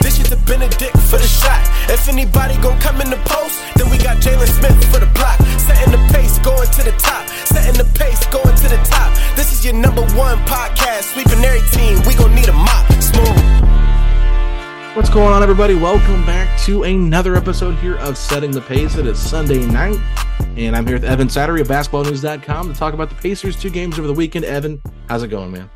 This 0.00 0.18
is 0.18 0.30
the 0.30 0.36
Benedict 0.46 0.96
for 1.10 1.18
the 1.18 1.26
shot. 1.26 1.60
If 1.90 2.08
anybody 2.08 2.56
gon' 2.60 2.78
come 2.80 3.00
in 3.00 3.10
the 3.10 3.20
post, 3.24 3.60
then 3.76 3.90
we 3.90 3.98
got 3.98 4.18
Jalen 4.18 4.48
Smith 4.48 4.78
for 4.92 5.00
the 5.00 5.10
block. 5.14 5.38
Setting 5.58 5.92
the 5.92 6.02
pace, 6.12 6.38
going 6.38 6.68
to 6.68 6.82
the 6.82 6.92
top. 6.98 7.28
Setting 7.46 7.76
the 7.76 7.88
pace, 7.98 8.26
going 8.28 8.56
to 8.56 8.68
the 8.68 8.80
top. 8.84 9.14
This 9.36 9.52
is 9.52 9.64
your 9.64 9.74
number 9.74 10.02
one 10.16 10.38
podcast. 10.46 11.12
Sweeping 11.14 11.44
every 11.44 11.62
team. 11.70 12.00
We 12.06 12.14
gon' 12.14 12.34
need 12.34 12.48
a 12.48 12.52
mop. 12.52 12.86
Smooth. 13.02 13.38
What's 14.96 15.10
going 15.10 15.32
on, 15.32 15.42
everybody? 15.42 15.74
Welcome 15.74 16.26
back 16.26 16.58
to 16.62 16.82
another 16.84 17.36
episode 17.36 17.76
here 17.76 17.96
of 17.98 18.16
Setting 18.16 18.50
the 18.50 18.60
Pace. 18.60 18.96
It 18.96 19.06
is 19.06 19.18
Sunday 19.18 19.64
night, 19.64 19.98
and 20.56 20.74
I'm 20.74 20.86
here 20.86 20.96
with 20.96 21.04
Evan 21.04 21.28
Sidery 21.28 21.60
of 21.60 21.68
BasketballNews.com 21.68 22.72
to 22.72 22.78
talk 22.78 22.94
about 22.94 23.08
the 23.08 23.14
Pacers' 23.16 23.54
two 23.54 23.70
games 23.70 23.98
over 23.98 24.08
the 24.08 24.14
weekend. 24.14 24.44
Evan, 24.44 24.82
how's 25.08 25.22
it 25.22 25.28
going, 25.28 25.52
man? 25.52 25.70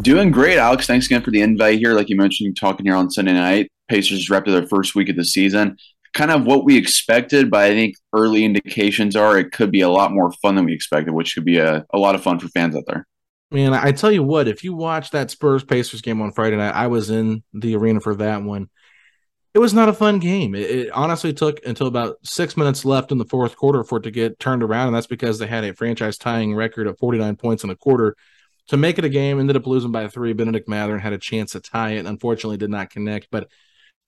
Doing 0.00 0.30
great, 0.30 0.56
Alex. 0.56 0.86
Thanks 0.86 1.06
again 1.06 1.22
for 1.22 1.30
the 1.30 1.42
invite 1.42 1.78
here. 1.78 1.92
Like 1.92 2.08
you 2.08 2.16
mentioned, 2.16 2.56
talking 2.56 2.86
here 2.86 2.96
on 2.96 3.10
Sunday 3.10 3.34
night. 3.34 3.70
Pacers 3.88 4.30
wrapped 4.30 4.46
their 4.46 4.66
first 4.66 4.94
week 4.94 5.10
of 5.10 5.16
the 5.16 5.24
season. 5.24 5.76
Kind 6.14 6.30
of 6.30 6.46
what 6.46 6.64
we 6.64 6.76
expected, 6.76 7.50
but 7.50 7.60
I 7.60 7.70
think 7.70 7.96
early 8.12 8.44
indications 8.44 9.16
are 9.16 9.38
it 9.38 9.52
could 9.52 9.70
be 9.70 9.82
a 9.82 9.90
lot 9.90 10.12
more 10.12 10.32
fun 10.32 10.54
than 10.54 10.64
we 10.64 10.72
expected, 10.72 11.12
which 11.12 11.34
could 11.34 11.44
be 11.44 11.58
a, 11.58 11.84
a 11.92 11.98
lot 11.98 12.14
of 12.14 12.22
fun 12.22 12.38
for 12.38 12.48
fans 12.48 12.74
out 12.74 12.84
there. 12.86 13.06
Man, 13.50 13.74
I 13.74 13.92
tell 13.92 14.10
you 14.10 14.22
what, 14.22 14.48
if 14.48 14.64
you 14.64 14.74
watch 14.74 15.10
that 15.10 15.30
Spurs 15.30 15.62
Pacers 15.62 16.00
game 16.00 16.22
on 16.22 16.32
Friday 16.32 16.56
night, 16.56 16.74
I 16.74 16.86
was 16.86 17.10
in 17.10 17.42
the 17.52 17.76
arena 17.76 18.00
for 18.00 18.14
that 18.14 18.42
one. 18.42 18.70
It 19.52 19.58
was 19.58 19.74
not 19.74 19.90
a 19.90 19.94
fun 19.94 20.18
game. 20.20 20.54
It, 20.54 20.70
it, 20.70 20.90
honestly 20.92 21.34
took 21.34 21.60
until 21.66 21.86
about 21.86 22.16
six 22.24 22.56
minutes 22.56 22.86
left 22.86 23.12
in 23.12 23.18
the 23.18 23.26
fourth 23.26 23.56
quarter 23.56 23.84
for 23.84 23.98
it 23.98 24.04
to 24.04 24.10
get 24.10 24.38
turned 24.38 24.62
around, 24.62 24.86
and 24.86 24.96
that's 24.96 25.06
because 25.06 25.38
they 25.38 25.46
had 25.46 25.64
a 25.64 25.74
franchise 25.74 26.16
tying 26.16 26.54
record 26.54 26.86
of 26.86 26.98
49 26.98 27.36
points 27.36 27.62
in 27.62 27.68
a 27.68 27.76
quarter 27.76 28.16
to 28.72 28.78
make 28.78 28.96
it 28.96 29.04
a 29.04 29.10
game. 29.10 29.38
Ended 29.38 29.56
up 29.56 29.66
losing 29.66 29.92
by 29.92 30.08
three. 30.08 30.32
Benedict 30.32 30.66
Mathurin 30.66 30.98
had 30.98 31.12
a 31.12 31.18
chance 31.18 31.52
to 31.52 31.60
tie 31.60 31.92
it, 31.92 32.06
unfortunately 32.06 32.56
did 32.56 32.70
not 32.70 32.88
connect. 32.88 33.28
But 33.30 33.48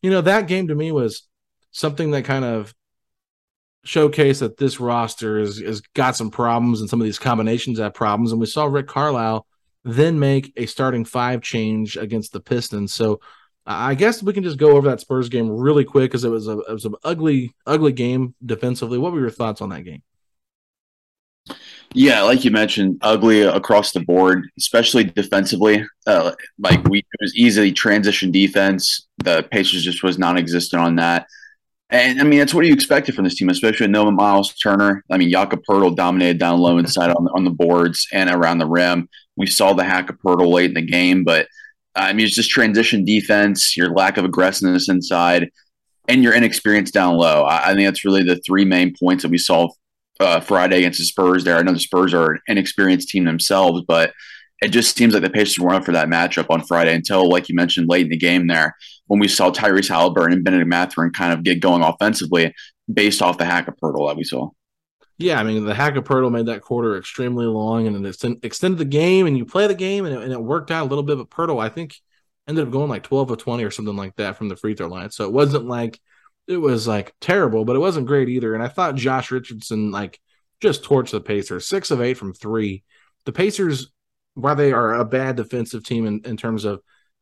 you 0.00 0.10
know 0.10 0.22
that 0.22 0.48
game 0.48 0.68
to 0.68 0.74
me 0.74 0.90
was 0.90 1.28
something 1.70 2.12
that 2.12 2.24
kind 2.24 2.46
of 2.46 2.74
showcased 3.86 4.40
that 4.40 4.56
this 4.56 4.80
roster 4.80 5.38
is 5.38 5.60
has 5.60 5.82
got 5.94 6.16
some 6.16 6.30
problems, 6.30 6.80
and 6.80 6.88
some 6.88 6.98
of 6.98 7.04
these 7.04 7.18
combinations 7.18 7.78
have 7.78 7.92
problems. 7.92 8.32
And 8.32 8.40
we 8.40 8.46
saw 8.46 8.64
Rick 8.64 8.88
Carlisle 8.88 9.46
then 9.84 10.18
make 10.18 10.50
a 10.56 10.64
starting 10.64 11.04
five 11.04 11.42
change 11.42 11.98
against 11.98 12.32
the 12.32 12.40
Pistons. 12.40 12.94
So 12.94 13.20
I 13.66 13.94
guess 13.94 14.22
we 14.22 14.32
can 14.32 14.44
just 14.44 14.56
go 14.56 14.78
over 14.78 14.88
that 14.88 15.00
Spurs 15.00 15.28
game 15.28 15.50
really 15.50 15.84
quick 15.84 16.10
because 16.10 16.24
it 16.24 16.30
was 16.30 16.48
a 16.48 16.58
it 16.60 16.72
was 16.72 16.86
an 16.86 16.94
ugly 17.04 17.54
ugly 17.66 17.92
game 17.92 18.34
defensively. 18.42 18.96
What 18.96 19.12
were 19.12 19.20
your 19.20 19.28
thoughts 19.28 19.60
on 19.60 19.68
that 19.68 19.84
game? 19.84 20.02
Yeah, 21.92 22.22
like 22.22 22.44
you 22.44 22.50
mentioned, 22.50 22.98
ugly 23.02 23.42
across 23.42 23.92
the 23.92 24.00
board, 24.00 24.48
especially 24.58 25.04
defensively. 25.04 25.86
Uh, 26.06 26.32
like 26.58 26.82
we 26.88 26.98
it 26.98 27.20
was 27.20 27.36
easily 27.36 27.72
transition 27.72 28.32
defense. 28.32 29.06
The 29.18 29.46
Pacers 29.50 29.84
just 29.84 30.02
was 30.02 30.18
non-existent 30.18 30.82
on 30.82 30.96
that. 30.96 31.26
And 31.90 32.20
I 32.20 32.24
mean, 32.24 32.40
that's 32.40 32.54
what 32.54 32.66
you 32.66 32.72
expected 32.72 33.14
from 33.14 33.24
this 33.24 33.36
team, 33.36 33.48
especially 33.48 33.86
no 33.86 34.10
Miles 34.10 34.54
Turner. 34.54 35.04
I 35.10 35.18
mean, 35.18 35.30
Jakob 35.30 35.62
Poeltl 35.68 35.94
dominated 35.94 36.38
down 36.38 36.58
low 36.58 36.78
inside 36.78 37.10
on, 37.10 37.28
on 37.34 37.44
the 37.44 37.50
boards 37.50 38.08
and 38.12 38.30
around 38.30 38.58
the 38.58 38.66
rim. 38.66 39.08
We 39.36 39.46
saw 39.46 39.72
the 39.72 39.84
hack 39.84 40.10
of 40.10 40.18
Poeltl 40.18 40.52
late 40.52 40.70
in 40.70 40.74
the 40.74 40.82
game, 40.82 41.22
but 41.22 41.46
I 41.94 42.12
mean, 42.12 42.26
it's 42.26 42.34
just 42.34 42.50
transition 42.50 43.04
defense, 43.04 43.76
your 43.76 43.90
lack 43.90 44.16
of 44.16 44.24
aggressiveness 44.24 44.88
inside, 44.88 45.50
and 46.08 46.22
your 46.22 46.34
inexperience 46.34 46.90
down 46.90 47.16
low. 47.16 47.44
I, 47.44 47.70
I 47.70 47.74
think 47.74 47.86
that's 47.86 48.04
really 48.04 48.24
the 48.24 48.40
three 48.44 48.64
main 48.64 48.94
points 48.98 49.22
that 49.22 49.30
we 49.30 49.38
saw 49.38 49.68
uh, 50.20 50.40
Friday 50.40 50.78
against 50.78 50.98
the 50.98 51.04
Spurs. 51.04 51.44
There, 51.44 51.56
I 51.56 51.62
know 51.62 51.72
the 51.72 51.80
Spurs 51.80 52.14
are 52.14 52.32
an 52.32 52.40
inexperienced 52.48 53.08
team 53.08 53.24
themselves, 53.24 53.82
but 53.86 54.12
it 54.62 54.68
just 54.68 54.96
seems 54.96 55.12
like 55.12 55.22
the 55.22 55.30
Pacers 55.30 55.58
weren't 55.58 55.76
up 55.76 55.84
for 55.84 55.92
that 55.92 56.08
matchup 56.08 56.50
on 56.50 56.64
Friday 56.64 56.94
until, 56.94 57.28
like 57.28 57.48
you 57.48 57.54
mentioned, 57.54 57.88
late 57.88 58.06
in 58.06 58.10
the 58.10 58.16
game 58.16 58.46
there 58.46 58.76
when 59.06 59.20
we 59.20 59.28
saw 59.28 59.50
Tyrese 59.50 59.90
Haliburton 59.90 60.32
and 60.32 60.44
Benedict 60.44 60.68
Mathurin 60.68 61.12
kind 61.12 61.32
of 61.32 61.42
get 61.42 61.60
going 61.60 61.82
offensively 61.82 62.54
based 62.92 63.22
off 63.22 63.38
the 63.38 63.44
hack 63.44 63.68
of 63.68 63.76
Poeltl 63.76 64.08
that 64.08 64.16
we 64.16 64.24
saw. 64.24 64.50
Yeah, 65.18 65.38
I 65.38 65.44
mean 65.44 65.64
the 65.64 65.74
hack 65.74 65.96
of 65.96 66.04
Poeltl 66.04 66.32
made 66.32 66.46
that 66.46 66.60
quarter 66.60 66.96
extremely 66.96 67.46
long, 67.46 67.86
and 67.86 68.04
it 68.04 68.24
extended 68.42 68.78
the 68.78 68.84
game, 68.84 69.26
and 69.26 69.38
you 69.38 69.44
play 69.44 69.66
the 69.66 69.74
game, 69.74 70.06
and 70.06 70.14
it, 70.14 70.22
and 70.22 70.32
it 70.32 70.42
worked 70.42 70.70
out 70.70 70.86
a 70.86 70.88
little 70.88 71.04
bit. 71.04 71.18
But 71.18 71.30
Poeltl, 71.30 71.62
I 71.62 71.68
think, 71.68 71.96
ended 72.48 72.66
up 72.66 72.72
going 72.72 72.88
like 72.88 73.04
twelve 73.04 73.30
or 73.30 73.36
twenty 73.36 73.64
or 73.64 73.70
something 73.70 73.96
like 73.96 74.16
that 74.16 74.36
from 74.36 74.48
the 74.48 74.56
free 74.56 74.74
throw 74.74 74.88
line. 74.88 75.10
So 75.10 75.24
it 75.24 75.32
wasn't 75.32 75.66
like 75.66 76.00
it 76.46 76.58
was 76.58 76.86
like 76.86 77.14
terrible, 77.20 77.64
but 77.64 77.76
it 77.76 77.80
wasn't 77.80 78.06
great 78.06 78.28
either. 78.28 78.54
And 78.54 78.62
I 78.62 78.68
thought 78.68 78.96
Josh 78.96 79.30
Richardson 79.30 79.90
like 79.90 80.20
just 80.60 80.82
torched 80.82 81.10
the 81.10 81.20
Pacers, 81.20 81.66
six 81.66 81.90
of 81.90 82.00
eight 82.00 82.14
from 82.14 82.34
three. 82.34 82.84
The 83.24 83.32
Pacers, 83.32 83.90
while 84.34 84.56
they 84.56 84.72
are 84.72 84.94
a 84.94 85.04
bad 85.04 85.36
defensive 85.36 85.84
team 85.84 86.06
in, 86.06 86.20
in 86.24 86.36
terms 86.36 86.64
of 86.64 86.80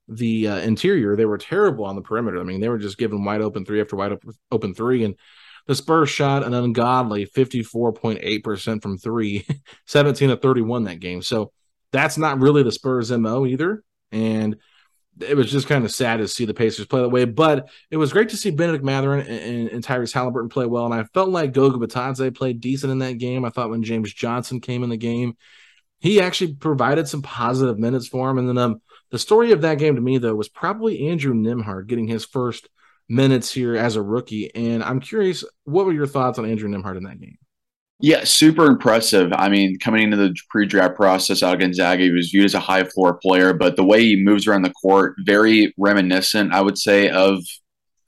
the 0.09 0.49
uh, 0.49 0.57
interior, 0.59 1.17
they 1.17 1.25
were 1.25 1.39
terrible 1.39 1.85
on 1.85 1.95
the 1.95 2.03
perimeter. 2.03 2.41
I 2.41 2.45
mean, 2.45 2.61
they 2.61 2.69
were 2.69 2.79
just 2.79 2.99
giving 2.99 3.25
wide 3.25 3.41
open 3.41 3.65
three 3.65 3.81
after 3.81 3.97
wide 3.97 4.13
open, 4.13 4.33
open 4.51 4.75
three, 4.75 5.05
and 5.05 5.15
the 5.67 5.75
Spurs 5.75 6.11
shot 6.11 6.43
an 6.43 6.55
ungodly 6.55 7.27
54.8% 7.27 8.83
from 8.83 8.99
three, 8.99 9.47
17 9.87 10.31
to 10.31 10.37
31 10.37 10.85
that 10.85 11.01
game. 11.01 11.23
So 11.23 11.53
that's 11.93 12.19
not 12.19 12.41
really 12.41 12.63
the 12.63 12.73
Spurs 12.73 13.13
MO 13.13 13.47
either. 13.47 13.85
And 14.11 14.57
it 15.21 15.37
was 15.37 15.51
just 15.51 15.69
kind 15.69 15.85
of 15.85 15.93
sad 15.93 16.19
to 16.19 16.29
see 16.29 16.45
the 16.45 16.55
Pacers 16.55 16.87
play 16.87 17.01
that 17.01 17.09
way. 17.09 17.25
But 17.25 17.69
it 17.91 17.97
was 17.97 18.13
great 18.13 18.31
to 18.31 18.37
see 18.37 18.51
Benedict 18.51 18.85
Mathurin 18.85 19.27
and, 19.27 19.41
and, 19.41 19.69
and 19.69 19.85
Tyrese 19.85 20.13
Haliburton 20.13 20.51
play 20.51 20.67
well. 20.67 20.87
And 20.87 20.95
I 20.95 21.05
felt 21.15 21.31
like 21.31 21.53
Goga 21.53 21.85
Bitadze 21.85 22.35
played 22.35 22.61
decent 22.61 22.93
in 22.93 22.99
that 23.01 23.19
game. 23.19 23.45
I 23.45 23.51
thought 23.51 23.71
when 23.71 23.83
James 23.83 24.13
Johnson 24.13 24.61
came 24.61 24.83
in 24.83 24.91
the 24.91 24.97
game, 24.97 25.37
he 26.01 26.21
actually 26.21 26.55
provided 26.55 27.09
some 27.09 27.23
positive 27.23 27.79
minutes 27.79 28.09
for 28.09 28.31
him. 28.31 28.39
And 28.39 28.49
then 28.49 28.59
um, 28.59 28.83
the 29.11 29.19
story 29.19 29.53
of 29.53 29.61
that 29.63 29.79
game 29.79 29.95
to 29.95 30.01
me, 30.01 30.19
though, 30.19 30.35
was 30.35 30.49
probably 30.49 31.09
Andrew 31.09 31.35
Nembhard 31.35 31.87
getting 31.87 32.09
his 32.09 32.25
first– 32.25 32.69
minutes 33.09 33.53
here 33.53 33.77
as 33.77 33.97
a 33.97 34.03
rookie. 34.03 34.55
And 34.55 34.83
I'm 34.83 35.01
curious, 35.01 35.45
what 35.65 35.87
were 35.87 35.93
your 35.93 36.07
thoughts 36.07 36.39
on 36.39 36.47
Andrew 36.47 36.69
Nembhard 36.69 36.97
in 36.97 37.05
that 37.05 37.21
game? 37.21 37.39
Yeah, 38.03 38.25
super 38.25 38.67
impressive. 38.67 39.33
I 39.33 39.49
mean, 39.49 39.79
coming 39.79 40.03
into 40.03 40.17
the 40.17 40.35
pre-draft 40.51 40.97
process 40.97 41.41
out 41.41 41.55
of 41.55 41.61
Gonzaga, 41.61 42.03
he 42.03 42.11
was 42.11 42.31
viewed 42.31 42.47
as 42.47 42.55
a 42.55 42.61
high 42.61 42.83
floor 42.83 43.15
player, 43.15 43.55
but 43.55 43.77
the 43.77 43.85
way 43.85 44.03
he 44.03 44.17
moves 44.17 44.49
around 44.49 44.63
the 44.63 44.73
court, 44.73 45.15
very 45.25 45.73
reminiscent, 45.79 46.53
I 46.53 46.63
would 46.63 46.77
say, 46.77 47.09
of 47.11 47.39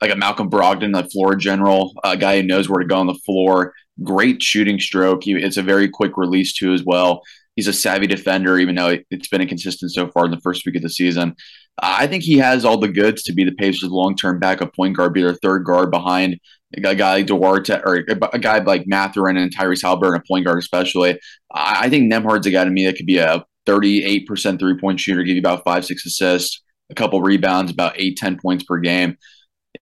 like 0.02 0.10
a 0.10 0.16
Malcolm 0.16 0.50
Brogdon, 0.50 0.92
the 0.92 1.08
floor 1.10 1.36
general, 1.36 1.94
a 2.02 2.16
guy 2.16 2.40
who 2.40 2.42
knows 2.42 2.68
where 2.68 2.80
to 2.80 2.86
go 2.88 2.96
on 2.96 3.06
the 3.06 3.14
floor. 3.24 3.72
Great 4.02 4.42
shooting 4.42 4.80
stroke. 4.80 5.28
It's 5.28 5.58
a 5.58 5.62
very 5.62 5.88
quick 5.88 6.16
release 6.16 6.52
too 6.52 6.72
as 6.72 6.82
well. 6.82 7.22
He's 7.54 7.68
a 7.68 7.72
savvy 7.72 8.08
defender, 8.08 8.58
even 8.58 8.74
though 8.74 8.98
it's 9.12 9.28
been 9.28 9.42
inconsistent 9.42 9.92
so 9.92 10.08
far 10.08 10.24
in 10.24 10.32
the 10.32 10.40
first 10.40 10.66
week 10.66 10.74
of 10.74 10.82
the 10.82 10.90
season. 10.90 11.36
I 11.78 12.08
think 12.08 12.24
he 12.24 12.38
has 12.38 12.64
all 12.64 12.78
the 12.78 12.88
goods 12.88 13.22
to 13.24 13.32
be 13.32 13.44
the 13.44 13.52
Pacers' 13.52 13.90
long-term 13.90 14.40
backup 14.40 14.74
point 14.74 14.96
guard, 14.96 15.14
be 15.14 15.22
their 15.22 15.34
third 15.34 15.64
guard 15.64 15.92
behind 15.92 16.40
a 16.76 16.94
guy 16.94 17.14
like 17.14 17.26
Duarte 17.26 17.80
or 17.84 18.04
a 18.32 18.38
guy 18.38 18.58
like 18.58 18.86
Mathurin 18.86 19.36
and 19.36 19.54
Tyrese 19.54 19.82
Haliburton, 19.82 20.16
a 20.16 20.22
point 20.26 20.44
guard 20.44 20.58
especially. 20.58 21.18
I 21.52 21.88
think 21.88 22.12
Nembhard's 22.12 22.46
a 22.46 22.50
guy 22.50 22.64
to 22.64 22.70
me 22.70 22.86
that 22.86 22.96
could 22.96 23.06
be 23.06 23.18
a 23.18 23.44
38% 23.66 24.58
three-point 24.58 25.00
shooter, 25.00 25.22
give 25.22 25.36
you 25.36 25.40
about 25.40 25.64
five, 25.64 25.84
six 25.84 26.04
assists, 26.04 26.62
a 26.90 26.94
couple 26.94 27.20
rebounds, 27.22 27.70
about 27.70 27.94
eight, 27.96 28.16
10 28.16 28.38
points 28.40 28.64
per 28.64 28.78
game. 28.78 29.16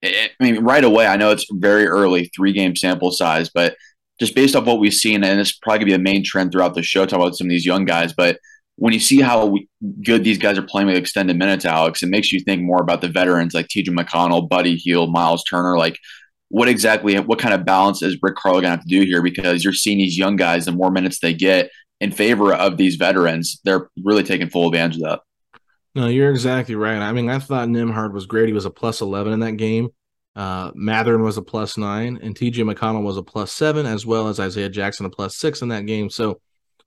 I 0.05 0.31
mean, 0.41 0.65
right 0.65 0.85
away, 0.85 1.06
I 1.06 1.17
know 1.17 1.31
it's 1.31 1.47
very 1.50 1.87
early, 1.87 2.31
three-game 2.35 2.77
sample 2.77 3.11
size, 3.11 3.50
but 3.53 3.77
just 4.21 4.35
based 4.35 4.55
off 4.55 4.67
what 4.67 4.79
we've 4.79 4.94
seen, 4.94 5.25
and 5.25 5.41
it's 5.41 5.53
probably 5.53 5.85
be 5.85 5.94
a 5.94 5.99
main 5.99 6.25
trend 6.25 6.53
throughout 6.53 6.75
the 6.75 6.83
show, 6.83 7.06
talk 7.06 7.19
about 7.19 7.37
some 7.37 7.47
of 7.47 7.50
these 7.50 7.67
young 7.67 7.85
guys, 7.85 8.12
but– 8.12 8.39
when 8.77 8.93
you 8.93 9.00
see 9.00 9.21
how 9.21 9.56
good 10.03 10.25
these 10.25 10.39
guys 10.39 10.59
are 10.59 10.62
playing 10.62 10.89
with 10.89 10.97
extended 10.97 11.39
minutes, 11.39 11.65
Alex, 11.65 12.03
it 12.03 12.09
makes 12.09 12.33
you 12.33 12.41
think 12.41 12.62
more 12.62 12.81
about 12.81 13.00
the 13.00 13.09
veterans 13.09 13.55
like 13.55 13.69
TJ 13.69 13.89
McConnell, 13.89 14.49
Buddy 14.49 14.77
Hield, 14.77 15.12
Miles 15.12 15.44
Turner. 15.44 15.77
Like, 15.77 15.99
what 16.53 16.69
exactly, 16.69 17.19
what 17.19 17.39
kind 17.39 17.55
of 17.55 17.65
balance 17.65 18.03
is 18.03 18.19
Rick 18.21 18.37
Carl 18.37 18.57
going 18.57 18.65
to 18.65 18.71
have 18.71 18.83
to 18.83 18.87
do 18.87 19.01
here? 19.07 19.23
Because 19.23 19.65
you're 19.65 19.73
seeing 19.73 19.97
these 19.97 20.19
young 20.19 20.37
guys, 20.37 20.67
the 20.67 20.73
more 20.73 20.91
minutes 20.91 21.19
they 21.19 21.33
get 21.33 21.71
in 21.99 22.13
favor 22.13 22.53
of 22.53 22.77
these 22.77 22.97
veterans, 22.97 23.59
they're 23.65 23.89
really 24.05 24.23
taking 24.23 24.51
full 24.51 24.69
advantage 24.69 24.97
of 24.97 25.03
that. 25.03 25.21
No, 25.95 26.09
you're 26.09 26.31
exactly 26.31 26.75
right. 26.75 26.99
I 26.99 27.11
mean, 27.13 27.31
I 27.31 27.39
thought 27.39 27.69
Nembhard 27.69 28.13
was 28.13 28.27
great. 28.27 28.49
He 28.49 28.53
was 28.53 28.67
a 28.67 28.71
plus 28.71 29.01
11 29.01 29.33
in 29.33 29.41
that 29.41 29.57
game. 29.57 29.89
Uh, 30.37 30.73
Mathurin 30.75 31.23
was 31.23 31.39
a 31.39 31.43
plus 31.43 31.79
nine, 31.79 32.19
and 32.23 32.35
TJ 32.35 32.71
McConnell 32.71 33.03
was 33.03 33.17
a 33.17 33.23
plus 33.23 33.51
seven, 33.51 33.87
as 33.87 34.05
well 34.05 34.29
as 34.29 34.39
Isaiah 34.39 34.69
Jackson 34.69 35.07
a 35.07 35.11
plus 35.11 35.39
six 35.39 35.63
in 35.63 35.69
that 35.69 35.87
game. 35.87 36.11
So, 36.11 36.39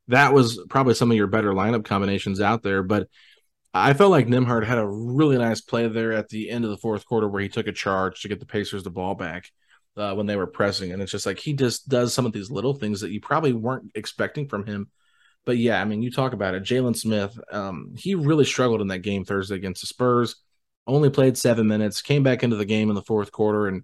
that 0.09 0.31
was 0.31 0.63
probably 0.69 0.93
some 0.93 1.09
of 1.09 1.17
your 1.17 1.25
better 1.25 1.53
lineup 1.53 1.85
combinations 1.85 2.39
out 2.39 2.61
there. 2.61 2.83
But 2.83 3.07
I 3.77 3.93
felt 3.93 4.11
like 4.11 4.27
Nembhard 4.27 4.65
had 4.65 4.77
a 4.77 4.87
really 4.87 5.37
nice 5.37 5.59
play 5.59 5.85
there 5.89 6.13
at 6.13 6.29
the 6.29 6.49
end 6.49 6.63
of 6.63 6.71
the 6.71 6.77
fourth 6.77 7.05
quarter 7.05 7.27
where 7.27 7.41
he 7.41 7.49
took 7.49 7.67
a 7.67 7.73
charge 7.73 8.21
to 8.21 8.29
get 8.29 8.39
the 8.39 8.45
Pacers 8.45 8.83
the 8.83 8.89
ball 8.89 9.15
back 9.15 9.51
uh, 9.97 10.13
when 10.13 10.27
they 10.27 10.37
were 10.37 10.47
pressing. 10.47 10.93
And 10.93 11.01
it's 11.01 11.11
just 11.11 11.25
like 11.25 11.39
he 11.39 11.51
just 11.51 11.89
does 11.89 12.13
some 12.13 12.25
of 12.25 12.31
these 12.31 12.49
little 12.49 12.73
things 12.73 13.01
that 13.01 13.11
you 13.11 13.19
probably 13.19 13.51
weren't 13.51 13.91
expecting 13.93 14.47
from 14.47 14.65
him. 14.65 14.89
But 15.43 15.57
yeah, 15.57 15.81
I 15.81 15.83
mean, 15.83 16.01
you 16.01 16.09
talk 16.09 16.31
about 16.31 16.55
it. 16.55 16.63
Jalen 16.63 16.95
Smith, 16.95 17.37
um, 17.51 17.95
he 17.97 18.15
really 18.15 18.45
struggled 18.45 18.79
in 18.79 18.87
that 18.87 18.99
game 18.99 19.25
Thursday 19.25 19.55
against 19.55 19.81
the 19.81 19.87
Spurs. 19.87 20.37
Only 20.87 21.09
played 21.09 21.37
seven 21.37 21.67
minutes, 21.67 22.01
came 22.01 22.23
back 22.23 22.43
into 22.43 22.55
the 22.55 22.63
game 22.63 22.87
in 22.87 22.95
the 22.95 23.01
fourth 23.01 23.33
quarter, 23.33 23.67
and 23.67 23.83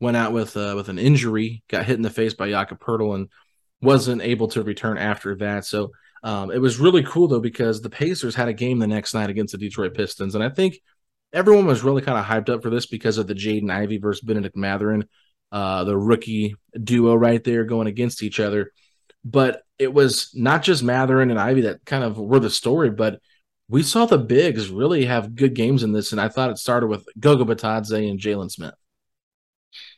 went 0.00 0.16
out 0.16 0.32
with 0.32 0.56
uh, 0.56 0.72
with 0.74 0.88
an 0.88 0.98
injury. 0.98 1.62
Got 1.68 1.86
hit 1.86 1.96
in 1.96 2.02
the 2.02 2.10
face 2.10 2.34
by 2.34 2.50
Jakob 2.50 2.80
Poeltl, 2.80 3.14
and 3.14 3.28
wasn't 3.80 4.22
able 4.22 4.48
to 4.48 4.62
return 4.62 4.98
after 4.98 5.36
that. 5.36 5.64
So 5.64 5.92
um, 6.22 6.50
it 6.50 6.58
was 6.58 6.78
really 6.78 7.02
cool 7.02 7.28
though 7.28 7.40
because 7.40 7.80
the 7.80 7.90
Pacers 7.90 8.34
had 8.34 8.48
a 8.48 8.52
game 8.52 8.78
the 8.78 8.86
next 8.86 9.14
night 9.14 9.30
against 9.30 9.52
the 9.52 9.58
Detroit 9.58 9.94
Pistons, 9.94 10.34
and 10.34 10.42
I 10.42 10.48
think 10.48 10.78
everyone 11.32 11.66
was 11.66 11.82
really 11.82 12.02
kind 12.02 12.18
of 12.18 12.24
hyped 12.24 12.52
up 12.52 12.62
for 12.62 12.70
this 12.70 12.86
because 12.86 13.18
of 13.18 13.26
the 13.26 13.34
Jaden 13.34 13.70
Ivey 13.70 13.98
versus 13.98 14.22
Benedict 14.22 14.56
Mathurin, 14.56 15.06
uh, 15.52 15.84
the 15.84 15.96
rookie 15.96 16.56
duo 16.82 17.14
right 17.14 17.42
there 17.42 17.64
going 17.64 17.86
against 17.86 18.22
each 18.22 18.40
other. 18.40 18.72
But 19.24 19.62
it 19.78 19.92
was 19.92 20.30
not 20.34 20.62
just 20.62 20.82
Mathurin 20.82 21.30
and 21.30 21.40
Ivey 21.40 21.62
that 21.62 21.84
kind 21.84 22.04
of 22.04 22.18
were 22.18 22.40
the 22.40 22.50
story, 22.50 22.90
but 22.90 23.20
we 23.68 23.82
saw 23.82 24.06
the 24.06 24.18
bigs 24.18 24.70
really 24.70 25.04
have 25.04 25.34
good 25.34 25.54
games 25.54 25.82
in 25.82 25.92
this, 25.92 26.12
and 26.12 26.20
I 26.20 26.28
thought 26.28 26.50
it 26.50 26.58
started 26.58 26.86
with 26.86 27.04
Goga 27.18 27.44
Bitadze 27.44 28.10
and 28.10 28.18
Jalen 28.18 28.50
Smith. 28.50 28.74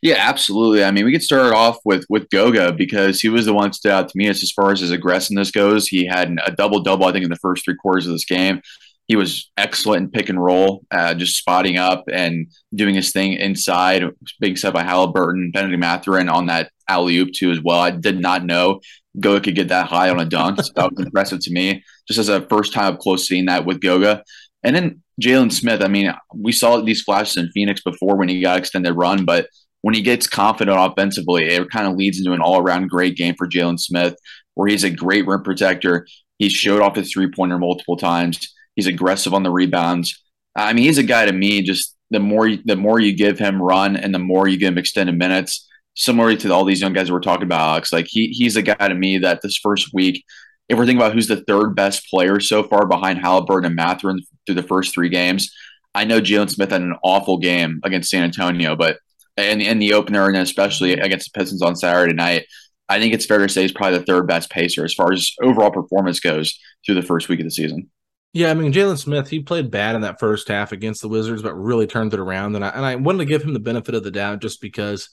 Yeah, 0.02 0.16
absolutely. 0.18 0.82
I 0.82 0.90
mean, 0.90 1.04
we 1.04 1.12
could 1.12 1.22
start 1.22 1.52
off 1.52 1.78
with 1.84 2.04
with 2.08 2.30
Goga 2.30 2.72
because 2.72 3.20
he 3.20 3.28
was 3.28 3.44
the 3.44 3.52
one 3.52 3.68
that 3.68 3.74
stood 3.74 3.92
out 3.92 4.08
to 4.08 4.18
me 4.18 4.28
as, 4.28 4.42
as 4.42 4.50
far 4.50 4.72
as 4.72 4.80
his 4.80 4.90
aggressiveness 4.90 5.50
goes. 5.50 5.88
He 5.88 6.06
had 6.06 6.36
a 6.44 6.52
double 6.52 6.80
double, 6.80 7.06
I 7.06 7.12
think, 7.12 7.24
in 7.24 7.30
the 7.30 7.36
first 7.36 7.64
three 7.64 7.76
quarters 7.76 8.06
of 8.06 8.12
this 8.12 8.24
game. 8.24 8.62
He 9.08 9.16
was 9.16 9.50
excellent 9.56 10.04
in 10.04 10.10
pick 10.10 10.28
and 10.28 10.42
roll, 10.42 10.84
uh, 10.92 11.14
just 11.14 11.36
spotting 11.36 11.76
up 11.76 12.04
and 12.10 12.46
doing 12.74 12.94
his 12.94 13.12
thing 13.12 13.32
inside, 13.34 14.04
being 14.38 14.54
set 14.56 14.72
by 14.72 14.84
Haliburton, 14.84 15.52
Benedict 15.52 15.80
Mathurin 15.80 16.28
on 16.28 16.46
that 16.46 16.70
alley 16.88 17.16
oop 17.16 17.32
too 17.32 17.50
as 17.50 17.60
well. 17.60 17.80
I 17.80 17.90
did 17.90 18.20
not 18.20 18.44
know 18.44 18.80
Goga 19.18 19.40
could 19.40 19.56
get 19.56 19.68
that 19.68 19.88
high 19.88 20.10
on 20.10 20.20
a 20.20 20.24
dunk. 20.24 20.62
So 20.62 20.72
that 20.76 20.92
was 20.92 21.06
impressive 21.06 21.40
to 21.40 21.52
me, 21.52 21.82
just 22.06 22.20
as 22.20 22.28
a 22.28 22.46
first 22.46 22.72
time 22.72 22.94
up 22.94 23.00
close 23.00 23.26
seeing 23.26 23.46
that 23.46 23.66
with 23.66 23.80
Goga. 23.80 24.22
And 24.62 24.76
then 24.76 25.02
Jalen 25.20 25.52
Smith, 25.52 25.82
I 25.82 25.88
mean, 25.88 26.12
we 26.34 26.52
saw 26.52 26.80
these 26.80 27.02
flashes 27.02 27.36
in 27.36 27.50
Phoenix 27.50 27.82
before 27.82 28.16
when 28.16 28.28
he 28.28 28.40
got 28.40 28.58
extended 28.58 28.92
run, 28.92 29.24
but 29.24 29.48
when 29.82 29.94
he 29.94 30.02
gets 30.02 30.26
confident 30.26 30.78
offensively, 30.78 31.46
it 31.46 31.70
kind 31.70 31.86
of 31.86 31.96
leads 31.96 32.18
into 32.18 32.32
an 32.32 32.40
all 32.40 32.58
around 32.58 32.88
great 32.88 33.16
game 33.16 33.34
for 33.36 33.48
Jalen 33.48 33.80
Smith, 33.80 34.14
where 34.54 34.68
he's 34.68 34.84
a 34.84 34.90
great 34.90 35.26
rim 35.26 35.42
protector. 35.42 36.06
He 36.38 36.48
showed 36.48 36.82
off 36.82 36.96
his 36.96 37.12
three 37.12 37.30
pointer 37.30 37.58
multiple 37.58 37.96
times. 37.96 38.54
He's 38.76 38.86
aggressive 38.86 39.34
on 39.34 39.42
the 39.42 39.50
rebounds. 39.50 40.22
I 40.56 40.72
mean, 40.72 40.84
he's 40.84 40.98
a 40.98 41.02
guy 41.02 41.26
to 41.26 41.32
me. 41.32 41.62
Just 41.62 41.96
the 42.10 42.20
more 42.20 42.50
the 42.64 42.76
more 42.76 43.00
you 43.00 43.14
give 43.14 43.38
him 43.38 43.62
run, 43.62 43.96
and 43.96 44.14
the 44.14 44.18
more 44.18 44.48
you 44.48 44.58
give 44.58 44.72
him 44.72 44.78
extended 44.78 45.16
minutes, 45.16 45.68
similarly 45.94 46.36
to 46.38 46.52
all 46.52 46.64
these 46.64 46.80
young 46.80 46.92
guys 46.92 47.10
we're 47.10 47.20
talking 47.20 47.44
about, 47.44 47.60
Alex. 47.60 47.92
Like 47.92 48.06
he 48.08 48.28
he's 48.28 48.56
a 48.56 48.62
guy 48.62 48.88
to 48.88 48.94
me 48.94 49.18
that 49.18 49.40
this 49.42 49.56
first 49.56 49.90
week, 49.94 50.24
if 50.68 50.76
we're 50.76 50.86
thinking 50.86 51.00
about 51.00 51.14
who's 51.14 51.28
the 51.28 51.42
third 51.44 51.74
best 51.74 52.08
player 52.10 52.40
so 52.40 52.62
far 52.62 52.86
behind 52.86 53.18
Haliburton 53.18 53.66
and 53.66 53.76
Mathurin 53.76 54.20
through 54.46 54.56
the 54.56 54.62
first 54.62 54.94
three 54.94 55.08
games, 55.08 55.54
I 55.94 56.04
know 56.04 56.20
Jalen 56.20 56.50
Smith 56.50 56.70
had 56.70 56.82
an 56.82 56.96
awful 57.02 57.38
game 57.38 57.80
against 57.84 58.10
San 58.10 58.24
Antonio, 58.24 58.76
but 58.76 58.98
in, 59.36 59.60
in 59.60 59.78
the 59.78 59.94
opener 59.94 60.26
and 60.26 60.36
especially 60.36 60.92
against 60.92 61.32
the 61.32 61.38
Pistons 61.38 61.62
on 61.62 61.76
Saturday 61.76 62.14
night, 62.14 62.46
I 62.88 62.98
think 62.98 63.14
it's 63.14 63.26
fair 63.26 63.38
to 63.38 63.48
say 63.48 63.62
he's 63.62 63.72
probably 63.72 63.98
the 63.98 64.04
third 64.04 64.26
best 64.26 64.50
pacer 64.50 64.84
as 64.84 64.94
far 64.94 65.12
as 65.12 65.32
overall 65.42 65.70
performance 65.70 66.20
goes 66.20 66.58
through 66.84 66.96
the 66.96 67.02
first 67.02 67.28
week 67.28 67.40
of 67.40 67.44
the 67.44 67.50
season. 67.50 67.90
Yeah, 68.32 68.50
I 68.50 68.54
mean 68.54 68.72
Jalen 68.72 68.98
Smith, 68.98 69.28
he 69.28 69.40
played 69.40 69.70
bad 69.70 69.96
in 69.96 70.02
that 70.02 70.20
first 70.20 70.48
half 70.48 70.72
against 70.72 71.02
the 71.02 71.08
Wizards, 71.08 71.42
but 71.42 71.54
really 71.54 71.86
turned 71.86 72.14
it 72.14 72.20
around. 72.20 72.54
And 72.54 72.64
I 72.64 72.68
and 72.68 72.84
I 72.84 72.96
wanted 72.96 73.18
to 73.18 73.24
give 73.24 73.42
him 73.42 73.52
the 73.52 73.60
benefit 73.60 73.94
of 73.94 74.04
the 74.04 74.10
doubt 74.10 74.40
just 74.40 74.60
because 74.60 75.10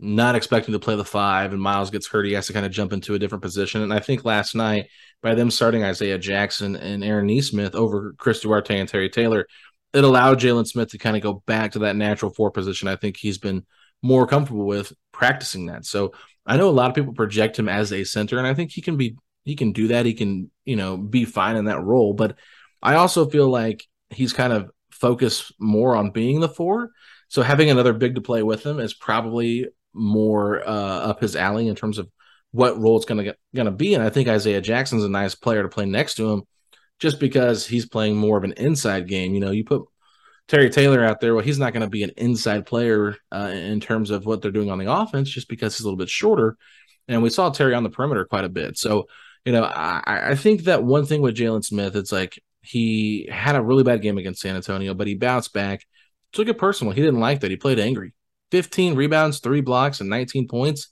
not 0.00 0.34
expecting 0.34 0.72
to 0.72 0.78
play 0.78 0.96
the 0.96 1.04
five 1.04 1.52
and 1.52 1.62
Miles 1.62 1.90
gets 1.90 2.06
hurt, 2.08 2.26
he 2.26 2.32
has 2.32 2.46
to 2.48 2.52
kind 2.52 2.66
of 2.66 2.72
jump 2.72 2.92
into 2.92 3.14
a 3.14 3.18
different 3.18 3.42
position. 3.42 3.82
And 3.82 3.92
I 3.92 4.00
think 4.00 4.24
last 4.24 4.54
night, 4.54 4.88
by 5.22 5.34
them 5.34 5.50
starting 5.50 5.84
Isaiah 5.84 6.18
Jackson 6.18 6.76
and 6.76 7.04
Aaron 7.04 7.26
Nesmith 7.26 7.74
over 7.74 8.14
Chris 8.18 8.40
Duarte 8.40 8.78
and 8.78 8.88
Terry 8.88 9.08
Taylor, 9.08 9.46
it 9.94 10.04
allowed 10.04 10.40
Jalen 10.40 10.66
Smith 10.66 10.90
to 10.90 10.98
kind 10.98 11.16
of 11.16 11.22
go 11.22 11.42
back 11.46 11.72
to 11.72 11.80
that 11.80 11.96
natural 11.96 12.32
four 12.32 12.50
position. 12.50 12.88
I 12.88 12.96
think 12.96 13.16
he's 13.16 13.38
been 13.38 13.64
more 14.02 14.26
comfortable 14.26 14.66
with 14.66 14.92
practicing 15.12 15.66
that. 15.66 15.86
So 15.86 16.12
I 16.44 16.56
know 16.56 16.68
a 16.68 16.70
lot 16.70 16.90
of 16.90 16.94
people 16.94 17.14
project 17.14 17.58
him 17.58 17.68
as 17.68 17.92
a 17.92 18.04
center, 18.04 18.38
and 18.38 18.46
I 18.46 18.54
think 18.54 18.72
he 18.72 18.82
can 18.82 18.96
be 18.96 19.16
he 19.44 19.56
can 19.56 19.72
do 19.72 19.88
that. 19.88 20.06
He 20.06 20.14
can 20.14 20.50
you 20.64 20.76
know 20.76 20.96
be 20.96 21.24
fine 21.24 21.56
in 21.56 21.66
that 21.66 21.82
role. 21.82 22.12
But 22.12 22.36
I 22.82 22.96
also 22.96 23.28
feel 23.28 23.48
like 23.48 23.84
he's 24.10 24.32
kind 24.32 24.52
of 24.52 24.70
focused 24.90 25.52
more 25.58 25.96
on 25.96 26.10
being 26.10 26.40
the 26.40 26.48
four. 26.48 26.90
So 27.28 27.42
having 27.42 27.70
another 27.70 27.92
big 27.92 28.16
to 28.16 28.20
play 28.20 28.42
with 28.42 28.64
him 28.64 28.78
is 28.78 28.94
probably 28.94 29.68
more 29.92 30.66
uh, 30.68 31.00
up 31.10 31.20
his 31.20 31.36
alley 31.36 31.68
in 31.68 31.74
terms 31.76 31.98
of 31.98 32.10
what 32.50 32.78
role 32.78 32.96
it's 32.96 33.06
going 33.06 33.24
to 33.24 33.36
going 33.54 33.66
to 33.66 33.72
be. 33.72 33.94
And 33.94 34.02
I 34.02 34.10
think 34.10 34.28
Isaiah 34.28 34.60
Jackson's 34.60 35.04
a 35.04 35.08
nice 35.08 35.34
player 35.34 35.62
to 35.62 35.68
play 35.68 35.86
next 35.86 36.14
to 36.16 36.30
him 36.30 36.42
just 37.04 37.20
because 37.20 37.66
he's 37.66 37.84
playing 37.84 38.16
more 38.16 38.38
of 38.38 38.44
an 38.44 38.52
inside 38.52 39.06
game. 39.06 39.34
You 39.34 39.40
know, 39.40 39.50
you 39.50 39.62
put 39.62 39.82
Terry 40.48 40.70
Taylor 40.70 41.04
out 41.04 41.20
there, 41.20 41.34
well, 41.34 41.44
he's 41.44 41.58
not 41.58 41.74
going 41.74 41.82
to 41.82 41.90
be 41.90 42.02
an 42.02 42.12
inside 42.16 42.64
player 42.64 43.18
uh, 43.30 43.50
in 43.52 43.78
terms 43.78 44.08
of 44.08 44.24
what 44.24 44.40
they're 44.40 44.50
doing 44.50 44.70
on 44.70 44.78
the 44.78 44.90
offense 44.90 45.28
just 45.28 45.46
because 45.46 45.76
he's 45.76 45.84
a 45.84 45.86
little 45.86 45.98
bit 45.98 46.08
shorter. 46.08 46.56
And 47.06 47.22
we 47.22 47.28
saw 47.28 47.50
Terry 47.50 47.74
on 47.74 47.82
the 47.82 47.90
perimeter 47.90 48.24
quite 48.24 48.46
a 48.46 48.48
bit. 48.48 48.78
So, 48.78 49.04
you 49.44 49.52
know, 49.52 49.64
I, 49.64 50.30
I 50.30 50.34
think 50.34 50.62
that 50.62 50.82
one 50.82 51.04
thing 51.04 51.20
with 51.20 51.36
Jalen 51.36 51.62
Smith, 51.62 51.94
it's 51.94 52.10
like 52.10 52.42
he 52.62 53.28
had 53.30 53.54
a 53.54 53.62
really 53.62 53.82
bad 53.82 54.00
game 54.00 54.16
against 54.16 54.40
San 54.40 54.56
Antonio, 54.56 54.94
but 54.94 55.06
he 55.06 55.14
bounced 55.14 55.52
back, 55.52 55.84
took 56.32 56.48
it 56.48 56.56
personal. 56.56 56.94
He 56.94 57.02
didn't 57.02 57.20
like 57.20 57.40
that. 57.40 57.50
He 57.50 57.58
played 57.58 57.78
angry. 57.78 58.14
15 58.50 58.94
rebounds, 58.94 59.40
three 59.40 59.60
blocks, 59.60 60.00
and 60.00 60.08
19 60.08 60.48
points. 60.48 60.88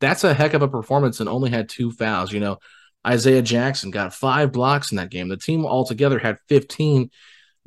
That's 0.00 0.24
a 0.24 0.34
heck 0.34 0.52
of 0.52 0.60
a 0.60 0.68
performance 0.68 1.20
and 1.20 1.28
only 1.30 1.48
had 1.48 1.70
two 1.70 1.90
fouls. 1.90 2.32
You 2.32 2.40
know, 2.40 2.58
Isaiah 3.06 3.42
Jackson 3.42 3.90
got 3.90 4.14
five 4.14 4.52
blocks 4.52 4.90
in 4.90 4.96
that 4.96 5.10
game. 5.10 5.28
The 5.28 5.36
team 5.36 5.66
altogether 5.66 6.18
had 6.18 6.38
15. 6.48 7.10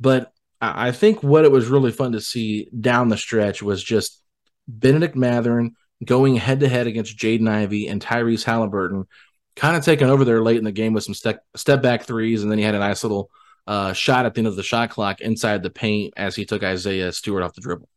But 0.00 0.32
I 0.60 0.92
think 0.92 1.22
what 1.22 1.44
it 1.44 1.52
was 1.52 1.68
really 1.68 1.92
fun 1.92 2.12
to 2.12 2.20
see 2.20 2.68
down 2.78 3.08
the 3.08 3.16
stretch 3.16 3.62
was 3.62 3.82
just 3.82 4.20
Benedict 4.66 5.14
Mathurin 5.14 5.74
going 6.04 6.36
head 6.36 6.60
to 6.60 6.68
head 6.68 6.86
against 6.86 7.16
Jaden 7.16 7.48
Ivey 7.48 7.88
and 7.88 8.02
Tyrese 8.02 8.44
Haliburton, 8.44 9.06
kind 9.56 9.76
of 9.76 9.84
taking 9.84 10.08
over 10.08 10.24
there 10.24 10.42
late 10.42 10.58
in 10.58 10.64
the 10.64 10.72
game 10.72 10.92
with 10.92 11.04
some 11.04 11.14
step, 11.14 11.44
step 11.56 11.82
back 11.82 12.04
threes. 12.04 12.42
And 12.42 12.50
then 12.50 12.58
he 12.58 12.64
had 12.64 12.74
a 12.74 12.80
nice 12.80 13.04
little 13.04 13.30
uh, 13.66 13.92
shot 13.92 14.26
at 14.26 14.34
the 14.34 14.40
end 14.40 14.48
of 14.48 14.56
the 14.56 14.62
shot 14.62 14.90
clock 14.90 15.20
inside 15.20 15.62
the 15.62 15.70
paint 15.70 16.14
as 16.16 16.34
he 16.34 16.44
took 16.44 16.62
Isaiah 16.62 17.12
Stewart 17.12 17.42
off 17.42 17.54
the 17.54 17.60
dribble. 17.60 17.88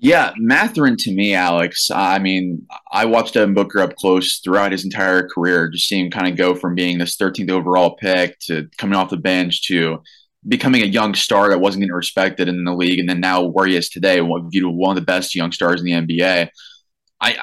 Yeah, 0.00 0.32
Mathurin 0.36 0.96
to 0.98 1.12
me, 1.12 1.34
Alex. 1.34 1.90
I 1.90 2.20
mean, 2.20 2.66
I 2.92 3.04
watched 3.04 3.34
Devin 3.34 3.54
Booker 3.54 3.80
up 3.80 3.96
close 3.96 4.38
throughout 4.38 4.70
his 4.70 4.84
entire 4.84 5.26
career, 5.26 5.68
just 5.68 5.88
seeing 5.88 6.04
him 6.04 6.10
kind 6.12 6.28
of 6.28 6.36
go 6.36 6.54
from 6.54 6.76
being 6.76 6.98
this 6.98 7.16
13th 7.16 7.50
overall 7.50 7.96
pick 7.96 8.38
to 8.42 8.68
coming 8.78 8.94
off 8.94 9.10
the 9.10 9.16
bench 9.16 9.66
to 9.66 10.00
becoming 10.46 10.82
a 10.82 10.86
young 10.86 11.14
star 11.14 11.48
that 11.48 11.60
wasn't 11.60 11.80
getting 11.80 11.92
respected 11.92 12.48
in 12.48 12.62
the 12.64 12.72
league, 12.72 13.00
and 13.00 13.08
then 13.08 13.18
now 13.18 13.42
where 13.42 13.66
he 13.66 13.74
is 13.74 13.88
today, 13.88 14.20
one 14.20 14.46
of 14.46 14.94
the 14.94 15.04
best 15.04 15.34
young 15.34 15.50
stars 15.50 15.80
in 15.80 15.86
the 15.86 15.92
NBA. 16.16 16.48
I 17.20 17.36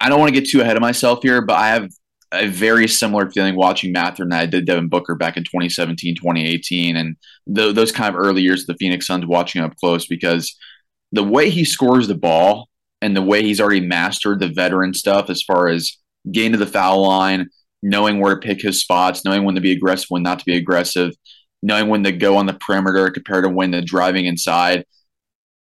I 0.00 0.08
don't 0.08 0.18
want 0.18 0.34
to 0.34 0.40
get 0.40 0.50
too 0.50 0.62
ahead 0.62 0.76
of 0.76 0.80
myself 0.80 1.20
here, 1.22 1.40
but 1.42 1.58
I 1.58 1.68
have 1.68 1.90
a 2.32 2.48
very 2.48 2.88
similar 2.88 3.30
feeling 3.30 3.54
watching 3.54 3.92
Mathurin 3.92 4.30
that 4.30 4.42
I 4.42 4.46
did 4.46 4.64
Devin 4.66 4.88
Booker 4.88 5.14
back 5.14 5.36
in 5.36 5.44
2017, 5.44 6.16
2018, 6.16 6.96
and 6.96 7.16
those 7.46 7.92
kind 7.92 8.12
of 8.12 8.20
early 8.20 8.42
years 8.42 8.62
of 8.62 8.66
the 8.68 8.76
Phoenix 8.80 9.06
Suns 9.06 9.26
watching 9.26 9.62
up 9.62 9.76
close 9.76 10.06
because 10.06 10.56
the 11.12 11.24
way 11.24 11.50
he 11.50 11.64
scores 11.64 12.08
the 12.08 12.14
ball 12.14 12.68
and 13.02 13.16
the 13.16 13.22
way 13.22 13.42
he's 13.42 13.60
already 13.60 13.80
mastered 13.80 14.40
the 14.40 14.48
veteran 14.48 14.94
stuff 14.94 15.30
as 15.30 15.42
far 15.42 15.68
as 15.68 15.96
getting 16.30 16.52
to 16.52 16.58
the 16.58 16.66
foul 16.66 17.02
line, 17.06 17.48
knowing 17.82 18.20
where 18.20 18.34
to 18.34 18.46
pick 18.46 18.60
his 18.60 18.80
spots, 18.80 19.24
knowing 19.24 19.44
when 19.44 19.54
to 19.54 19.60
be 19.60 19.72
aggressive, 19.72 20.06
when 20.10 20.22
not 20.22 20.38
to 20.38 20.44
be 20.44 20.56
aggressive, 20.56 21.12
knowing 21.62 21.88
when 21.88 22.04
to 22.04 22.12
go 22.12 22.36
on 22.36 22.46
the 22.46 22.54
perimeter 22.54 23.10
compared 23.10 23.44
to 23.44 23.50
when 23.50 23.70
the 23.70 23.82
driving 23.82 24.26
inside. 24.26 24.84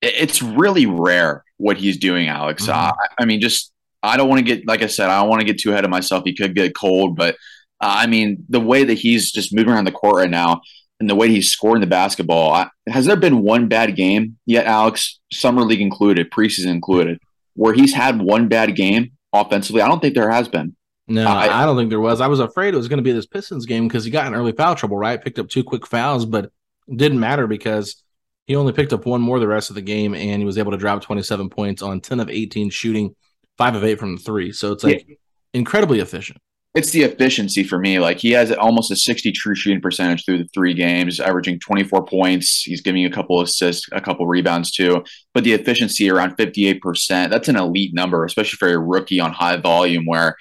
It's 0.02 0.42
really 0.42 0.86
rare 0.86 1.44
what 1.58 1.78
he's 1.78 1.98
doing, 1.98 2.28
Alex. 2.28 2.64
Mm-hmm. 2.64 2.72
I, 2.72 2.94
I 3.20 3.26
mean, 3.26 3.42
just 3.42 3.72
I 4.02 4.18
don't 4.18 4.30
want 4.30 4.40
to 4.40 4.46
get, 4.46 4.68
like 4.68 4.82
I 4.82 4.88
said, 4.88 5.10
I 5.10 5.20
don't 5.20 5.30
want 5.30 5.42
to 5.42 5.46
get 5.46 5.60
too 5.60 5.72
ahead 5.72 5.84
of 5.84 5.90
myself. 5.90 6.24
He 6.26 6.36
could 6.36 6.56
get 6.56 6.76
cold, 6.76 7.16
but 7.16 7.36
uh, 7.82 7.94
I 7.98 8.08
mean, 8.08 8.46
the 8.50 8.60
way 8.60 8.84
that 8.84 8.94
he's 8.94 9.32
just 9.32 9.54
moving 9.54 9.74
around 9.74 9.86
the 9.86 9.92
court 9.92 10.16
right 10.16 10.30
now 10.30 10.62
and 11.00 11.10
the 11.10 11.16
way 11.16 11.30
he's 11.30 11.52
scoring 11.52 11.82
the 11.82 11.88
basketball, 11.88 12.52
I, 12.52 12.70
has 12.88 13.06
there 13.06 13.16
been 13.16 13.42
one 13.42 13.68
bad 13.68 13.96
game 13.96 14.38
yet, 14.46 14.66
Alex, 14.66 15.20
summer 15.32 15.62
league 15.62 15.82
included, 15.82 16.32
preseason 16.32 16.68
included, 16.68 17.20
where 17.56 17.74
he's 17.74 17.94
had 17.94 18.22
one 18.22 18.48
bad 18.48 18.76
game 18.76 19.12
offensively? 19.34 19.82
I 19.82 19.88
don't 19.88 20.02
think 20.02 20.16
there 20.16 20.32
has 20.32 20.48
been. 20.48 20.76
No, 21.08 21.26
I, 21.26 21.64
I, 21.64 21.66
don't 21.66 21.76
think 21.76 21.90
there 21.90 22.00
was. 22.00 22.22
I 22.22 22.28
was 22.28 22.40
afraid 22.40 22.74
it 22.74 22.78
was 22.78 22.88
going 22.88 22.98
to 22.98 23.04
be 23.04 23.12
this 23.12 23.26
Pistons 23.26 23.66
game 23.66 23.88
because 23.88 24.06
he 24.06 24.12
got 24.12 24.28
in 24.28 24.36
early 24.36 24.52
foul 24.52 24.76
trouble, 24.76 24.98
right? 24.98 25.22
Picked 25.22 25.40
up 25.40 25.50
two 25.50 25.64
quick 25.64 25.88
fouls, 25.88 26.26
but 26.26 26.52
didn't 26.94 27.20
matter 27.20 27.48
because 27.48 28.04
he 28.46 28.56
only 28.56 28.74
picked 28.74 28.94
up 28.94 29.06
one 29.06 29.22
more 29.22 29.40
the 29.40 29.48
rest 29.48 29.70
of 29.70 29.76
the 29.76 29.82
game 29.82 30.14
and 30.14 30.42
he 30.42 30.46
was 30.46 30.58
able 30.58 30.72
to 30.72 30.78
drop 30.78 31.02
27 31.02 31.50
points 31.50 31.82
on 31.82 32.02
10 32.02 32.20
of 32.20 32.30
18 32.30 32.70
shooting 32.70 33.16
five 33.58 33.76
of 33.76 33.84
eight 33.84 34.00
from 34.00 34.16
the 34.16 34.22
three. 34.22 34.52
So 34.52 34.72
it's 34.72 34.84
like 34.84 35.06
yeah. 35.08 35.16
incredibly 35.54 36.00
efficient. 36.00 36.40
It's 36.76 36.92
the 36.92 37.02
efficiency 37.02 37.64
for 37.64 37.80
me. 37.80 38.00
Like 38.00 38.20
he 38.20 38.32
has 38.32 38.52
almost 38.52 38.92
a 38.92 38.96
60 38.96 39.32
true 39.32 39.56
shooting 39.56 39.82
percentage 39.82 40.24
through 40.24 40.40
the 40.40 40.50
three 40.54 40.76
games, 40.76 41.20
averaging 41.20 41.60
24 41.60 42.06
points. 42.06 42.62
He's 42.62 42.82
giving 42.82 43.06
a 43.06 43.10
couple 43.10 43.42
assists, 43.42 43.88
a 43.92 44.00
couple 44.00 44.28
rebounds 44.28 44.72
too. 44.72 45.04
But 45.34 45.44
the 45.44 45.54
efficiency 45.54 46.10
around 46.10 46.38
58%, 46.38 47.30
that's 47.32 47.48
an 47.48 47.56
elite 47.56 47.94
number, 47.94 48.24
especially 48.24 48.58
for 48.58 48.72
a 48.72 48.78
rookie 48.78 49.20
on 49.20 49.34
high 49.34 49.58
volume 49.58 50.06
where 50.06 50.36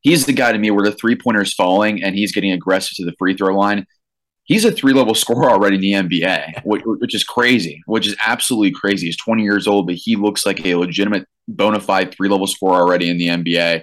he's 0.00 0.26
the 0.26 0.32
guy 0.32 0.50
to 0.50 0.58
me 0.58 0.72
where 0.72 0.84
the 0.84 0.96
three 0.96 1.16
pointer 1.16 1.42
is 1.42 1.54
falling 1.54 2.02
and 2.02 2.16
he's 2.16 2.32
getting 2.32 2.52
aggressive 2.52 2.96
to 2.96 3.04
the 3.04 3.14
free 3.18 3.34
throw 3.34 3.56
line 3.56 3.86
he's 4.48 4.64
a 4.64 4.72
three 4.72 4.92
level 4.92 5.14
scorer 5.14 5.50
already 5.50 5.76
in 5.76 6.08
the 6.08 6.20
NBA, 6.20 6.64
which, 6.64 6.82
which, 6.84 7.14
is 7.14 7.22
crazy, 7.22 7.82
which 7.86 8.08
is 8.08 8.16
absolutely 8.26 8.72
crazy. 8.72 9.06
He's 9.06 9.16
20 9.16 9.42
years 9.42 9.68
old, 9.68 9.86
but 9.86 9.94
he 9.94 10.16
looks 10.16 10.44
like 10.44 10.64
a 10.66 10.74
legitimate 10.74 11.28
bona 11.46 11.78
fide 11.78 12.12
three 12.12 12.28
level 12.28 12.46
scorer 12.46 12.80
already 12.80 13.08
in 13.08 13.18
the 13.18 13.28
NBA. 13.28 13.82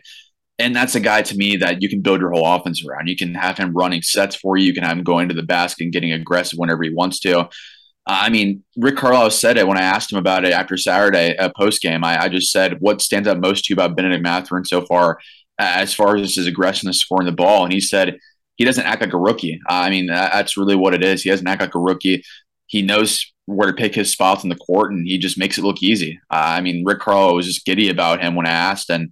And 0.57 0.75
that's 0.75 0.95
a 0.95 1.01
guy 1.01 1.21
to 1.21 1.35
me 1.35 1.57
that 1.57 1.81
you 1.81 1.89
can 1.89 2.01
build 2.01 2.21
your 2.21 2.31
whole 2.31 2.45
offense 2.45 2.85
around. 2.85 3.07
You 3.07 3.17
can 3.17 3.33
have 3.35 3.57
him 3.57 3.74
running 3.74 4.01
sets 4.01 4.35
for 4.35 4.55
you. 4.55 4.65
You 4.65 4.74
can 4.74 4.83
have 4.83 4.97
him 4.97 5.03
going 5.03 5.27
to 5.27 5.35
the 5.35 5.43
basket 5.43 5.83
and 5.83 5.93
getting 5.93 6.13
aggressive 6.13 6.57
whenever 6.57 6.83
he 6.83 6.91
wants 6.91 7.19
to. 7.21 7.39
Uh, 7.39 7.47
I 8.07 8.29
mean, 8.29 8.63
Rick 8.77 8.97
Carlisle 8.97 9.31
said 9.31 9.57
it 9.57 9.67
when 9.67 9.77
I 9.77 9.81
asked 9.81 10.12
him 10.12 10.17
about 10.17 10.45
it 10.45 10.53
after 10.53 10.77
Saturday 10.77 11.35
uh, 11.38 11.50
post 11.50 11.81
game. 11.81 12.03
I, 12.03 12.24
I, 12.24 12.29
just 12.29 12.51
said, 12.51 12.79
"What 12.79 13.01
stands 13.01 13.27
out 13.27 13.39
most 13.39 13.65
to 13.65 13.74
you 13.74 13.75
about 13.75 13.97
Benedict 13.97 14.24
Mathurin 14.24 14.63
so 14.63 14.85
far, 14.85 15.17
uh, 15.59 15.63
as 15.75 15.93
far 15.93 16.15
as 16.15 16.35
his 16.35 16.47
aggressiveness 16.47 17.00
scoring 17.00 17.25
the 17.25 17.31
ball?" 17.31 17.63
And 17.63 17.74
he 17.74 17.81
said, 17.81 18.19
he 18.55 18.63
doesn't 18.63 18.85
act 18.85 19.01
like 19.01 19.13
a 19.13 19.17
rookie. 19.17 19.59
Uh, 19.69 19.74
I 19.74 19.89
mean, 19.89 20.07
that, 20.07 20.31
that's 20.31 20.57
really 20.57 20.75
what 20.75 20.93
it 20.93 21.03
is. 21.03 21.24
He 21.24 21.29
doesn't 21.29 21.47
act 21.47 21.62
like 21.62 21.75
a 21.75 21.79
rookie. 21.79 22.24
He 22.67 22.81
knows 22.81 23.31
where 23.45 23.67
to 23.67 23.74
pick 23.74 23.93
his 23.93 24.12
spots 24.12 24.43
in 24.43 24.50
the 24.50 24.55
court, 24.55 24.91
and 24.91 25.05
he 25.05 25.17
just 25.17 25.38
makes 25.38 25.57
it 25.57 25.63
look 25.63 25.83
easy. 25.83 26.19
Uh, 26.31 26.55
I 26.57 26.62
mean, 26.62 26.83
Rick 26.85 27.00
Carlisle 27.00 27.35
was 27.35 27.45
just 27.45 27.65
giddy 27.65 27.89
about 27.89 28.21
him 28.21 28.35
when 28.35 28.47
I 28.47 28.51
asked, 28.51 28.89
and 28.89 29.12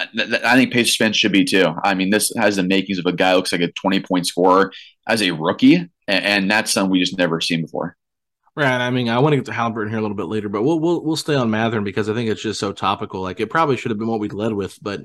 uh, 0.00 0.38
I 0.44 0.56
think 0.56 0.72
Pacers 0.72 0.96
fans 0.96 1.16
should 1.16 1.32
be 1.32 1.44
too. 1.44 1.74
I 1.84 1.94
mean, 1.94 2.10
this 2.10 2.32
has 2.36 2.56
the 2.56 2.62
makings 2.62 2.98
of 2.98 3.06
a 3.06 3.12
guy 3.12 3.34
looks 3.34 3.52
like 3.52 3.60
a 3.60 3.72
20 3.72 4.00
point 4.00 4.26
scorer 4.26 4.72
as 5.08 5.22
a 5.22 5.30
rookie, 5.32 5.76
and, 5.76 5.90
and 6.24 6.50
that's 6.50 6.72
something 6.72 6.90
we 6.90 7.00
just 7.00 7.18
never 7.18 7.40
seen 7.40 7.62
before. 7.62 7.96
Right. 8.56 8.80
I 8.80 8.90
mean, 8.90 9.08
I 9.08 9.18
want 9.20 9.32
to 9.32 9.36
get 9.36 9.46
to 9.46 9.52
Haliburton 9.52 9.88
here 9.88 9.98
a 9.98 10.02
little 10.02 10.16
bit 10.16 10.26
later, 10.26 10.48
but 10.48 10.62
we'll 10.62 10.80
we'll 10.80 11.04
we'll 11.04 11.16
stay 11.16 11.34
on 11.34 11.50
Mathurin 11.50 11.84
because 11.84 12.08
I 12.08 12.14
think 12.14 12.28
it's 12.28 12.42
just 12.42 12.60
so 12.60 12.72
topical. 12.72 13.22
Like 13.22 13.40
it 13.40 13.48
probably 13.48 13.76
should 13.76 13.90
have 13.90 13.98
been 13.98 14.08
what 14.08 14.20
we 14.20 14.28
led 14.28 14.52
with, 14.52 14.78
but 14.82 15.02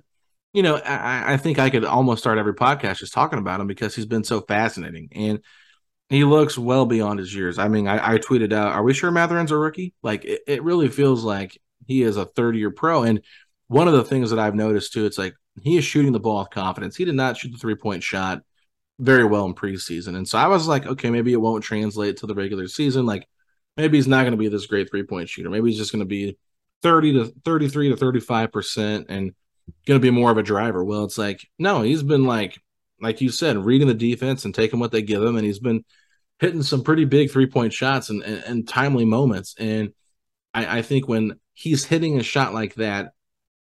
you 0.55 0.63
know, 0.63 0.77
I, 0.77 1.33
I, 1.33 1.37
think 1.37 1.59
I 1.59 1.69
could 1.69 1.83
almost 1.83 2.21
start 2.21 2.37
every 2.37 2.53
podcast 2.53 2.99
just 2.99 3.11
talking 3.11 3.39
about 3.39 3.59
him 3.59 3.67
because 3.67 3.93
he's 3.93 4.05
been 4.05 4.23
so 4.23 4.39
fascinating 4.39 5.09
and 5.11 5.41
he 6.07 6.23
looks 6.23 6.57
well 6.57 6.85
beyond 6.85 7.19
his 7.19 7.35
years. 7.35 7.59
I 7.59 7.67
mean, 7.67 7.89
I, 7.89 8.13
I 8.13 8.17
tweeted 8.19 8.53
out, 8.53 8.71
"Are 8.71 8.83
we 8.83 8.93
sure 8.93 9.11
Mathurin's 9.11 9.51
a 9.51 9.57
rookie?" 9.57 9.93
Like, 10.01 10.23
it, 10.23 10.41
it 10.47 10.63
really 10.63 10.87
feels 10.87 11.23
like 11.23 11.59
he 11.87 12.03
is 12.03 12.15
a 12.15 12.25
third-year 12.25 12.71
pro. 12.71 13.03
And 13.03 13.21
one 13.67 13.87
of 13.87 13.93
the 13.93 14.03
things 14.03 14.29
that 14.29 14.39
I've 14.39 14.55
noticed 14.55 14.93
too, 14.93 15.05
it's 15.05 15.17
like 15.17 15.33
he 15.61 15.77
is 15.77 15.85
shooting 15.85 16.11
the 16.11 16.19
ball 16.19 16.39
with 16.39 16.49
confidence. 16.49 16.95
He 16.95 17.05
did 17.05 17.15
not 17.15 17.37
shoot 17.37 17.51
the 17.51 17.57
three-point 17.57 18.03
shot 18.03 18.41
very 18.99 19.23
well 19.25 19.45
in 19.45 19.53
preseason, 19.53 20.15
and 20.15 20.27
so 20.27 20.37
I 20.37 20.47
was 20.47 20.67
like, 20.67 20.85
okay, 20.85 21.09
maybe 21.09 21.33
it 21.33 21.41
won't 21.41 21.63
translate 21.63 22.17
to 22.17 22.27
the 22.27 22.35
regular 22.35 22.67
season. 22.67 23.05
Like, 23.05 23.27
maybe 23.75 23.97
he's 23.97 24.07
not 24.07 24.21
going 24.21 24.31
to 24.31 24.37
be 24.37 24.47
this 24.47 24.67
great 24.67 24.89
three-point 24.89 25.29
shooter. 25.29 25.49
Maybe 25.49 25.69
he's 25.69 25.77
just 25.77 25.91
going 25.91 25.99
to 25.99 26.05
be 26.05 26.37
thirty 26.81 27.13
to 27.13 27.33
thirty-three 27.43 27.89
to 27.89 27.97
thirty-five 27.97 28.51
percent 28.51 29.07
and 29.09 29.33
going 29.87 29.99
to 29.99 30.05
be 30.05 30.11
more 30.11 30.29
of 30.29 30.37
a 30.37 30.43
driver. 30.43 30.83
Well, 30.83 31.03
it's 31.03 31.17
like, 31.17 31.45
no, 31.57 31.81
he's 31.81 32.03
been 32.03 32.25
like, 32.25 32.59
like 33.01 33.19
you 33.19 33.29
said, 33.29 33.57
reading 33.57 33.87
the 33.87 33.93
defense 33.93 34.45
and 34.45 34.53
taking 34.53 34.79
what 34.79 34.91
they 34.91 35.01
give 35.01 35.23
him. 35.23 35.35
And 35.35 35.45
he's 35.45 35.59
been 35.59 35.83
hitting 36.39 36.61
some 36.61 36.83
pretty 36.83 37.05
big 37.05 37.31
three 37.31 37.47
point 37.47 37.73
shots 37.73 38.09
and, 38.09 38.21
and, 38.21 38.43
and, 38.43 38.67
timely 38.67 39.05
moments. 39.05 39.55
And 39.57 39.93
I, 40.53 40.77
I 40.77 40.81
think 40.83 41.07
when 41.07 41.39
he's 41.53 41.83
hitting 41.83 42.19
a 42.19 42.23
shot 42.23 42.53
like 42.53 42.75
that, 42.75 43.13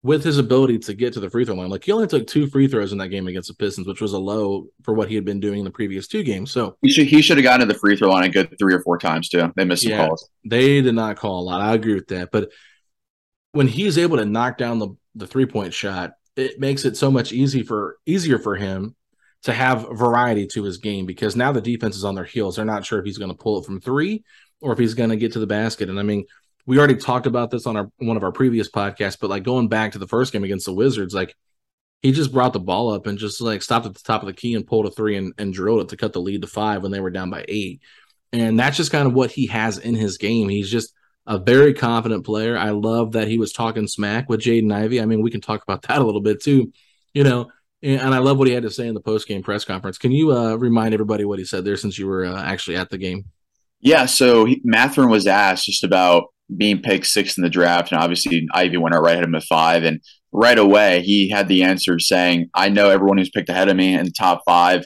with 0.05 0.23
his 0.23 0.37
ability 0.37 0.79
to 0.79 0.93
get 0.93 1.15
to 1.15 1.19
the 1.19 1.31
free 1.31 1.47
throw 1.47 1.55
line, 1.55 1.71
like 1.71 1.83
he 1.83 1.91
only 1.91 2.07
took 2.07 2.27
two 2.27 2.47
free 2.47 2.69
throws 2.69 2.93
in 2.93 2.99
that 2.99 3.09
game 3.09 3.27
against 3.27 3.49
the 3.49 3.55
Pistons, 3.55 3.87
which 3.87 4.03
was 4.03 4.13
a 4.13 4.19
low 4.19 4.67
for 4.83 4.93
what 4.93 5.09
he 5.09 5.15
had 5.15 5.25
been 5.25 5.41
doing 5.41 5.61
in 5.61 5.65
the 5.65 5.71
previous 5.71 6.07
two 6.07 6.23
games. 6.23 6.53
So 6.53 6.77
he 6.83 6.91
should 6.91 7.07
he 7.07 7.23
should 7.23 7.39
have 7.39 7.43
gotten 7.43 7.67
to 7.67 7.73
the 7.73 7.79
free 7.79 7.97
throw 7.97 8.11
line 8.11 8.25
a 8.25 8.29
good 8.29 8.55
three 8.59 8.75
or 8.75 8.83
four 8.83 8.99
times 8.99 9.31
too. 9.31 9.51
They 9.57 9.65
missed 9.65 9.83
yeah, 9.83 9.97
some 9.97 10.09
calls. 10.09 10.29
They 10.45 10.83
did 10.83 10.95
not 10.95 11.17
call 11.17 11.41
a 11.41 11.45
lot. 11.45 11.63
I 11.63 11.75
agree 11.75 11.95
with 11.95 12.09
that. 12.09 12.31
But 12.31 12.51
when 13.53 13.67
he's 13.67 13.97
able 13.97 14.19
to 14.19 14.27
knock 14.27 14.59
down 14.59 14.79
the 14.79 14.91
the 15.15 15.27
three 15.27 15.47
point 15.47 15.73
shot, 15.73 16.13
it 16.37 16.61
makes 16.61 16.85
it 16.85 16.99
so 16.99 17.11
much 17.11 17.33
easy 17.33 17.63
for 17.63 17.97
easier 18.05 18.39
for 18.39 18.57
him 18.57 18.95
to 19.45 19.55
have 19.55 19.87
variety 19.91 20.47
to 20.49 20.65
his 20.65 20.79
game 20.79 21.07
because 21.07 21.35
now 21.35 21.51
the 21.51 21.63
defense 21.63 21.97
is 21.97 22.05
on 22.05 22.15
their 22.15 22.25
heels. 22.25 22.57
They're 22.57 22.65
not 22.67 22.85
sure 22.85 22.99
if 22.99 23.07
he's 23.07 23.19
going 23.19 23.31
to 23.31 23.37
pull 23.37 23.59
it 23.59 23.65
from 23.65 23.81
three 23.81 24.23
or 24.61 24.73
if 24.73 24.79
he's 24.79 24.95
going 24.95 25.11
to 25.11 25.17
get 25.17 25.33
to 25.33 25.39
the 25.39 25.47
basket. 25.47 25.89
And 25.89 25.99
I 25.99 26.03
mean, 26.03 26.25
we 26.67 26.79
already 26.79 26.97
talked 26.97 27.27
about 27.27 27.51
this 27.51 27.67
on 27.67 27.77
our 27.77 27.91
one 27.99 28.17
of 28.17 28.23
our 28.23 28.33
previous 28.33 28.71
podcasts, 28.71 29.19
but 29.21 29.31
like 29.31 29.43
going 29.43 29.69
back 29.69 29.93
to 29.93 29.99
the 29.99 30.09
first 30.09 30.33
game 30.33 30.45
against 30.45 30.67
the 30.67 30.73
Wizards, 30.73 31.15
like 31.15 31.35
he 32.03 32.13
just 32.13 32.33
brought 32.33 32.53
the 32.53 32.61
ball 32.61 32.93
up 32.93 33.07
and 33.07 33.19
just 33.19 33.41
like 33.41 33.63
stopped 33.63 33.87
at 33.87 33.95
the 33.95 34.01
top 34.05 34.23
of 34.23 34.27
the 34.27 34.33
key 34.33 34.55
and 34.55 34.67
pulled 34.67 34.87
a 34.87 34.91
three 34.91 35.17
and, 35.17 35.33
and 35.39 35.53
drilled 35.53 35.81
it 35.81 35.89
to 35.89 35.97
cut 35.97 36.13
the 36.13 36.21
lead 36.21 36.43
to 36.43 36.49
five 36.49 36.83
when 36.83 36.93
they 36.93 37.01
were 37.01 37.11
down 37.11 37.31
by 37.31 37.45
eight. 37.49 37.81
And 38.33 38.59
that's 38.59 38.77
just 38.77 38.93
kind 38.93 39.07
of 39.07 39.15
what 39.15 39.31
he 39.31 39.47
has 39.47 39.79
in 39.79 39.95
his 39.95 40.19
game. 40.19 40.49
He's 40.49 40.71
just 40.71 40.93
a 41.27 41.39
very 41.39 41.73
confident 41.73 42.27
player. 42.27 42.59
I 42.59 42.71
love 42.71 43.13
that 43.13 43.29
he 43.29 43.39
was 43.39 43.53
talking 43.53 43.87
smack 43.87 44.29
with 44.29 44.41
Jaden 44.41 44.71
Ivey. 44.71 45.01
I 45.01 45.07
mean, 45.07 45.23
we 45.23 45.31
can 45.31 45.41
talk 45.41 45.63
about 45.63 45.83
that 45.83 46.03
a 46.03 46.05
little 46.05 46.21
bit 46.21 46.43
too, 46.43 46.73
you 47.15 47.25
know. 47.25 47.51
And, 47.83 48.01
and 48.01 48.15
I 48.15 48.19
love 48.19 48.39
what 48.39 48.49
he 48.49 48.55
had 48.55 48.65
to 48.65 48.71
say 48.71 48.87
in 48.87 48.95
the 48.95 49.01
post 49.01 49.27
game 49.27 49.43
press 49.43 49.65
conference. 49.65 49.97
Can 49.97 50.13
you 50.13 50.33
uh, 50.37 50.57
remind 50.57 50.93
everybody 50.93 51.25
what 51.25 51.39
he 51.39 51.47
said 51.47 51.65
there 51.65 51.79
since 51.79 51.99
you 51.99 52.07
were 52.07 52.27
uh, 52.27 52.43
actually 52.43 52.77
at 52.77 52.91
the 52.91 52.99
game? 52.99 53.25
Yeah. 53.81 54.05
So 54.07 54.45
he, 54.45 54.61
was 54.63 55.27
asked 55.27 55.65
just 55.65 55.85
about 55.85 56.34
being 56.55 56.83
picked 56.83 57.07
sixth 57.07 57.39
in 57.39 57.43
the 57.43 57.51
draft, 57.51 57.93
and 57.93 58.01
obviously 58.01 58.47
Ivey 58.53 58.77
went 58.77 58.95
right 58.95 59.13
ahead 59.13 59.25
of 59.25 59.29
him 59.29 59.35
at 59.35 59.45
five, 59.45 59.85
and 59.85 60.01
right 60.33 60.59
away 60.59 61.03
he 61.03 61.31
had 61.31 61.49
the 61.49 61.63
answer 61.63 61.99
saying, 61.99 62.51
"I 62.55 62.69
know 62.69 62.91
everyone 62.91 63.19
who's 63.19 63.31
picked 63.31 63.49
ahead 63.49 63.69
of 63.69 63.77
me 63.77 63.95
in 63.95 64.05
the 64.05 64.11
top 64.11 64.43
five, 64.47 64.85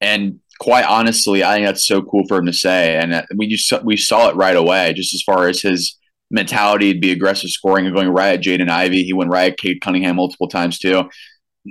and 0.00 0.40
quite 0.58 0.84
honestly, 0.86 1.44
I 1.44 1.54
think 1.54 1.66
that's 1.66 1.86
so 1.86 2.02
cool 2.02 2.24
for 2.26 2.38
him 2.38 2.46
to 2.46 2.52
say, 2.52 2.96
and 2.96 3.24
we 3.36 3.48
just 3.48 3.72
we 3.84 3.96
saw 3.96 4.28
it 4.28 4.36
right 4.36 4.56
away. 4.56 4.92
Just 4.94 5.14
as 5.14 5.22
far 5.22 5.48
as 5.48 5.60
his 5.60 5.96
mentality 6.30 6.92
to 6.92 6.98
be 6.98 7.12
aggressive 7.12 7.50
scoring 7.50 7.86
and 7.86 7.94
going 7.94 8.08
right 8.08 8.34
at 8.34 8.42
Jaden 8.42 8.68
Ivey, 8.68 9.04
he 9.04 9.12
went 9.12 9.30
right 9.30 9.52
at 9.52 9.58
Cade 9.58 9.80
Cunningham 9.80 10.16
multiple 10.16 10.48
times 10.48 10.78
too. 10.78 11.08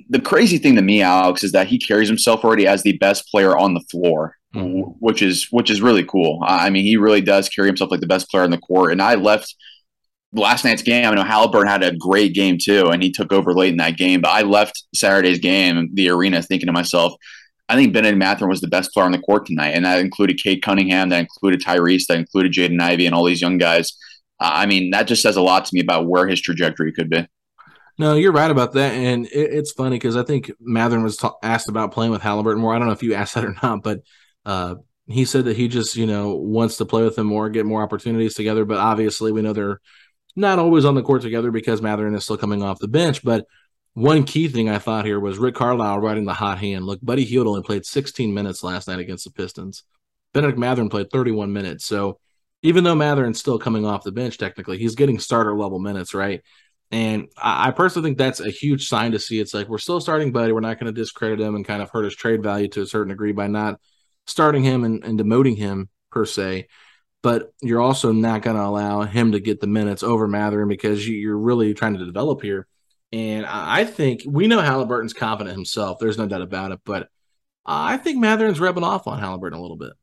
The 0.09 0.19
crazy 0.21 0.57
thing 0.57 0.75
to 0.75 0.81
me, 0.81 1.01
Alex, 1.01 1.43
is 1.43 1.51
that 1.53 1.67
he 1.67 1.79
carries 1.79 2.09
himself 2.09 2.43
already 2.43 2.67
as 2.67 2.83
the 2.83 2.97
best 2.97 3.29
player 3.29 3.57
on 3.57 3.73
the 3.73 3.83
floor. 3.91 4.35
Which 4.99 5.21
is 5.21 5.47
which 5.51 5.69
is 5.69 5.81
really 5.81 6.03
cool. 6.03 6.39
I 6.45 6.69
mean, 6.69 6.83
he 6.83 6.97
really 6.97 7.21
does 7.21 7.49
carry 7.49 7.67
himself 7.67 7.91
like 7.91 8.01
the 8.01 8.07
best 8.07 8.29
player 8.29 8.43
on 8.43 8.51
the 8.51 8.57
court. 8.57 8.91
And 8.91 9.01
I 9.01 9.15
left 9.15 9.55
last 10.33 10.65
night's 10.65 10.81
game. 10.81 11.05
I 11.05 11.13
know 11.13 11.23
Haliburton 11.23 11.67
had 11.67 11.83
a 11.83 11.95
great 11.95 12.33
game 12.33 12.57
too, 12.61 12.87
and 12.87 13.01
he 13.01 13.11
took 13.11 13.31
over 13.31 13.53
late 13.53 13.71
in 13.71 13.77
that 13.77 13.97
game. 13.97 14.21
But 14.21 14.31
I 14.31 14.41
left 14.41 14.83
Saturday's 14.93 15.39
game, 15.39 15.89
the 15.93 16.09
arena, 16.09 16.41
thinking 16.41 16.67
to 16.67 16.73
myself, 16.73 17.13
I 17.67 17.75
think 17.75 17.93
Benedict 17.93 18.17
Mathurin 18.17 18.49
was 18.49 18.61
the 18.61 18.67
best 18.67 18.91
player 18.93 19.05
on 19.05 19.11
the 19.11 19.19
court 19.19 19.45
tonight, 19.47 19.71
and 19.71 19.85
that 19.85 19.99
included 19.99 20.41
Cade 20.41 20.61
Cunningham, 20.61 21.09
that 21.09 21.19
included 21.19 21.61
Tyrese, 21.61 22.05
that 22.07 22.19
included 22.19 22.53
Jaden 22.53 22.79
Ivey, 22.79 23.05
and 23.05 23.15
all 23.15 23.25
these 23.25 23.41
young 23.41 23.57
guys. 23.57 23.91
Uh, 24.39 24.51
I 24.53 24.65
mean, 24.65 24.91
that 24.91 25.07
just 25.07 25.23
says 25.23 25.35
a 25.35 25.41
lot 25.41 25.65
to 25.65 25.73
me 25.73 25.81
about 25.81 26.07
where 26.07 26.27
his 26.27 26.41
trajectory 26.41 26.91
could 26.91 27.09
be. 27.09 27.27
No, 27.97 28.13
you're 28.13 28.33
right 28.33 28.51
about 28.51 28.73
that, 28.73 28.93
and 28.93 29.25
it, 29.27 29.31
it's 29.31 29.71
funny 29.71 29.95
because 29.95 30.15
I 30.15 30.23
think 30.23 30.51
Mathurin 30.59 31.03
was 31.03 31.17
ta- 31.17 31.37
asked 31.41 31.69
about 31.69 31.91
playing 31.91 32.11
with 32.11 32.21
Haliburton 32.21 32.59
more. 32.59 32.75
I 32.75 32.77
don't 32.77 32.87
know 32.87 32.93
if 32.93 33.03
you 33.03 33.15
asked 33.15 33.33
that 33.33 33.45
or 33.45 33.55
not, 33.63 33.81
but 33.81 34.01
uh, 34.45 34.75
he 35.07 35.25
said 35.25 35.45
that 35.45 35.57
he 35.57 35.67
just, 35.67 35.95
you 35.95 36.05
know, 36.05 36.35
wants 36.35 36.77
to 36.77 36.85
play 36.85 37.03
with 37.03 37.17
him 37.17 37.27
more, 37.27 37.49
get 37.49 37.65
more 37.65 37.83
opportunities 37.83 38.33
together. 38.33 38.65
But 38.65 38.77
obviously, 38.77 39.31
we 39.31 39.41
know 39.41 39.53
they're 39.53 39.81
not 40.35 40.59
always 40.59 40.85
on 40.85 40.95
the 40.95 41.03
court 41.03 41.21
together 41.21 41.51
because 41.51 41.81
Mathurin 41.81 42.15
is 42.15 42.23
still 42.23 42.37
coming 42.37 42.63
off 42.63 42.79
the 42.79 42.87
bench. 42.87 43.23
But 43.23 43.45
one 43.93 44.23
key 44.23 44.47
thing 44.47 44.69
I 44.69 44.79
thought 44.79 45.05
here 45.05 45.19
was 45.19 45.37
Rick 45.37 45.55
Carlisle 45.55 45.99
riding 45.99 46.25
the 46.25 46.33
hot 46.33 46.59
hand. 46.59 46.85
Look, 46.85 46.99
Buddy 47.01 47.23
Hield 47.23 47.47
only 47.47 47.61
played 47.61 47.85
16 47.85 48.33
minutes 48.33 48.63
last 48.63 48.87
night 48.87 48.99
against 48.99 49.23
the 49.23 49.31
Pistons. 49.31 49.83
Benedict 50.33 50.59
Mathurin 50.59 50.89
played 50.89 51.09
31 51.09 51.53
minutes. 51.53 51.85
So 51.85 52.19
even 52.61 52.83
though 52.83 52.95
Mathurin's 52.95 53.39
still 53.39 53.59
coming 53.59 53.85
off 53.85 54.03
the 54.03 54.11
bench, 54.11 54.37
technically, 54.37 54.77
he's 54.77 54.95
getting 54.95 55.19
starter 55.19 55.55
level 55.55 55.79
minutes, 55.79 56.13
right? 56.13 56.41
And 56.91 57.29
I, 57.37 57.67
I 57.67 57.71
personally 57.71 58.09
think 58.09 58.17
that's 58.17 58.39
a 58.39 58.49
huge 58.49 58.89
sign 58.89 59.13
to 59.13 59.19
see. 59.19 59.39
It's 59.39 59.53
like 59.53 59.69
we're 59.69 59.77
still 59.77 60.01
starting 60.01 60.31
Buddy. 60.31 60.51
We're 60.51 60.59
not 60.59 60.79
going 60.79 60.93
to 60.93 61.01
discredit 61.01 61.39
him 61.39 61.55
and 61.55 61.63
kind 61.63 61.81
of 61.81 61.89
hurt 61.89 62.05
his 62.05 62.15
trade 62.15 62.43
value 62.43 62.67
to 62.69 62.81
a 62.81 62.85
certain 62.85 63.09
degree 63.09 63.31
by 63.31 63.47
not 63.47 63.79
starting 64.27 64.63
him 64.63 64.83
and, 64.83 65.03
and 65.03 65.19
demoting 65.19 65.57
him 65.57 65.89
per 66.11 66.25
se. 66.25 66.67
But 67.21 67.51
you're 67.61 67.81
also 67.81 68.11
not 68.11 68.43
going 68.43 68.55
to 68.55 68.63
allow 68.63 69.01
him 69.01 69.31
to 69.31 69.39
get 69.39 69.59
the 69.59 69.67
minutes 69.67 70.03
over 70.03 70.27
Mathurin 70.27 70.67
because 70.67 71.07
you, 71.07 71.15
you're 71.15 71.37
really 71.37 71.73
trying 71.73 71.97
to 71.97 72.05
develop 72.05 72.41
here. 72.41 72.67
And 73.11 73.45
I 73.45 73.85
think 73.85 74.21
we 74.27 74.47
know 74.47 74.59
Haliburton's 74.59 75.13
confident 75.13 75.55
himself. 75.55 75.97
There's 75.99 76.17
no 76.17 76.27
doubt 76.27 76.41
about 76.41 76.71
it. 76.71 76.79
But 76.85 77.09
I 77.65 77.97
think 77.97 78.19
Mathurin's 78.19 78.59
rubbing 78.59 78.83
off 78.83 79.07
on 79.07 79.19
Haliburton 79.19 79.57
a 79.57 79.61
little 79.61 79.77
bit. 79.77 79.93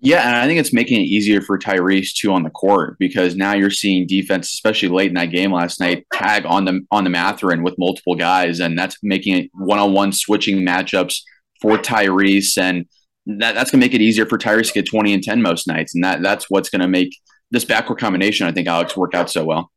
Yeah, 0.00 0.26
and 0.26 0.36
I 0.36 0.46
think 0.46 0.60
it's 0.60 0.72
making 0.72 1.00
it 1.00 1.06
easier 1.06 1.40
for 1.40 1.58
Tyrese 1.58 2.12
too 2.12 2.30
on 2.32 2.42
the 2.42 2.50
court 2.50 2.98
because 2.98 3.36
now 3.36 3.54
you're 3.54 3.70
seeing 3.70 4.06
defense, 4.06 4.52
especially 4.52 4.90
late 4.90 5.08
in 5.08 5.14
that 5.14 5.30
game 5.30 5.50
last 5.50 5.80
night, 5.80 6.04
tag 6.12 6.44
on 6.44 6.66
the 6.66 6.82
on 6.90 7.04
the 7.04 7.10
Mathurin 7.10 7.62
with 7.62 7.78
multiple 7.78 8.14
guys, 8.14 8.60
and 8.60 8.78
that's 8.78 8.98
making 9.02 9.36
it 9.36 9.50
one 9.54 9.78
on 9.78 9.94
one 9.94 10.12
switching 10.12 10.58
matchups 10.58 11.22
for 11.62 11.78
Tyrese, 11.78 12.58
and 12.58 12.84
that, 13.26 13.54
that's 13.54 13.70
going 13.70 13.80
to 13.80 13.86
make 13.86 13.94
it 13.94 14.00
easier 14.00 14.26
for 14.26 14.38
Tyrese 14.38 14.68
to 14.68 14.74
get 14.74 14.86
20 14.86 15.14
and 15.14 15.22
10 15.22 15.42
most 15.42 15.66
nights, 15.66 15.94
and 15.94 16.04
that 16.04 16.22
that's 16.22 16.50
what's 16.50 16.68
going 16.68 16.80
to 16.80 16.88
make 16.88 17.16
this 17.50 17.64
backcourt 17.64 17.98
combination, 17.98 18.46
I 18.46 18.52
think, 18.52 18.68
Alex, 18.68 18.96
work 18.96 19.14
out 19.14 19.30
so 19.30 19.44
well. 19.44 19.70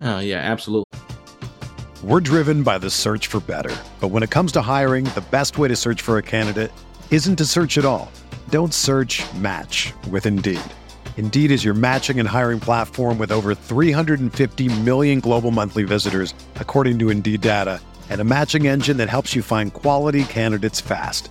Oh 0.00 0.20
yeah, 0.20 0.38
absolutely. 0.38 0.84
We're 2.02 2.20
driven 2.20 2.62
by 2.62 2.78
the 2.78 2.88
search 2.88 3.26
for 3.26 3.40
better, 3.40 3.76
but 4.00 4.08
when 4.08 4.22
it 4.22 4.30
comes 4.30 4.52
to 4.52 4.62
hiring, 4.62 5.04
the 5.04 5.24
best 5.30 5.58
way 5.58 5.68
to 5.68 5.76
search 5.76 6.00
for 6.00 6.16
a 6.16 6.22
candidate 6.22 6.72
isn't 7.10 7.36
to 7.36 7.44
search 7.44 7.76
at 7.76 7.84
all. 7.84 8.10
Don't 8.48 8.72
search 8.72 9.22
match 9.34 9.92
with 10.10 10.24
Indeed. 10.24 10.60
Indeed 11.18 11.50
is 11.50 11.62
your 11.62 11.74
matching 11.74 12.18
and 12.18 12.26
hiring 12.26 12.60
platform 12.60 13.18
with 13.18 13.30
over 13.30 13.54
350 13.54 14.80
million 14.80 15.20
global 15.20 15.50
monthly 15.50 15.82
visitors, 15.82 16.32
according 16.56 16.98
to 17.00 17.10
Indeed 17.10 17.42
data, 17.42 17.82
and 18.08 18.22
a 18.22 18.24
matching 18.24 18.66
engine 18.66 18.96
that 18.96 19.10
helps 19.10 19.36
you 19.36 19.42
find 19.42 19.74
quality 19.74 20.24
candidates 20.24 20.80
fast. 20.80 21.30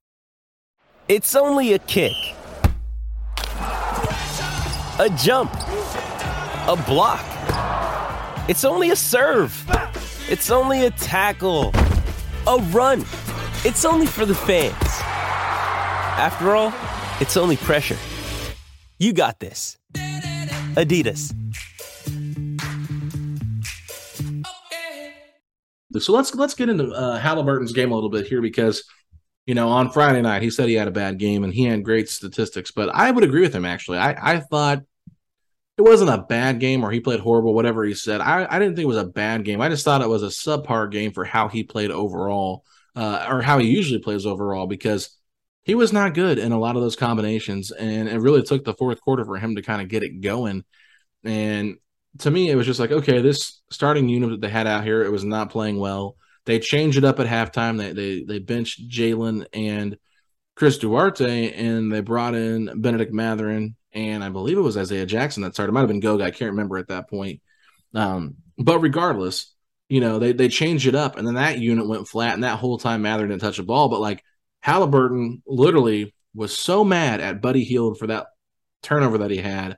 It's 1.11 1.35
only 1.35 1.73
a 1.73 1.79
kick. 1.79 2.15
A 4.97 5.09
jump. 5.17 5.51
A 6.69 6.81
block. 6.87 7.25
It's 8.47 8.63
only 8.63 8.91
a 8.91 8.95
serve. 8.95 9.51
It's 10.29 10.49
only 10.49 10.85
a 10.85 10.91
tackle. 10.91 11.73
A 12.47 12.59
run. 12.71 13.01
It's 13.65 13.83
only 13.83 14.05
for 14.05 14.25
the 14.25 14.33
fans. 14.33 14.73
After 16.17 16.55
all, 16.55 16.73
it's 17.19 17.35
only 17.35 17.57
pressure. 17.57 17.97
You 18.97 19.11
got 19.11 19.41
this. 19.41 19.77
Adidas. 20.77 21.35
So 25.99 26.13
let's 26.13 26.33
let's 26.35 26.53
get 26.53 26.69
into 26.69 26.85
uh, 26.85 27.19
Haliburton's 27.19 27.73
game 27.73 27.91
a 27.91 27.95
little 27.95 28.09
bit 28.09 28.27
here 28.27 28.41
because 28.41 28.89
you 29.45 29.55
know 29.55 29.69
on 29.69 29.91
Friday 29.91 30.21
night 30.21 30.41
he 30.41 30.49
said 30.49 30.69
he 30.69 30.75
had 30.75 30.87
a 30.87 30.91
bad 30.91 31.17
game 31.17 31.43
and 31.43 31.53
he 31.53 31.65
had 31.65 31.83
great 31.83 32.09
statistics, 32.09 32.71
but 32.71 32.89
I 32.89 33.11
would 33.11 33.23
agree 33.23 33.41
with 33.41 33.55
him 33.55 33.65
actually. 33.65 33.97
I 33.97 34.35
I 34.35 34.39
thought 34.39 34.83
it 35.77 35.89
wasn't 35.89 36.11
a 36.11 36.19
bad 36.21 36.59
game 36.59 36.83
or 36.83 36.91
he 36.91 36.99
played 36.99 37.19
horrible, 37.19 37.53
whatever 37.53 37.83
he 37.83 37.93
said. 37.93 38.21
I, 38.21 38.45
I 38.49 38.59
didn't 38.59 38.75
think 38.75 38.83
it 38.83 38.87
was 38.87 38.97
a 38.97 39.05
bad 39.05 39.43
game. 39.43 39.61
I 39.61 39.69
just 39.69 39.83
thought 39.83 40.01
it 40.01 40.09
was 40.09 40.23
a 40.23 40.27
subpar 40.27 40.91
game 40.91 41.11
for 41.11 41.25
how 41.25 41.47
he 41.47 41.63
played 41.63 41.91
overall, 41.91 42.63
uh, 42.95 43.25
or 43.29 43.41
how 43.41 43.57
he 43.57 43.67
usually 43.67 43.99
plays 43.99 44.25
overall, 44.25 44.67
because 44.67 45.17
he 45.63 45.73
was 45.75 45.93
not 45.93 46.13
good 46.13 46.37
in 46.37 46.51
a 46.51 46.59
lot 46.59 46.75
of 46.75 46.81
those 46.81 46.95
combinations. 46.95 47.71
And 47.71 48.07
it 48.07 48.19
really 48.19 48.43
took 48.43 48.63
the 48.63 48.73
fourth 48.73 49.01
quarter 49.01 49.25
for 49.25 49.37
him 49.37 49.55
to 49.55 49.61
kind 49.61 49.81
of 49.81 49.87
get 49.87 50.03
it 50.03 50.21
going. 50.21 50.65
And 51.23 51.77
to 52.19 52.31
me, 52.31 52.49
it 52.49 52.55
was 52.55 52.65
just 52.65 52.79
like, 52.79 52.91
okay, 52.91 53.21
this 53.21 53.61
starting 53.71 54.09
unit 54.09 54.31
that 54.31 54.41
they 54.41 54.49
had 54.49 54.67
out 54.67 54.83
here, 54.83 55.03
it 55.03 55.11
was 55.11 55.23
not 55.23 55.49
playing 55.49 55.79
well. 55.79 56.15
They 56.45 56.59
changed 56.59 56.97
it 56.97 57.03
up 57.03 57.19
at 57.19 57.27
halftime. 57.27 57.77
They 57.77 57.93
they 57.93 58.23
they 58.23 58.39
benched 58.39 58.89
Jalen 58.89 59.45
and 59.53 59.97
Chris 60.55 60.77
Duarte, 60.77 61.53
and 61.53 61.91
they 61.91 62.01
brought 62.01 62.35
in 62.35 62.81
Benedict 62.81 63.13
Mathurin, 63.13 63.75
and 63.93 64.23
I 64.23 64.29
believe 64.29 64.57
it 64.57 64.61
was 64.61 64.77
Isaiah 64.77 65.05
Jackson 65.05 65.43
that 65.43 65.53
started. 65.53 65.71
It 65.71 65.73
might 65.73 65.81
have 65.81 65.89
been 65.89 65.99
Goga. 65.99 66.23
I 66.23 66.31
can't 66.31 66.51
remember 66.51 66.77
at 66.77 66.87
that 66.89 67.09
point. 67.09 67.41
Um, 67.93 68.35
but 68.57 68.79
regardless, 68.79 69.53
you 69.89 70.01
know, 70.01 70.19
they 70.19 70.33
they 70.33 70.49
changed 70.49 70.87
it 70.87 70.95
up, 70.95 71.17
and 71.17 71.27
then 71.27 71.35
that 71.35 71.59
unit 71.59 71.87
went 71.87 72.07
flat, 72.07 72.33
and 72.33 72.43
that 72.43 72.59
whole 72.59 72.77
time 72.77 73.01
Mather 73.01 73.27
didn't 73.27 73.41
touch 73.41 73.59
a 73.59 73.63
ball. 73.63 73.89
But 73.89 74.01
like 74.01 74.23
Haliburton 74.65 75.41
literally 75.45 76.13
was 76.33 76.57
so 76.57 76.83
mad 76.83 77.19
at 77.19 77.41
Buddy 77.41 77.63
Hield 77.63 77.97
for 77.97 78.07
that 78.07 78.27
turnover 78.83 79.19
that 79.19 79.31
he 79.31 79.37
had, 79.37 79.77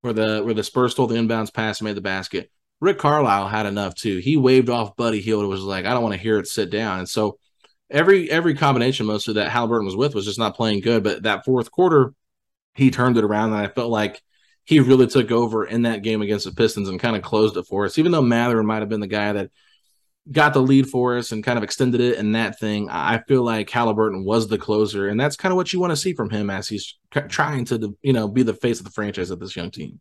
where 0.00 0.12
the 0.12 0.42
where 0.42 0.54
the 0.54 0.64
Spurs 0.64 0.92
stole 0.92 1.06
the 1.06 1.16
inbounds 1.16 1.52
pass 1.52 1.80
and 1.80 1.86
made 1.86 1.96
the 1.96 2.00
basket. 2.00 2.50
Rick 2.82 2.98
Carlisle 2.98 3.46
had 3.46 3.66
enough 3.66 3.94
too. 3.94 4.18
He 4.18 4.36
waved 4.36 4.68
off 4.68 4.96
Buddy 4.96 5.20
Hield. 5.20 5.44
It 5.44 5.46
was 5.46 5.62
like, 5.62 5.84
I 5.86 5.94
don't 5.94 6.02
want 6.02 6.16
to 6.16 6.20
hear 6.20 6.40
it 6.40 6.48
sit 6.48 6.68
down. 6.68 6.98
And 6.98 7.08
so 7.08 7.38
every 7.88 8.28
every 8.28 8.54
combination 8.56 9.06
mostly 9.06 9.34
that 9.34 9.52
Haliburton 9.52 9.84
was 9.84 9.94
with 9.94 10.16
was 10.16 10.24
just 10.24 10.40
not 10.40 10.56
playing 10.56 10.80
good. 10.80 11.04
But 11.04 11.22
that 11.22 11.44
fourth 11.44 11.70
quarter, 11.70 12.12
he 12.74 12.90
turned 12.90 13.16
it 13.16 13.22
around, 13.22 13.52
and 13.52 13.60
I 13.60 13.68
felt 13.68 13.92
like 13.92 14.20
he 14.64 14.80
really 14.80 15.06
took 15.06 15.30
over 15.30 15.64
in 15.64 15.82
that 15.82 16.02
game 16.02 16.22
against 16.22 16.44
the 16.44 16.50
Pistons 16.50 16.88
and 16.88 16.98
kind 16.98 17.14
of 17.14 17.22
closed 17.22 17.56
it 17.56 17.68
for 17.68 17.84
us. 17.84 17.98
Even 17.98 18.10
though 18.10 18.20
Mathurin 18.20 18.66
might 18.66 18.80
have 18.80 18.88
been 18.88 18.98
the 18.98 19.06
guy 19.06 19.32
that 19.32 19.52
got 20.32 20.52
the 20.52 20.60
lead 20.60 20.88
for 20.88 21.16
us 21.16 21.30
and 21.30 21.44
kind 21.44 21.58
of 21.58 21.62
extended 21.62 22.00
it 22.00 22.18
in 22.18 22.32
that 22.32 22.58
thing, 22.58 22.88
I 22.90 23.22
feel 23.28 23.44
like 23.44 23.70
Haliburton 23.70 24.24
was 24.24 24.48
the 24.48 24.58
closer, 24.58 25.06
and 25.06 25.20
that's 25.20 25.36
kind 25.36 25.52
of 25.52 25.56
what 25.56 25.72
you 25.72 25.78
want 25.78 25.92
to 25.92 25.96
see 25.96 26.14
from 26.14 26.30
him 26.30 26.50
as 26.50 26.66
he's 26.66 26.98
trying 27.28 27.64
to, 27.66 27.96
you 28.02 28.12
know, 28.12 28.26
be 28.26 28.42
the 28.42 28.54
face 28.54 28.80
of 28.80 28.86
the 28.86 28.90
franchise 28.92 29.30
of 29.30 29.38
this 29.38 29.54
young 29.54 29.70
team. 29.70 30.00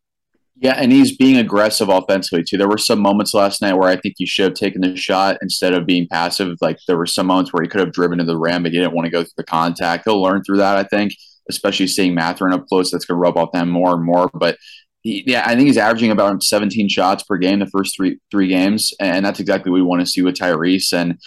Yeah, 0.62 0.76
and 0.78 0.91
he's 0.91 1.17
being 1.17 1.38
aggressive 1.38 1.89
offensively 1.89 2.43
too. 2.43 2.58
There 2.58 2.69
were 2.69 2.78
some 2.78 3.00
moments 3.00 3.34
last 3.34 3.62
night 3.62 3.74
where 3.74 3.89
I 3.89 3.95
think 3.95 4.15
he 4.17 4.26
should 4.26 4.45
have 4.45 4.54
taken 4.54 4.82
the 4.82 4.95
shot 4.95 5.38
instead 5.41 5.74
of 5.74 5.88
being 5.88 6.08
passive. 6.08 6.56
Like 6.62 6.78
there 6.88 6.97
were 6.97 7.08
some 7.08 7.28
moments 7.28 7.52
where 7.52 7.63
he 7.63 7.67
could 7.67 7.80
have 7.80 7.91
driven 7.91 8.19
to 8.19 8.24
the 8.24 8.38
rim, 8.38 8.63
but 8.63 8.71
he 8.71 8.78
didn't 8.78 8.93
want 8.93 9.06
to 9.06 9.12
go 9.12 9.24
through 9.24 9.32
the 9.38 9.43
contact. 9.43 10.04
He'll 10.06 10.21
learn 10.21 10.43
through 10.43 10.58
that, 10.58 10.78
I 10.78 10.84
think 10.84 11.13
especially 11.50 11.88
seeing 11.88 12.15
Mathurin 12.15 12.54
up 12.54 12.67
close. 12.67 12.91
That's 12.91 13.06
going 13.06 13.17
to 13.17 13.21
rub 13.21 13.38
off 13.38 13.52
them 13.52 13.69
more 13.69 13.93
and 13.93 14.04
more. 14.04 14.30
But 14.34 14.58
he, 15.02 15.24
yeah, 15.28 15.43
I 15.45 15.56
think 15.56 15.67
he's 15.67 15.78
averaging 15.78 16.12
about 16.12 16.43
17 16.43 16.89
shots 16.89 17.24
per 17.24 17.38
game 17.38 17.60
the 17.60 17.67
first 17.67 17.95
three 17.95 18.19
three 18.30 18.47
games, 18.47 18.93
and 19.00 19.26
that's 19.26 19.39
exactly 19.39 19.71
what 19.71 19.78
we 19.78 19.82
want 19.84 20.02
to 20.02 20.06
see 20.06 20.21
with 20.21 20.36
Tyrese. 20.36 20.93
And 20.93 21.19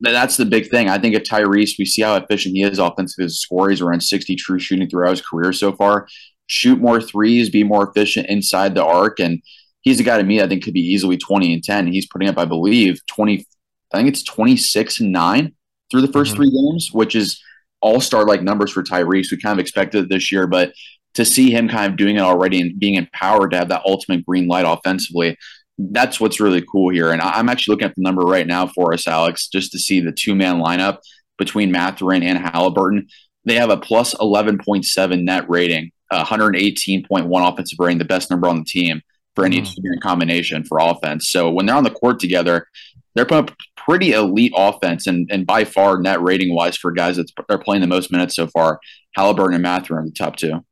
that's 0.00 0.36
the 0.36 0.46
big 0.46 0.70
thing. 0.70 0.88
I 0.88 0.98
think 0.98 1.14
if 1.14 1.24
Tyrese, 1.24 1.78
we 1.78 1.84
see 1.84 2.02
how 2.02 2.16
efficient 2.16 2.56
he 2.56 2.62
is 2.62 2.78
offensively 2.78 3.26
as 3.26 3.32
a 3.32 3.36
scorer. 3.36 3.70
He's 3.70 3.80
around 3.80 4.02
60 4.02 4.34
true 4.36 4.58
shooting 4.58 4.88
throughout 4.88 5.10
his 5.10 5.22
career 5.22 5.52
so 5.52 5.72
far. 5.72 6.06
Shoot 6.50 6.80
more 6.80 7.00
threes, 7.00 7.48
be 7.48 7.62
more 7.62 7.88
efficient 7.88 8.28
inside 8.28 8.74
the 8.74 8.84
arc. 8.84 9.20
And 9.20 9.40
he's 9.82 10.00
a 10.00 10.02
guy 10.02 10.18
to 10.18 10.24
me 10.24 10.42
I 10.42 10.48
think 10.48 10.64
could 10.64 10.74
be 10.74 10.80
easily 10.80 11.16
20 11.16 11.54
and 11.54 11.62
10. 11.62 11.86
He's 11.92 12.06
putting 12.06 12.28
up, 12.28 12.38
I 12.38 12.44
believe, 12.44 12.98
20, 13.06 13.46
I 13.92 13.96
think 13.96 14.08
it's 14.08 14.24
26 14.24 14.98
and 15.00 15.12
9 15.12 15.54
through 15.90 16.00
the 16.00 16.08
1st 16.08 16.12
mm-hmm. 16.12 16.36
three 16.36 16.50
games, 16.50 16.90
which 16.92 17.14
is 17.14 17.40
all 17.80 18.00
star 18.00 18.24
like 18.24 18.42
numbers 18.42 18.72
for 18.72 18.82
Tyrese. 18.82 19.30
We 19.30 19.38
kind 19.38 19.58
of 19.58 19.62
expected 19.62 20.04
it 20.04 20.08
this 20.10 20.32
year, 20.32 20.48
but 20.48 20.72
to 21.14 21.24
see 21.24 21.52
him 21.52 21.68
kind 21.68 21.88
of 21.90 21.96
doing 21.96 22.16
it 22.16 22.22
already 22.22 22.60
and 22.60 22.78
being 22.78 22.94
empowered 22.94 23.52
to 23.52 23.58
have 23.58 23.68
that 23.68 23.82
ultimate 23.86 24.26
green 24.26 24.48
light 24.48 24.66
offensively, 24.66 25.36
that's 25.78 26.20
what's 26.20 26.40
really 26.40 26.64
cool 26.70 26.92
here. 26.92 27.12
And 27.12 27.22
I'm 27.22 27.48
actually 27.48 27.74
looking 27.74 27.88
at 27.88 27.94
the 27.94 28.02
number 28.02 28.22
right 28.22 28.46
now 28.46 28.66
for 28.66 28.92
us, 28.92 29.06
Alex, 29.06 29.48
just 29.48 29.70
to 29.72 29.78
see 29.78 30.00
the 30.00 30.12
two 30.12 30.34
man 30.34 30.56
lineup 30.60 30.98
between 31.38 31.70
Mathurin 31.70 32.24
and 32.24 32.38
Haliburton. 32.38 33.06
They 33.44 33.54
have 33.54 33.70
a 33.70 33.76
plus 33.76 34.14
11.7 34.14 35.22
net 35.22 35.48
rating, 35.48 35.92
118.1 36.12 37.52
offensive 37.52 37.78
rating, 37.78 37.98
the 37.98 38.04
best 38.04 38.30
number 38.30 38.48
on 38.48 38.58
the 38.58 38.64
team 38.64 39.02
for 39.34 39.44
any 39.44 39.62
mm. 39.62 40.00
combination 40.02 40.64
for 40.64 40.78
offense. 40.78 41.28
So 41.28 41.50
when 41.50 41.66
they're 41.66 41.76
on 41.76 41.84
the 41.84 41.90
court 41.90 42.20
together, 42.20 42.66
they're 43.14 43.24
putting 43.24 43.44
up 43.44 43.56
pretty 43.76 44.12
elite 44.12 44.52
offense 44.56 45.06
and, 45.06 45.28
and 45.32 45.46
by 45.46 45.64
far 45.64 46.00
net 46.00 46.20
rating 46.22 46.54
wise 46.54 46.76
for 46.76 46.92
guys 46.92 47.16
that 47.16 47.30
are 47.48 47.58
playing 47.58 47.80
the 47.80 47.86
most 47.86 48.12
minutes 48.12 48.36
so 48.36 48.46
far. 48.46 48.80
Haliburton 49.16 49.54
and 49.54 49.62
Mathurin 49.62 50.04
are 50.04 50.06
the 50.06 50.12
top 50.12 50.36
two. 50.36 50.64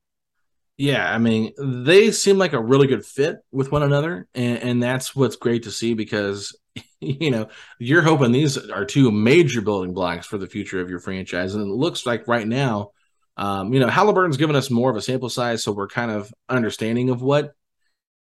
Yeah, 0.76 1.12
I 1.12 1.18
mean, 1.18 1.52
they 1.58 2.12
seem 2.12 2.38
like 2.38 2.52
a 2.52 2.62
really 2.62 2.86
good 2.86 3.04
fit 3.04 3.38
with 3.50 3.72
one 3.72 3.82
another, 3.82 4.28
and, 4.32 4.58
and 4.58 4.82
that's 4.82 5.14
what's 5.14 5.34
great 5.34 5.64
to 5.64 5.72
see 5.72 5.94
because 5.94 6.56
you 7.00 7.32
know 7.32 7.48
you're 7.80 8.02
hoping 8.02 8.30
these 8.30 8.56
are 8.56 8.84
two 8.84 9.10
major 9.10 9.60
building 9.60 9.92
blocks 9.92 10.26
for 10.26 10.38
the 10.38 10.46
future 10.46 10.80
of 10.80 10.88
your 10.88 11.00
franchise, 11.00 11.56
and 11.56 11.64
it 11.64 11.74
looks 11.74 12.06
like 12.06 12.28
right 12.28 12.46
now, 12.46 12.92
um, 13.38 13.72
you 13.72 13.80
know, 13.80 13.86
Haliburton's 13.86 14.36
given 14.36 14.56
us 14.56 14.70
more 14.70 14.90
of 14.90 14.96
a 14.96 15.00
sample 15.00 15.30
size, 15.30 15.62
so 15.62 15.72
we're 15.72 15.88
kind 15.88 16.10
of 16.10 16.32
understanding 16.48 17.08
of 17.08 17.22
what 17.22 17.52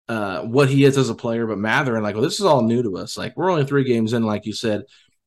uh, 0.08 0.44
what 0.44 0.70
he 0.70 0.86
is 0.86 0.98
as 0.98 1.10
a 1.10 1.16
player. 1.16 1.48
But 1.48 1.58
Mathurin, 1.58 2.04
like, 2.04 2.16
well, 2.16 2.24
this 2.24 2.40
is 2.40 2.46
all 2.46 2.62
new 2.62 2.84
to 2.84 2.98
us. 2.98 3.18
Like, 3.18 3.36
we're 3.36 3.50
only 3.50 3.66
three 3.66 3.84
games 3.84 4.14
in, 4.14 4.24
like 4.24 4.46
you 4.46 4.54
said. 4.54 4.84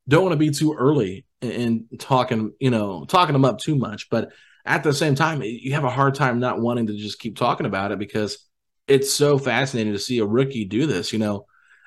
Don't 0.08 0.22
want 0.22 0.32
to 0.32 0.38
be 0.38 0.50
too 0.50 0.74
early 0.74 1.26
in, 1.42 1.86
in 1.90 1.98
talking, 1.98 2.52
you 2.60 2.70
know, 2.70 3.04
talking 3.04 3.34
them 3.34 3.44
up 3.44 3.58
too 3.58 3.74
much, 3.74 4.08
but 4.10 4.30
at 4.64 4.82
the 4.82 4.92
same 4.92 5.14
time, 5.14 5.42
you 5.42 5.72
have 5.72 5.84
a 5.84 5.90
hard 5.90 6.14
time 6.14 6.38
not 6.38 6.60
wanting 6.60 6.86
to 6.86 6.96
just 6.96 7.18
keep 7.18 7.36
talking 7.36 7.66
about 7.66 7.92
it 7.92 7.98
because 7.98 8.46
it's 8.86 9.12
so 9.12 9.38
fascinating 9.38 9.92
to 9.92 9.98
see 9.98 10.18
a 10.18 10.26
rookie 10.26 10.64
do 10.64 10.86
this, 10.86 11.12
you 11.12 11.18
know. 11.18 11.46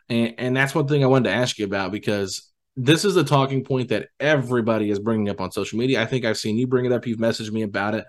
And, 0.09 0.35
and 0.37 0.57
that's 0.57 0.75
one 0.75 0.87
thing 0.87 1.03
I 1.03 1.07
wanted 1.07 1.29
to 1.29 1.35
ask 1.35 1.57
you 1.57 1.65
about 1.65 1.91
because 1.91 2.51
this 2.75 3.05
is 3.05 3.15
a 3.15 3.23
talking 3.23 3.63
point 3.63 3.89
that 3.89 4.09
everybody 4.19 4.89
is 4.89 4.99
bringing 4.99 5.29
up 5.29 5.39
on 5.39 5.51
social 5.51 5.77
media. 5.77 6.01
I 6.01 6.05
think 6.05 6.25
I've 6.25 6.37
seen 6.37 6.57
you 6.57 6.67
bring 6.67 6.85
it 6.85 6.91
up. 6.91 7.05
You've 7.05 7.19
messaged 7.19 7.51
me 7.51 7.61
about 7.61 7.95
it. 7.95 8.05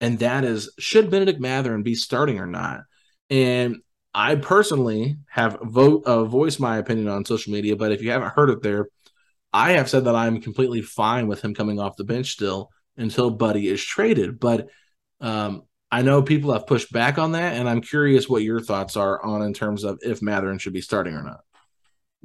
And 0.00 0.18
that 0.20 0.44
is 0.44 0.72
should 0.78 1.10
Benedict 1.10 1.40
Mathurin 1.40 1.82
be 1.82 1.94
starting 1.94 2.38
or 2.38 2.46
not? 2.46 2.82
And 3.30 3.78
I 4.14 4.36
personally 4.36 5.16
have 5.28 5.58
vote 5.62 6.04
uh, 6.04 6.24
voiced 6.24 6.60
my 6.60 6.78
opinion 6.78 7.08
on 7.08 7.24
social 7.24 7.52
media, 7.52 7.74
but 7.74 7.90
if 7.90 8.02
you 8.02 8.10
haven't 8.10 8.34
heard 8.34 8.50
it 8.50 8.62
there, 8.62 8.88
I 9.52 9.72
have 9.72 9.88
said 9.88 10.04
that 10.04 10.14
I'm 10.14 10.40
completely 10.40 10.82
fine 10.82 11.26
with 11.26 11.42
him 11.42 11.54
coming 11.54 11.80
off 11.80 11.96
the 11.96 12.04
bench 12.04 12.30
still 12.32 12.70
until 12.96 13.30
Buddy 13.30 13.68
is 13.68 13.82
traded. 13.82 14.38
But 14.38 14.68
um, 15.20 15.62
I 15.90 16.02
know 16.02 16.22
people 16.22 16.52
have 16.52 16.66
pushed 16.66 16.92
back 16.92 17.18
on 17.18 17.32
that, 17.32 17.54
and 17.54 17.68
I'm 17.68 17.80
curious 17.80 18.28
what 18.28 18.42
your 18.42 18.60
thoughts 18.60 18.96
are 18.96 19.24
on 19.24 19.42
in 19.42 19.54
terms 19.54 19.84
of 19.84 19.98
if 20.02 20.22
Mathurin 20.22 20.58
should 20.58 20.72
be 20.72 20.80
starting 20.80 21.14
or 21.14 21.22
not. 21.22 21.40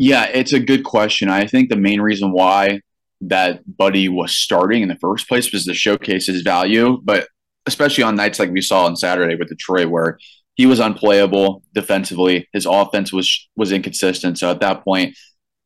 Yeah, 0.02 0.28
it's 0.34 0.54
a 0.54 0.62
good 0.62 0.86
question. 0.86 1.28
I 1.30 1.46
think 1.46 1.68
the 1.68 1.76
main 1.76 2.00
reason 2.00 2.32
why 2.32 2.80
that 3.20 3.60
Buddy 3.78 4.08
was 4.08 4.32
starting 4.32 4.82
in 4.82 4.88
the 4.88 4.96
first 4.96 5.28
place 5.28 5.52
was 5.52 5.66
to 5.66 5.74
showcase 5.74 6.28
his 6.28 6.42
value, 6.42 7.02
but 7.04 7.28
especially 7.66 8.06
on 8.06 8.16
nights 8.16 8.40
like 8.40 8.50
we 8.50 8.62
saw 8.62 8.86
on 8.86 8.96
Saturday 8.96 9.36
with 9.36 9.50
Detroit, 9.50 9.90
where 9.90 10.18
he 10.56 10.66
was 10.66 10.80
unplayable 10.80 11.64
defensively. 11.74 12.48
His 12.54 12.66
offense 12.66 13.12
was 13.12 13.50
was 13.58 13.74
inconsistent. 13.74 14.40
So 14.40 14.50
at 14.50 14.62
that 14.62 14.86
point, 14.86 15.18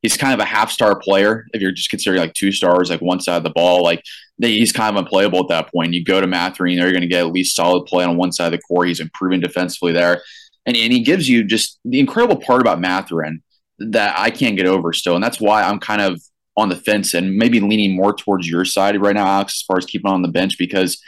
he's 0.02 0.18
kind 0.18 0.34
of 0.34 0.40
a 0.40 0.46
half 0.46 0.72
star 0.72 0.98
player 0.98 1.46
if 1.54 1.62
you're 1.62 1.72
just 1.72 1.92
considering 1.92 2.20
like 2.20 2.34
two 2.34 2.52
stars, 2.52 2.90
like 2.90 3.02
one 3.02 3.20
side 3.20 3.38
of 3.38 3.44
the 3.44 3.52
ball. 3.52 3.84
Like 3.84 4.02
he's 4.42 4.72
kind 4.72 4.98
of 4.98 5.04
unplayable 5.04 5.42
at 5.42 5.50
that 5.50 5.72
point. 5.72 5.94
You 5.94 6.04
go 6.04 6.20
to 6.20 6.26
Mathurin, 6.26 6.74
you're 6.74 6.90
going 6.90 7.02
to 7.02 7.08
get 7.08 7.24
at 7.24 7.32
least 7.32 7.56
solid 7.56 7.86
play 7.86 8.04
on 8.04 8.18
one 8.18 8.32
side 8.32 8.48
of 8.48 8.54
the 8.54 8.64
core. 8.64 8.86
He's 8.86 9.00
improving 9.00 9.42
defensively 9.42 9.94
there. 9.94 10.24
And, 10.66 10.76
and 10.76 10.92
he 10.92 11.04
gives 11.04 11.30
you 11.30 11.44
just 11.44 11.80
the 11.86 12.00
incredible 12.00 12.38
part 12.38 12.62
about 12.62 12.82
Mathurin 12.82 13.44
that 13.92 14.18
I 14.18 14.30
can't 14.30 14.58
get 14.58 14.66
over 14.66 14.94
still. 14.94 15.16
And 15.16 15.24
that's 15.24 15.40
why 15.40 15.64
I'm 15.64 15.80
kind 15.80 16.02
of 16.02 16.22
on 16.56 16.70
the 16.70 16.76
fence 16.76 17.14
and 17.14 17.36
maybe 17.36 17.60
leaning 17.60 17.96
more 17.96 18.14
towards 18.14 18.48
your 18.48 18.66
side 18.66 19.00
right 19.02 19.16
now, 19.16 19.26
Alex, 19.26 19.62
as 19.62 19.62
far 19.64 19.78
as 19.78 19.86
keeping 19.86 20.12
on 20.12 20.22
the 20.22 20.28
bench 20.28 20.58
because 20.58 21.02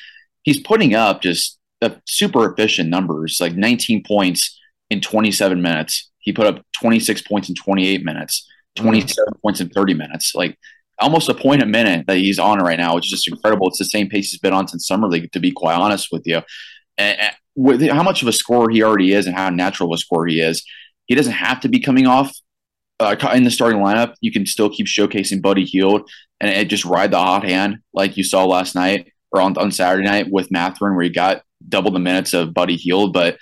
he's 0.44 0.60
putting 0.60 0.96
up 0.96 1.22
just 1.22 1.60
super 2.08 2.52
efficient 2.52 2.90
numbers, 2.90 3.38
like 3.40 3.56
19 3.56 4.04
points 4.08 4.60
in 4.90 5.02
27 5.02 5.62
minutes. 5.62 6.10
He 6.20 6.34
put 6.34 6.48
up 6.48 6.66
26 6.74 7.22
points 7.22 7.50
in 7.50 7.56
28 7.56 8.04
minutes. 8.04 8.48
27 8.76 9.10
mm-hmm. 9.10 9.40
points 9.42 9.62
in 9.62 9.70
30 9.70 9.94
minutes. 9.94 10.34
Like 10.36 10.58
almost 11.00 11.30
a 11.30 11.34
point 11.34 11.62
a 11.62 11.66
minute 11.66 12.08
that 12.08 12.18
he's 12.18 12.40
on 12.40 12.60
right 12.60 12.80
now, 12.80 12.96
which 12.96 13.06
is 13.06 13.12
just 13.12 13.28
incredible. 13.28 13.68
It's 13.68 13.80
the 13.80 13.86
same 13.86 14.10
pace 14.10 14.32
he's 14.32 14.40
been 14.40 14.54
on 14.54 14.68
since 14.68 14.88
summer 14.88 15.08
league, 15.08 15.32
to 15.32 15.40
be 15.40 15.52
quite 15.52 15.76
honest 15.76 16.10
with 16.12 16.24
you. 16.26 16.42
And, 16.98 17.20
and 17.20 17.32
with 17.56 17.82
how 17.90 18.04
much 18.04 18.22
of 18.22 18.28
a 18.28 18.34
scorer 18.34 18.70
he 18.70 18.84
already 18.84 19.14
is 19.14 19.28
and 19.28 19.36
how 19.36 19.50
natural 19.50 19.92
of 19.92 19.96
a 19.96 20.00
scorer 20.00 20.28
he 20.28 20.42
is, 20.42 20.64
he 21.06 21.16
doesn't 21.16 21.34
have 21.34 21.60
to 21.62 21.70
be 21.70 21.80
coming 21.80 22.08
off 22.08 22.36
uh, 22.99 23.15
in 23.34 23.43
the 23.43 23.51
starting 23.51 23.79
lineup. 23.79 24.13
You 24.21 24.31
can 24.31 24.45
still 24.45 24.69
keep 24.69 24.88
showcasing 24.88 25.41
Buddy 25.41 25.65
Hield 25.65 26.10
and 26.39 26.49
it 26.49 26.69
just 26.69 26.86
ride 26.86 27.12
the 27.12 27.19
hot 27.19 27.43
hand 27.43 27.77
like 27.93 28.17
you 28.17 28.23
saw 28.23 28.45
last 28.45 28.75
night 28.75 29.12
or 29.31 29.41
on, 29.41 29.58
on 29.58 29.71
Saturday 29.71 30.05
night 30.05 30.27
with 30.31 30.51
Mathurin, 30.51 30.95
where 30.95 31.05
you 31.05 31.13
got 31.13 31.43
double 31.67 31.91
the 31.91 31.99
minutes 31.99 32.34
of 32.34 32.53
Buddy 32.53 32.75
Hield. 32.75 33.13
But 33.13 33.38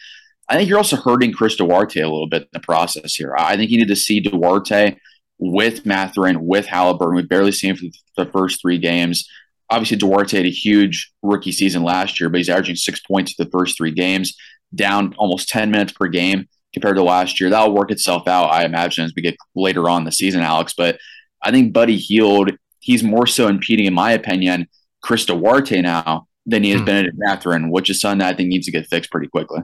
I 0.49 0.55
think 0.55 0.69
you're 0.69 0.77
also 0.77 0.97
hurting 0.97 1.33
Chris 1.33 1.55
Duarte 1.55 2.01
a 2.01 2.09
little 2.09 2.27
bit 2.27 2.43
in 2.43 2.49
the 2.53 2.59
process 2.59 3.15
here. 3.15 3.35
I 3.37 3.55
think 3.55 3.71
you 3.71 3.77
need 3.77 3.87
to 3.87 3.95
see 3.95 4.19
Duarte– 4.19 4.97
with 5.43 5.85
Mathurin, 5.85 6.45
with 6.45 6.67
Haliburton. 6.67 7.15
We've 7.15 7.27
barely 7.27 7.51
seen 7.51 7.75
him 7.75 7.91
for 8.15 8.25
the 8.25 8.31
first 8.31 8.61
three 8.61 8.77
games. 8.77 9.27
Obviously, 9.69 9.97
Duarte 9.97 10.37
had 10.37 10.45
a 10.45 10.49
huge 10.49 11.11
rookie 11.21 11.51
season 11.51 11.83
last 11.83 12.19
year, 12.19 12.29
but 12.29 12.37
he's 12.37 12.49
averaging 12.49 12.75
six 12.75 12.99
points 13.01 13.35
the 13.35 13.45
first 13.45 13.77
three 13.77 13.91
games, 13.91 14.35
down 14.73 15.13
almost 15.17 15.49
10 15.49 15.71
minutes 15.71 15.91
per 15.91 16.07
game 16.07 16.47
compared 16.73 16.95
to 16.97 17.03
last 17.03 17.39
year. 17.39 17.49
That'll 17.49 17.73
work 17.73 17.91
itself 17.91 18.27
out, 18.27 18.51
I 18.51 18.65
imagine, 18.65 19.05
as 19.05 19.13
we 19.15 19.21
get 19.21 19.37
later 19.55 19.89
on 19.89 20.03
the 20.03 20.11
season, 20.11 20.41
Alex. 20.41 20.73
But 20.75 20.99
I 21.41 21.51
think 21.51 21.73
Buddy 21.73 21.97
Hield, 21.97 22.51
he's 22.79 23.03
more 23.03 23.27
so 23.27 23.47
impeding, 23.47 23.85
in 23.85 23.93
my 23.93 24.11
opinion, 24.11 24.67
Chris 25.01 25.25
Duarte 25.25 25.81
now 25.81 26.27
than 26.45 26.63
he 26.63 26.71
has 26.71 26.79
hmm. 26.79 26.85
been 26.85 27.05
at 27.05 27.13
Mathurin, 27.15 27.69
which 27.69 27.89
is 27.89 28.01
something 28.01 28.19
that 28.19 28.33
I 28.33 28.37
think 28.37 28.49
needs 28.49 28.65
to 28.65 28.71
get 28.71 28.87
fixed 28.87 29.11
pretty 29.11 29.27
quickly. 29.27 29.61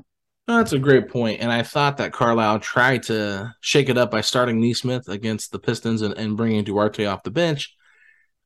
That's 0.47 0.73
a 0.73 0.79
great 0.79 1.09
point. 1.09 1.41
And 1.41 1.51
I 1.51 1.61
thought 1.61 1.97
that 1.97 2.11
Carlisle 2.11 2.59
tried 2.59 3.03
to 3.03 3.53
shake 3.61 3.89
it 3.89 3.99
up 3.99 4.09
by 4.09 4.21
starting 4.21 4.59
Nesmith 4.59 5.07
against 5.07 5.51
the 5.51 5.59
Pistons 5.59 6.01
and, 6.01 6.17
and 6.17 6.35
bringing 6.35 6.63
Duarte 6.63 7.05
off 7.05 7.21
the 7.21 7.29
bench. 7.29 7.75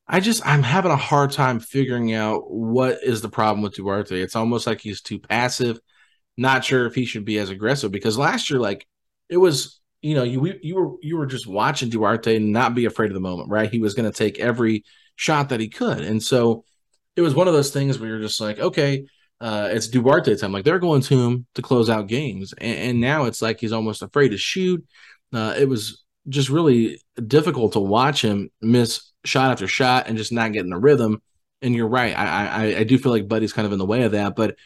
I 0.06 0.20
just, 0.20 0.46
I'm 0.46 0.64
having 0.64 0.92
a 0.92 0.98
hard 0.98 1.32
time 1.32 1.62
figuring 1.62 2.14
out 2.14 2.52
what 2.52 3.00
is 3.04 3.22
the 3.22 3.30
problem 3.30 3.62
with 3.62 3.76
Duarte. 3.76 4.20
It's 4.20 4.36
almost 4.36 4.68
like 4.68 4.82
he's 4.82 5.02
too 5.02 5.18
passive. 5.18 5.80
Not 6.38 6.66
sure 6.66 6.86
if 6.86 6.96
he 6.96 7.06
should 7.06 7.26
be 7.26 7.38
as 7.38 7.50
aggressive 7.50 7.92
because 7.92 8.18
last 8.18 8.50
year, 8.50 8.60
like, 8.60 8.88
it 9.30 9.38
was, 9.38 9.80
you 10.02 10.16
know, 10.16 10.24
you 10.24 10.54
you 10.62 10.76
were 10.76 10.96
you 11.02 11.18
were 11.18 11.28
just 11.28 11.48
watching 11.48 11.90
Duarte 11.90 12.40
not 12.40 12.76
be 12.76 12.86
afraid 12.86 13.08
of 13.08 13.14
the 13.14 13.20
moment, 13.20 13.50
right? 13.50 13.70
He 13.70 13.80
was 13.80 13.94
going 13.94 14.12
to 14.12 14.18
take 14.18 14.40
every 14.40 14.84
shot 15.16 15.50
that 15.50 15.60
he 15.60 15.70
could, 15.70 16.02
and 16.02 16.22
so 16.22 16.66
it 17.16 17.22
was 17.22 17.36
one 17.36 17.48
of 17.48 17.54
those 17.54 17.72
things 17.72 18.00
where 18.00 18.10
you're 18.10 18.20
just 18.20 18.42
like, 18.42 18.60
okay, 18.60 19.06
uh, 19.40 19.70
it's 19.72 19.88
Duarte 19.88 20.36
time. 20.36 20.52
Like 20.52 20.66
they're 20.66 20.80
going 20.80 21.02
to 21.02 21.20
him 21.20 21.46
to 21.56 21.62
close 21.62 21.90
out 21.90 22.08
games, 22.08 22.54
and, 22.54 22.78
and 22.78 23.02
now 23.02 23.26
it's 23.26 23.42
like 23.42 23.60
he's 23.60 23.72
almost 23.72 24.02
afraid 24.02 24.30
to 24.30 24.38
shoot. 24.38 24.84
Uh, 25.32 25.54
it 25.58 25.70
was 25.70 26.04
just 26.30 26.50
really 26.50 27.00
difficult 27.28 27.74
to 27.74 27.80
watch 27.80 28.24
him 28.24 28.50
miss 28.62 29.12
shot 29.26 29.52
after 29.52 29.68
shot 29.68 30.08
and 30.08 30.18
just 30.18 30.32
not 30.32 30.52
getting 30.52 30.68
in 30.68 30.74
the 30.74 30.80
rhythm. 30.80 31.22
And 31.62 31.74
you're 31.74 31.88
right, 31.88 32.18
I, 32.18 32.48
I 32.48 32.64
I 32.80 32.84
do 32.84 32.98
feel 32.98 33.12
like 33.12 33.28
Buddy's 33.28 33.54
kind 33.54 33.66
of 33.66 33.72
in 33.72 33.80
the 33.80 33.86
way 33.86 34.04
of 34.04 34.12
that, 34.12 34.36
but 34.36 34.58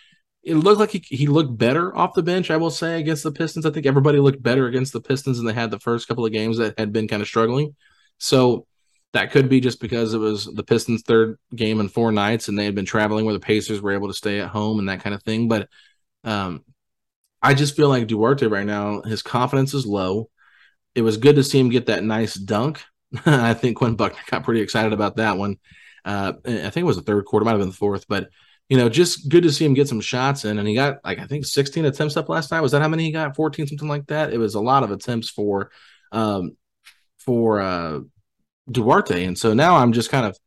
it 0.44 0.56
looked 0.56 0.80
like 0.80 0.92
he, 0.92 1.04
he 1.10 1.28
looked 1.28 1.58
better 1.58 1.96
off 1.96 2.14
the 2.14 2.24
bench. 2.24 2.50
I 2.50 2.58
will 2.58 2.72
say 2.72 3.00
against 3.00 3.24
the 3.24 3.32
Pistons. 3.32 3.66
I 3.66 3.72
think 3.72 3.86
everybody 3.86 4.20
looked 4.20 4.42
better 4.42 4.68
against 4.68 4.94
the 4.94 5.02
Pistons 5.02 5.38
than 5.38 5.46
they 5.46 5.54
had 5.54 5.72
the 5.72 5.80
first 5.80 6.08
couple 6.08 6.26
of 6.26 6.32
games 6.32 6.58
that 6.58 6.78
had 6.78 6.94
been 6.94 7.08
kind 7.08 7.22
of 7.22 7.28
struggling. 7.28 7.76
So 8.18 8.66
that 9.14 9.32
could 9.32 9.50
be 9.50 9.60
just 9.60 9.82
because 9.82 10.14
it 10.14 10.20
was 10.20 10.46
the 10.46 10.64
Pistons' 10.64 11.02
third 11.02 11.38
game 11.56 11.80
in 11.80 11.90
four 11.90 12.12
nights, 12.12 12.48
and 12.48 12.58
they 12.58 12.66
had 12.66 12.76
been 12.76 12.86
traveling 12.86 13.26
where 13.26 13.34
the 13.34 13.40
Pacers 13.40 13.82
were 13.82 13.94
able 13.94 14.08
to 14.08 14.14
stay 14.14 14.40
at 14.40 14.50
home 14.50 14.80
and 14.80 14.90
that 14.90 15.02
kind 15.02 15.16
of 15.16 15.24
thing. 15.24 15.48
But 15.48 15.70
um, 16.24 16.64
I 17.42 17.54
just 17.54 17.76
feel 17.76 17.90
like 17.90 18.08
Duarte 18.08 18.48
right 18.48 18.66
now, 18.66 19.02
his 19.02 19.22
confidence 19.22 19.74
is 19.74 19.86
low. 19.86 20.30
It 20.96 21.02
was 21.02 21.18
good 21.18 21.36
to 21.36 21.44
see 21.44 21.60
him 21.60 21.70
get 21.70 21.88
that 21.88 22.04
nice 22.04 22.36
dunk. 22.36 22.84
I 23.26 23.54
think 23.54 23.78
Quinn 23.78 23.96
Buckner 23.96 24.20
got 24.30 24.44
pretty 24.44 24.62
excited 24.62 24.94
about 24.94 25.18
that 25.18 25.38
one. 25.38 25.58
Uh, 26.04 26.34
I 26.46 26.70
think 26.70 26.78
it 26.78 26.84
was 26.84 26.98
the 26.98 27.04
third 27.04 27.26
quarter, 27.26 27.44
might 27.44 27.52
have 27.52 27.60
been 27.60 27.70
the 27.70 27.76
fourth, 27.76 28.08
but 28.08 28.30
you 28.70 28.78
know, 28.78 28.90
just 28.90 29.30
good 29.30 29.44
to 29.44 29.52
see 29.52 29.66
him 29.66 29.74
get 29.74 29.88
some 29.88 30.02
shots 30.02 30.46
in. 30.46 30.58
And 30.60 30.68
he 30.68 30.76
got 30.76 30.98
like 31.04 31.20
I 31.20 31.26
think 31.26 31.46
16 31.46 31.86
attempts 31.86 32.18
up 32.18 32.30
last 32.30 32.52
night. 32.52 32.62
Was 32.62 32.74
that 32.74 32.82
how 32.82 32.90
many 32.90 33.06
he 33.06 33.12
got? 33.12 33.36
14, 33.36 33.68
something 33.68 33.88
like 33.88 34.08
that. 34.08 34.34
It 34.34 34.38
was 34.38 34.56
a 34.56 34.62
lot 34.62 34.84
of 34.84 34.92
attempts 34.92 35.30
for 35.30 35.72
um 36.12 36.58
for 37.20 37.62
uh 37.62 38.00
Duarte. 38.70 39.24
And 39.24 39.38
so 39.38 39.54
now 39.54 39.78
I'm 39.78 39.94
just 39.94 40.10
kind 40.10 40.26
of 40.26 40.38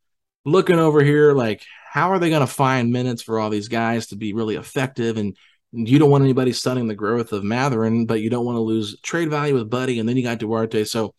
looking 0.45 0.79
over 0.79 1.03
here 1.03 1.33
like, 1.33 1.63
how 1.91 2.11
are 2.11 2.19
they 2.19 2.31
going 2.31 2.41
to 2.41 2.47
find 2.47 2.93
minutes 2.93 3.23
for 3.23 3.39
all 3.39 3.51
these 3.51 3.69
guys 3.69 4.09
to 4.09 4.17
be 4.17 4.33
really 4.33 4.57
effective? 4.57 5.17
And 5.17 5.37
you 5.73 5.99
don't 5.99 6.11
want 6.11 6.25
anybody 6.25 6.53
stunning 6.53 6.87
the 6.87 6.95
growth 6.95 7.33
of 7.33 7.45
Mathurin, 7.45 8.07
but 8.07 8.21
you 8.21 8.31
don't 8.31 8.45
want 8.45 8.57
to 8.57 8.61
lose 8.61 9.01
trade 9.01 9.31
value 9.31 9.55
with 9.55 9.71
Buddy. 9.71 9.99
And 9.99 10.09
then 10.09 10.17
you 10.17 10.23
got 10.23 10.39
Duarte. 10.39 10.85
So 10.85 11.15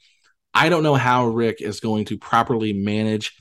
I 0.54 0.70
don't 0.70 0.84
know 0.84 0.96
how 0.96 1.28
Rick 1.28 1.62
is 1.62 1.80
going 1.80 2.06
to 2.06 2.18
properly 2.18 2.74
manage 2.74 3.36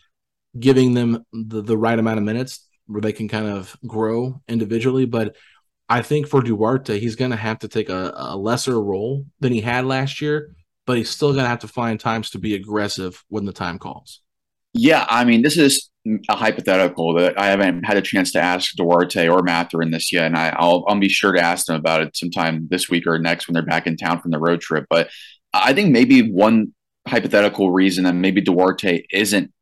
giving 0.58 0.94
them 0.94 1.24
the, 1.32 1.62
the 1.62 1.76
right 1.76 1.98
amount 1.98 2.18
of 2.18 2.24
minutes 2.24 2.66
where 2.90 3.00
they 3.00 3.12
can 3.12 3.28
kind 3.28 3.46
of 3.46 3.76
grow 3.86 4.40
individually. 4.48 5.06
But 5.06 5.36
I 5.88 6.02
think 6.02 6.26
for 6.26 6.42
Duarte, 6.42 6.98
he's 6.98 7.16
going 7.16 7.30
to 7.30 7.36
have 7.36 7.60
to 7.60 7.68
take 7.68 7.88
a, 7.88 8.12
a 8.14 8.36
lesser 8.36 8.80
role 8.80 9.26
than 9.40 9.52
he 9.52 9.60
had 9.60 9.84
last 9.84 10.20
year, 10.20 10.54
but 10.86 10.96
he's 10.96 11.10
still 11.10 11.32
going 11.32 11.44
to 11.44 11.48
have 11.48 11.60
to 11.60 11.68
find 11.68 11.98
times 11.98 12.30
to 12.30 12.38
be 12.38 12.54
aggressive 12.54 13.24
when 13.28 13.44
the 13.44 13.52
time 13.52 13.78
calls. 13.78 14.20
Yeah, 14.72 15.04
I 15.08 15.24
mean, 15.24 15.42
this 15.42 15.56
is 15.56 15.90
a 16.28 16.36
hypothetical 16.36 17.14
that 17.14 17.38
I 17.38 17.46
haven't 17.46 17.84
had 17.84 17.96
a 17.96 18.02
chance 18.02 18.32
to 18.32 18.40
ask 18.40 18.74
Duarte 18.76 19.28
or 19.28 19.42
Mathurin 19.42 19.90
this 19.90 20.12
yet, 20.12 20.26
and 20.26 20.36
I, 20.36 20.56
will 20.60 20.84
I'll 20.88 20.98
be 20.98 21.08
sure 21.08 21.32
to 21.32 21.40
ask 21.40 21.66
them 21.66 21.76
about 21.76 22.02
it 22.02 22.16
sometime 22.16 22.68
this 22.70 22.88
week 22.88 23.06
or 23.06 23.18
next 23.18 23.48
when 23.48 23.54
they're 23.54 23.62
back 23.62 23.86
in 23.86 23.96
town 23.96 24.20
from 24.20 24.30
the 24.30 24.38
road 24.38 24.60
trip. 24.60 24.86
But 24.88 25.10
I 25.52 25.72
think 25.72 25.90
maybe 25.90 26.30
one 26.30 26.72
hypothetical 27.06 27.72
reason 27.72 28.04
that 28.04 28.14
maybe 28.14 28.40
Duarte 28.40 29.02
isn't 29.10 29.52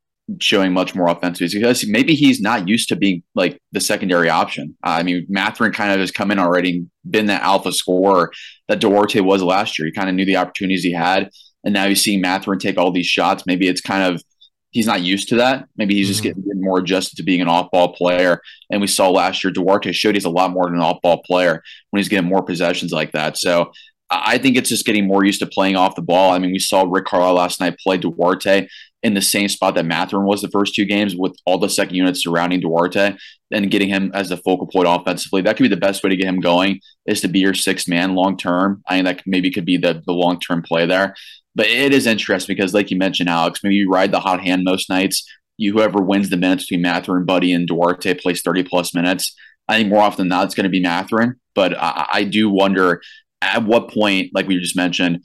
showing 0.41 0.73
much 0.73 0.95
more 0.95 1.09
offensive 1.09 1.51
because 1.53 1.87
maybe 1.87 2.15
he's 2.15 2.41
not 2.41 2.69
used 2.69 2.89
to 2.89 2.97
being 2.97 3.23
like 3.35 3.61
the 3.73 3.81
secondary 3.81 4.29
option. 4.29 4.77
Uh, 4.85 4.91
I 4.91 5.03
mean, 5.03 5.27
Mathurin 5.29 5.73
kind 5.73 5.93
of 5.93 6.01
has 6.01 6.11
come 6.11 6.31
in 6.31 6.39
already, 6.39 6.87
been 7.09 7.27
that 7.27 7.43
alpha 7.43 7.73
scorer 7.73 8.33
that 8.69 8.81
Duarte 8.81 9.21
was 9.21 9.43
last 9.43 9.79
year. 9.79 9.87
He 9.87 9.93
kind 9.93 10.09
of 10.09 10.15
knew 10.15 10.27
the 10.27 10.37
opportunities 10.37 10.83
he 10.83 10.93
had, 10.93 11.31
and 11.65 11.73
now 11.73 11.89
he's 11.89 12.03
seeing 12.03 12.21
Mathurin 12.21 12.59
take 12.59 12.79
all 12.79 12.93
these 12.93 13.07
shots. 13.07 13.45
Maybe 13.47 13.69
it's 13.69 13.81
kind 13.81 14.03
of 14.03 14.23
he's 14.71 14.87
not 14.87 15.01
used 15.01 15.29
to 15.31 15.37
that. 15.37 15.67
Maybe 15.77 15.95
he's 15.95 16.09
just 16.09 16.23
mm-hmm. 16.23 16.41
getting 16.41 16.63
more 16.63 16.79
adjusted 16.79 17.17
to 17.17 17.23
being 17.23 17.41
an 17.41 17.49
off-ball 17.49 17.95
player. 17.95 18.41
And 18.71 18.81
we 18.81 18.87
saw 18.87 19.09
last 19.09 19.43
year 19.43 19.51
Duarte 19.51 19.93
showed 19.93 20.15
he's 20.15 20.27
a 20.27 20.31
lot 20.31 20.51
more 20.51 20.67
than 20.67 20.75
an 20.75 20.83
off-ball 20.83 21.23
player 21.25 21.63
when 21.91 21.99
he's 21.99 22.09
getting 22.09 22.29
more 22.29 22.43
possessions 22.43 22.93
like 22.93 23.13
that. 23.13 23.39
So 23.39 23.73
I 24.11 24.39
think 24.39 24.57
it's 24.57 24.71
just 24.71 24.87
getting 24.87 25.07
more 25.07 25.25
used 25.25 25.41
to 25.41 25.47
playing 25.47 25.77
off 25.77 25.95
the 25.95 26.03
ball. 26.03 26.33
I 26.33 26.39
mean, 26.39 26.53
we 26.53 26.59
saw 26.59 26.87
Rick 26.89 27.07
Carlisle 27.07 27.35
last 27.35 27.61
night 27.61 27.79
play 27.79 27.99
Duarte 27.99 28.69
in 29.03 29.15
the 29.15 29.23
same 29.23 29.49
spot 29.49 29.75
that 29.75 29.87
Mathurin 29.87 30.27
was 30.27 30.43
the 30.43 30.49
first 30.49 30.75
two 30.75 30.85
games 30.85 31.15
with 31.17 31.37
all 31.47 31.59
the 31.59 31.69
second 31.69 31.95
units 31.95 32.23
surrounding 32.23 32.61
Duarte 32.61 33.17
and 33.53 33.71
getting 33.71 33.89
him 33.89 34.11
as 34.13 34.29
the 34.29 34.37
focal 34.37 34.67
point 34.67 34.89
offensively. 34.89 35.41
That 35.41 35.57
could 35.57 35.63
be 35.63 35.69
the 35.69 35.77
best 35.77 36.03
way 36.03 36.11
to 36.11 36.17
get 36.17 36.27
him 36.27 36.41
going 36.41 36.81
is 37.07 37.21
to 37.21 37.29
be 37.29 37.39
your 37.39 37.55
sixth 37.55 37.89
man 37.89 38.15
long 38.15 38.37
term. 38.37 38.83
I 38.89 38.97
think 38.97 39.05
that 39.07 39.23
maybe 39.27 39.51
could 39.51 39.65
be 39.65 39.77
the, 39.77 40.03
the 40.05 40.13
long 40.13 40.41
term 40.41 40.63
play 40.63 40.87
there. 40.87 41.15
But 41.55 41.67
it 41.67 41.93
is 41.93 42.07
interesting 42.07 42.57
because, 42.57 42.75
like 42.75 42.91
you 42.91 42.97
mentioned, 42.97 43.29
Alex, 43.29 43.61
maybe 43.63 43.77
you 43.77 43.91
ride 43.91 44.13
the 44.13 44.21
hot 44.21 44.41
hand 44.41 44.65
most 44.65 44.91
nights. 44.91 45.25
You 45.57 45.73
whoever 45.73 46.01
wins 46.01 46.31
the 46.31 46.37
minutes 46.37 46.65
between 46.65 46.83
Mathurin, 46.83 47.25
Buddy, 47.25 47.53
and 47.53 47.67
Duarte 47.67 48.15
plays 48.15 48.43
30 48.43 48.65
plus 48.65 48.95
minutes. 48.95 49.35
I 49.69 49.77
think 49.77 49.89
more 49.89 50.03
often 50.03 50.23
than 50.23 50.29
not, 50.29 50.45
it's 50.47 50.55
going 50.55 50.65
to 50.65 50.71
be 50.71 50.81
Mathurin. 50.81 51.35
But 51.55 51.77
I, 51.77 52.07
I 52.13 52.25
do 52.25 52.49
wonder 52.49 53.01
at 53.43 53.65
what 53.65 53.91
point, 53.91 54.31
like 54.35 54.47
we 54.47 54.59
just 54.59 54.77
mentioned, 54.77 55.25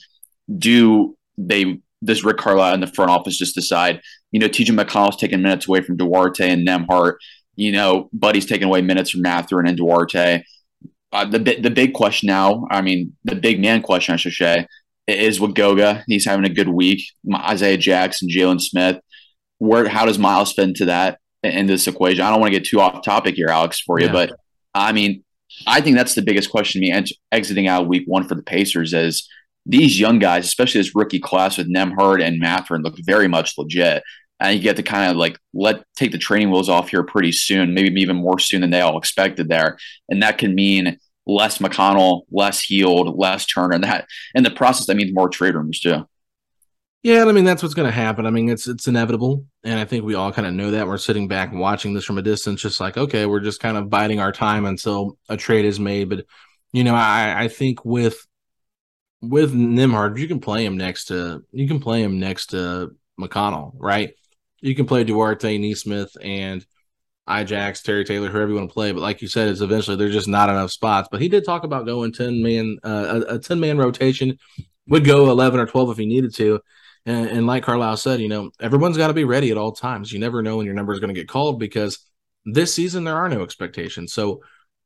do 0.57 1.15
they 1.37 1.79
does 2.03 2.23
Rick 2.23 2.37
Carlisle 2.37 2.75
in 2.75 2.81
the 2.81 2.87
front 2.87 3.11
office 3.11 3.37
just 3.37 3.55
decide, 3.55 4.01
you 4.31 4.39
know, 4.39 4.47
TJ 4.47 4.77
McConnell's 4.77 5.17
taking 5.17 5.41
minutes 5.41 5.67
away 5.67 5.81
from 5.81 5.97
Duarte 5.97 6.49
and 6.49 6.67
Nembhard. 6.67 7.15
you 7.55 7.71
know, 7.71 8.09
Buddy's 8.13 8.45
taking 8.45 8.67
away 8.67 8.81
minutes 8.81 9.11
from 9.11 9.21
Mathurin 9.21 9.67
and 9.67 9.77
Duarte. 9.77 10.43
Uh, 11.11 11.25
the 11.25 11.37
the 11.37 11.69
big 11.69 11.93
question 11.93 12.27
now, 12.27 12.67
I 12.71 12.81
mean, 12.81 13.15
the 13.23 13.35
big 13.35 13.61
man 13.61 13.81
question, 13.83 14.13
I 14.13 14.17
should 14.17 14.33
say, 14.33 14.67
is 15.07 15.39
with 15.39 15.53
Goga. 15.53 16.03
He's 16.07 16.25
having 16.25 16.45
a 16.45 16.53
good 16.53 16.69
week. 16.69 17.03
Isaiah 17.31 17.77
Jackson, 17.77 18.29
Jalen 18.29 18.59
Smith. 18.59 18.99
Where 19.59 19.87
how 19.87 20.05
does 20.05 20.17
Miles 20.17 20.53
fit 20.53 20.69
into 20.69 20.85
that 20.85 21.19
in 21.43 21.67
this 21.67 21.87
equation? 21.87 22.21
I 22.21 22.31
don't 22.31 22.39
want 22.39 22.51
to 22.51 22.59
get 22.59 22.67
too 22.67 22.81
off 22.81 23.03
topic 23.03 23.35
here, 23.35 23.49
Alex, 23.49 23.79
for 23.79 23.99
you, 23.99 24.07
yeah. 24.07 24.11
but 24.11 24.31
I 24.73 24.91
mean, 24.91 25.23
I 25.67 25.81
think 25.81 25.95
that's 25.95 26.15
the 26.15 26.21
biggest 26.21 26.49
question 26.49 26.81
to 26.81 26.91
me 26.91 27.05
exiting 27.31 27.67
out 27.67 27.87
week 27.87 28.03
one 28.07 28.27
for 28.27 28.35
the 28.35 28.43
Pacers 28.43 28.93
is 28.93 29.29
these 29.65 29.99
young 29.99 30.19
guys, 30.19 30.45
especially 30.45 30.81
this 30.81 30.95
rookie 30.95 31.19
class 31.19 31.57
with 31.57 31.73
Nembhard 31.73 32.21
and 32.21 32.39
Mathurin, 32.39 32.81
look 32.81 32.97
very 32.99 33.27
much 33.27 33.57
legit. 33.57 34.03
And 34.39 34.55
you 34.57 34.61
get 34.61 34.75
to 34.75 34.83
kind 34.83 35.09
of 35.09 35.15
like 35.15 35.39
let 35.53 35.83
take 35.95 36.11
the 36.11 36.17
training 36.17 36.51
wheels 36.51 36.67
off 36.67 36.89
here 36.89 37.03
pretty 37.03 37.31
soon, 37.31 37.73
maybe 37.73 38.01
even 38.01 38.17
more 38.17 38.39
soon 38.39 38.61
than 38.61 38.71
they 38.71 38.81
all 38.81 38.97
expected 38.97 39.47
there. 39.47 39.77
And 40.09 40.21
that 40.21 40.37
can 40.37 40.53
mean 40.53 40.97
less 41.25 41.59
McConnell, 41.59 42.23
less 42.29 42.61
Hield, 42.61 43.17
less 43.17 43.45
Turner. 43.45 43.75
And 43.75 43.83
that 43.85 44.07
in 44.35 44.43
the 44.43 44.51
process, 44.51 44.87
that 44.87 44.95
means 44.95 45.13
more 45.13 45.29
trade 45.29 45.55
rumors 45.55 45.79
too. 45.79 46.05
Yeah, 47.03 47.25
I 47.25 47.31
mean 47.33 47.43
that's 47.43 47.61
what's 47.61 47.75
going 47.75 47.87
to 47.87 47.95
happen. 47.95 48.25
I 48.25 48.29
mean 48.29 48.49
it's 48.49 48.65
it's 48.65 48.87
inevitable, 48.87 49.45
and 49.65 49.77
I 49.77 49.83
think 49.83 50.05
we 50.05 50.15
all 50.15 50.31
kind 50.31 50.47
of 50.47 50.53
know 50.53 50.71
that. 50.71 50.87
We're 50.87 50.97
sitting 50.97 51.27
back 51.27 51.51
and 51.51 51.59
watching 51.59 51.93
this 51.93 52.05
from 52.05 52.17
a 52.17 52.21
distance, 52.21 52.61
just 52.61 52.79
like 52.79 52.97
okay, 52.97 53.25
we're 53.25 53.41
just 53.41 53.59
kind 53.59 53.75
of 53.75 53.89
biding 53.89 54.21
our 54.21 54.31
time 54.31 54.65
until 54.65 55.17
a 55.27 55.35
trade 55.35 55.65
is 55.65 55.81
made. 55.81 56.09
But 56.09 56.25
you 56.71 56.85
know, 56.85 56.95
I 56.95 57.43
I 57.43 57.47
think 57.49 57.83
with 57.83 58.25
with 59.23 59.53
Nembhard, 59.53 60.17
you 60.17 60.27
can 60.27 60.39
play 60.39 60.65
him 60.65 60.77
next 60.77 61.05
to 61.05 61.43
you 61.51 61.67
can 61.67 61.79
play 61.79 62.03
him 62.03 62.19
next 62.19 62.47
to 62.47 62.95
McConnell, 63.19 63.73
right? 63.75 64.13
You 64.61 64.75
can 64.75 64.85
play 64.85 65.03
Duarte, 65.03 65.57
Nesmith, 65.57 66.15
and 66.21 66.65
Ijax, 67.27 67.81
Terry 67.83 68.03
Taylor, 68.03 68.29
whoever 68.29 68.49
you 68.49 68.55
want 68.55 68.69
to 68.69 68.73
play. 68.73 68.91
But 68.91 69.01
like 69.01 69.21
you 69.21 69.27
said, 69.27 69.47
it's 69.47 69.61
eventually 69.61 69.97
there's 69.97 70.13
just 70.13 70.27
not 70.27 70.49
enough 70.49 70.71
spots. 70.71 71.07
But 71.11 71.21
he 71.21 71.29
did 71.29 71.45
talk 71.45 71.63
about 71.63 71.85
going 71.85 72.11
ten 72.11 72.43
man, 72.43 72.77
uh, 72.83 73.23
a, 73.27 73.35
a 73.35 73.39
ten 73.39 73.59
man 73.59 73.77
rotation 73.77 74.37
would 74.87 75.05
go 75.05 75.29
eleven 75.29 75.59
or 75.59 75.65
twelve 75.65 75.89
if 75.89 75.97
he 75.97 76.05
needed 76.05 76.35
to. 76.35 76.59
And, 77.05 77.27
and 77.27 77.47
like 77.47 77.63
Carlisle 77.63 77.97
said, 77.97 78.21
you 78.21 78.29
know, 78.29 78.51
everyone's 78.59 78.97
got 78.97 79.07
to 79.07 79.13
be 79.13 79.25
ready 79.25 79.51
at 79.51 79.57
all 79.57 79.73
times. 79.73 80.11
You 80.11 80.19
never 80.19 80.41
know 80.41 80.57
when 80.57 80.65
your 80.65 80.75
number 80.75 80.93
is 80.93 80.99
going 80.99 81.13
to 81.13 81.19
get 81.19 81.27
called 81.27 81.59
because 81.59 81.99
this 82.45 82.73
season 82.73 83.03
there 83.03 83.15
are 83.15 83.29
no 83.29 83.43
expectations. 83.43 84.13
So 84.13 84.41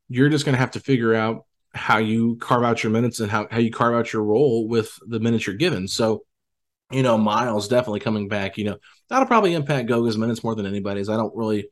you're 0.09 0.29
just 0.29 0.45
going 0.45 0.53
to 0.53 0.59
have 0.59 0.71
to 0.71 0.79
figure 0.79 1.13
out 1.13 1.45
how 1.77 1.97
you 1.97 2.35
carve 2.37 2.63
out 2.63 2.83
your 2.83 2.91
minutes 2.91 3.19
and 3.19 3.31
how, 3.31 3.47
how 3.49 3.59
you 3.59 3.71
carve 3.71 3.95
out 3.95 4.11
your 4.11 4.23
role 4.23 4.67
with 4.67 4.97
the 5.07 5.19
minutes 5.19 5.47
you're 5.47 5.55
given. 5.55 5.87
So, 5.87 6.23
you 6.91 7.03
know, 7.03 7.17
Miles 7.17 7.67
definitely 7.67 7.99
coming 7.99 8.27
back, 8.27 8.57
you 8.57 8.65
know, 8.65 8.77
that'll 9.09 9.27
probably 9.27 9.53
impact 9.53 9.89
Goga's 9.89 10.17
minutes 10.17 10.43
more 10.43 10.55
than 10.55 10.65
anybody's. 10.65 11.09
I 11.09 11.17
don't 11.17 11.35
really 11.35 11.69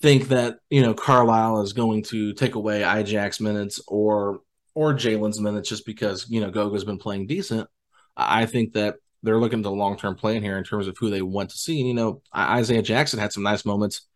think 0.00 0.28
that, 0.28 0.58
you 0.68 0.82
know, 0.82 0.94
Carlisle 0.94 1.62
is 1.62 1.72
going 1.72 2.02
to 2.04 2.32
take 2.34 2.54
away 2.54 2.80
Ijack's 2.80 3.40
minutes 3.40 3.80
or 3.86 4.40
or 4.74 4.94
Jalen's 4.94 5.40
minutes 5.40 5.68
just 5.68 5.84
because, 5.84 6.26
you 6.28 6.40
know, 6.40 6.50
Goga's 6.50 6.84
been 6.84 6.98
playing 6.98 7.26
decent. 7.26 7.68
I 8.16 8.46
think 8.46 8.74
that 8.74 8.96
they're 9.22 9.40
looking 9.40 9.62
to 9.62 9.70
long 9.70 9.96
term 9.96 10.14
plan 10.14 10.42
here 10.42 10.58
in 10.58 10.64
terms 10.64 10.86
of 10.86 10.96
who 10.98 11.10
they 11.10 11.22
want 11.22 11.50
to 11.50 11.58
see. 11.58 11.80
And 11.80 11.88
you 11.88 11.94
know, 11.94 12.22
Isaiah 12.34 12.82
Jackson 12.82 13.18
had 13.18 13.32
some 13.32 13.42
nice 13.42 13.64
moments 13.64 14.06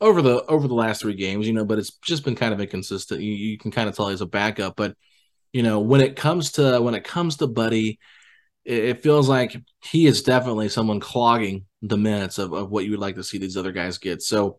over 0.00 0.22
the 0.22 0.44
over 0.46 0.68
the 0.68 0.74
last 0.74 1.02
three 1.02 1.14
games, 1.14 1.46
you 1.46 1.52
know, 1.52 1.64
but 1.64 1.78
it's 1.78 1.92
just 1.98 2.24
been 2.24 2.36
kind 2.36 2.52
of 2.52 2.60
inconsistent. 2.60 3.20
You, 3.20 3.32
you 3.32 3.58
can 3.58 3.70
kind 3.70 3.88
of 3.88 3.96
tell 3.96 4.08
he's 4.08 4.20
a 4.20 4.26
backup, 4.26 4.76
but 4.76 4.94
you 5.52 5.62
know, 5.62 5.80
when 5.80 6.00
it 6.00 6.16
comes 6.16 6.52
to 6.52 6.80
when 6.80 6.94
it 6.94 7.04
comes 7.04 7.36
to 7.38 7.46
Buddy, 7.46 7.98
it, 8.64 8.84
it 8.84 9.02
feels 9.02 9.28
like 9.28 9.56
he 9.82 10.06
is 10.06 10.22
definitely 10.22 10.68
someone 10.68 11.00
clogging 11.00 11.66
the 11.82 11.96
minutes 11.96 12.38
of, 12.38 12.52
of 12.52 12.70
what 12.70 12.84
you 12.84 12.92
would 12.92 13.00
like 13.00 13.16
to 13.16 13.24
see 13.24 13.38
these 13.38 13.56
other 13.56 13.72
guys 13.72 13.98
get. 13.98 14.22
So 14.22 14.58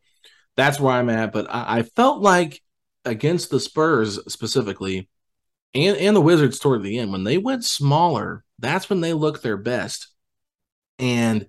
that's 0.56 0.80
where 0.80 0.93
I'm 0.93 1.10
at. 1.10 1.32
But 1.34 1.47
I, 1.50 1.80
I 1.80 1.84
felt 1.84 2.21
like 2.21 2.62
against 3.06 3.50
the 3.50 3.60
Spurs 3.60 4.19
specifically, 4.32 5.10
and 5.73 5.97
and 5.97 6.15
the 6.15 6.21
Wizards 6.21 6.60
toward 6.60 6.84
the 6.84 6.97
end 6.97 7.12
when 7.12 7.23
they 7.23 7.38
went 7.38 7.63
smaller 7.63 8.43
that's 8.60 8.89
when 8.89 9.02
they 9.02 9.13
look 9.13 9.41
their 9.41 9.58
best. 9.58 10.08
And, 11.00 11.47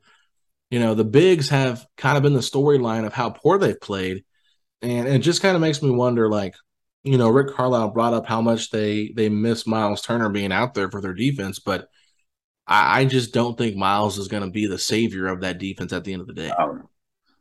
you 0.71 0.79
know, 0.79 0.95
the 0.95 1.05
bigs 1.05 1.49
have 1.49 1.87
kind 1.97 2.17
of 2.17 2.23
been 2.23 2.35
the 2.35 2.41
storyline 2.41 3.07
of 3.07 3.13
how 3.13 3.31
poor 3.31 3.59
they've 3.59 3.81
played. 3.81 4.25
And 4.83 5.09
it 5.09 5.21
just 5.21 5.43
kind 5.43 5.57
of 5.57 5.61
makes 5.61 5.83
me 5.83 5.91
wonder, 5.91 6.29
like, 6.29 6.55
you 7.03 7.19
know, 7.19 7.31
Rick 7.31 7.55
Carlisle 7.55 7.91
brought 7.91 8.15
up 8.15 8.27
how 8.27 8.41
much 8.41 8.71
they 8.71 9.13
they 9.17 9.29
miss 9.29 9.67
Miles 9.67 10.03
Turner 10.03 10.29
being 10.29 10.53
out 10.53 10.75
there 10.75 10.91
for 10.91 11.01
their 11.01 11.15
defense, 11.15 11.59
but 11.59 11.89
I, 12.67 13.01
I 13.01 13.05
just 13.07 13.33
don't 13.33 13.57
think 13.57 13.77
Miles 13.77 14.19
is 14.19 14.29
going 14.29 14.43
to 14.43 14.51
be 14.51 14.67
the 14.67 14.79
savior 14.79 15.27
of 15.27 15.41
that 15.41 15.59
defense 15.59 15.93
at 15.93 16.05
the 16.05 16.13
end 16.13 16.23
of 16.23 16.29
the 16.29 16.35
day. 16.35 16.51
Um, 16.51 16.89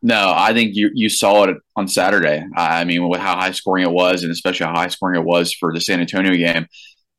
no, 0.02 0.34
I 0.36 0.54
think 0.54 0.76
you 0.76 0.90
you 0.94 1.10
saw 1.10 1.44
it 1.46 1.58
on 1.76 1.88
Saturday. 1.88 2.44
I 2.56 2.86
mean, 2.86 3.08
with 3.10 3.20
how 3.20 3.36
high 3.36 3.52
scoring 3.52 3.84
it 3.84 3.92
was, 3.92 4.24
and 4.24 4.32
especially 4.32 4.68
how 4.68 4.76
high 4.76 4.88
scoring 4.88 5.20
it 5.20 5.26
was 5.26 5.54
for 5.54 5.74
the 5.74 5.82
San 5.82 6.00
Antonio 6.00 6.34
game 6.34 6.68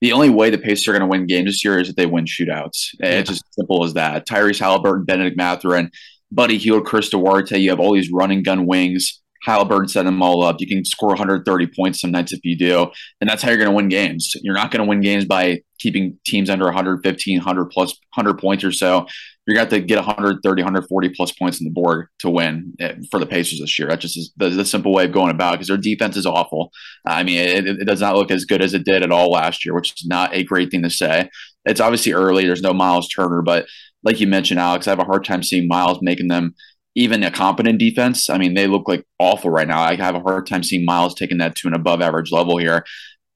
the 0.01 0.13
only 0.13 0.31
way 0.31 0.51
the 0.51 0.59
Pacers 0.59 0.89
are 0.89 0.93
going 0.93 1.03
to 1.03 1.07
win 1.07 1.27
games 1.27 1.47
this 1.47 1.65
year 1.65 1.79
is 1.79 1.89
if 1.89 1.97
they 1.97 2.07
win 2.07 2.25
shootouts. 2.25 2.95
Eh, 3.03 3.11
yeah. 3.11 3.19
It's 3.19 3.31
as 3.31 3.43
simple 3.53 3.85
as 3.85 3.95
that. 3.95 4.27
Tyrese 4.27 4.61
Haliburton, 4.61 5.07
Benedict 5.07 5.37
Mathurin, 5.37 5.91
Buddy 6.31 6.59
Hield, 6.59 6.87
Chris 6.87 7.09
Duarte. 7.09 7.59
You 7.59 7.71
have 7.71 7.81
all 7.81 7.95
these 7.95 8.11
running 8.13 8.43
gun 8.43 8.67
wings. 8.67 9.21
Haliburton 9.47 9.89
set 9.89 10.05
them 10.05 10.23
all 10.23 10.43
up. 10.43 10.57
You 10.61 10.67
can 10.67 10.85
score 10.85 11.11
130 11.11 11.67
points 11.69 12.01
some 12.01 12.11
nights 12.11 12.33
if 12.33 12.41
you 12.45 12.57
do, 12.57 12.89
and 13.21 13.31
that's 13.31 13.43
how 13.43 13.49
you're 13.51 13.59
going 13.59 13.71
to 13.71 13.77
win 13.77 13.89
games. 13.89 14.33
You're 14.43 14.55
not 14.55 14.71
going 14.71 14.85
to 14.85 14.89
win 14.89 15.01
games 15.01 15.25
by 15.25 15.61
keeping 15.79 16.19
teams 16.25 16.51
under 16.51 16.65
115, 16.65 17.39
100 17.39 17.65
plus 17.67 17.97
100 18.15 18.39
points 18.39 18.65
or 18.65 18.73
so 18.73 19.07
you're 19.49 19.55
going 19.55 19.67
to 19.67 19.77
have 19.77 19.83
to 19.83 19.87
get 19.87 19.97
130, 19.97 20.63
140 20.63 21.09
plus 21.17 21.33
points 21.33 21.59
on 21.59 21.65
the 21.65 21.71
board 21.71 22.09
to 22.19 22.29
win 22.29 22.75
eh, 22.81 22.97
for 23.11 23.19
the 23.19 23.25
Pacers 23.25 23.61
this 23.61 23.79
year. 23.79 23.89
That's 23.89 24.03
just 24.03 24.39
the, 24.39 24.51
the 24.51 24.65
simple 24.65 24.93
way 24.93 25.07
of 25.07 25.13
going 25.13 25.31
about 25.31 25.53
because 25.53 25.69
their 25.69 25.79
defense 25.79 26.19
is 26.19 26.27
awful. 26.27 26.71
I 27.07 27.23
mean, 27.23 27.39
it, 27.39 27.67
it, 27.67 27.87
does 27.87 28.03
not 28.03 28.15
look 28.15 28.31
as 28.31 28.45
good 28.45 28.61
as 28.61 28.75
it 28.75 28.85
did 28.85 29.03
at 29.03 29.11
all 29.11 29.31
last 29.31 29.65
year, 29.65 29.75
which 29.75 29.95
is 29.99 30.07
not 30.07 30.35
a 30.35 30.45
great 30.45 30.71
thing 30.71 30.83
to 30.83 30.91
say. 30.91 31.31
It's 31.65 31.81
obviously 31.81 32.13
early. 32.13 32.45
There's 32.45 32.61
no 32.61 32.75
Miles 32.75 33.09
Turner, 33.09 33.41
but 33.41 33.67
like 34.03 34.21
you 34.21 34.27
mentioned, 34.27 34.61
Alex, 34.61 34.87
I 34.87 34.91
have 34.91 34.99
a 34.99 35.05
hard 35.05 35.25
time 35.25 35.43
seeing 35.43 35.67
Miles 35.67 36.01
making 36.03 36.29
them 36.29 36.55
even 36.95 37.23
a 37.23 37.31
competent 37.31 37.79
defense. 37.79 38.29
I 38.29 38.37
mean, 38.37 38.53
they 38.53 38.67
look 38.67 38.87
like 38.87 39.07
awful 39.19 39.51
right 39.51 39.67
now. 39.67 39.81
I 39.81 39.97
have 39.97 40.15
a 40.15 40.21
hard 40.21 40.47
time 40.47 40.63
seeing 40.63 40.85
Miles 40.85 41.15
taking 41.15 41.39
that 41.39 41.55
to 41.57 41.69
an 41.69 41.75
above 41.75 42.03
average 42.03 42.31
level 42.31 42.59
here. 42.59 42.85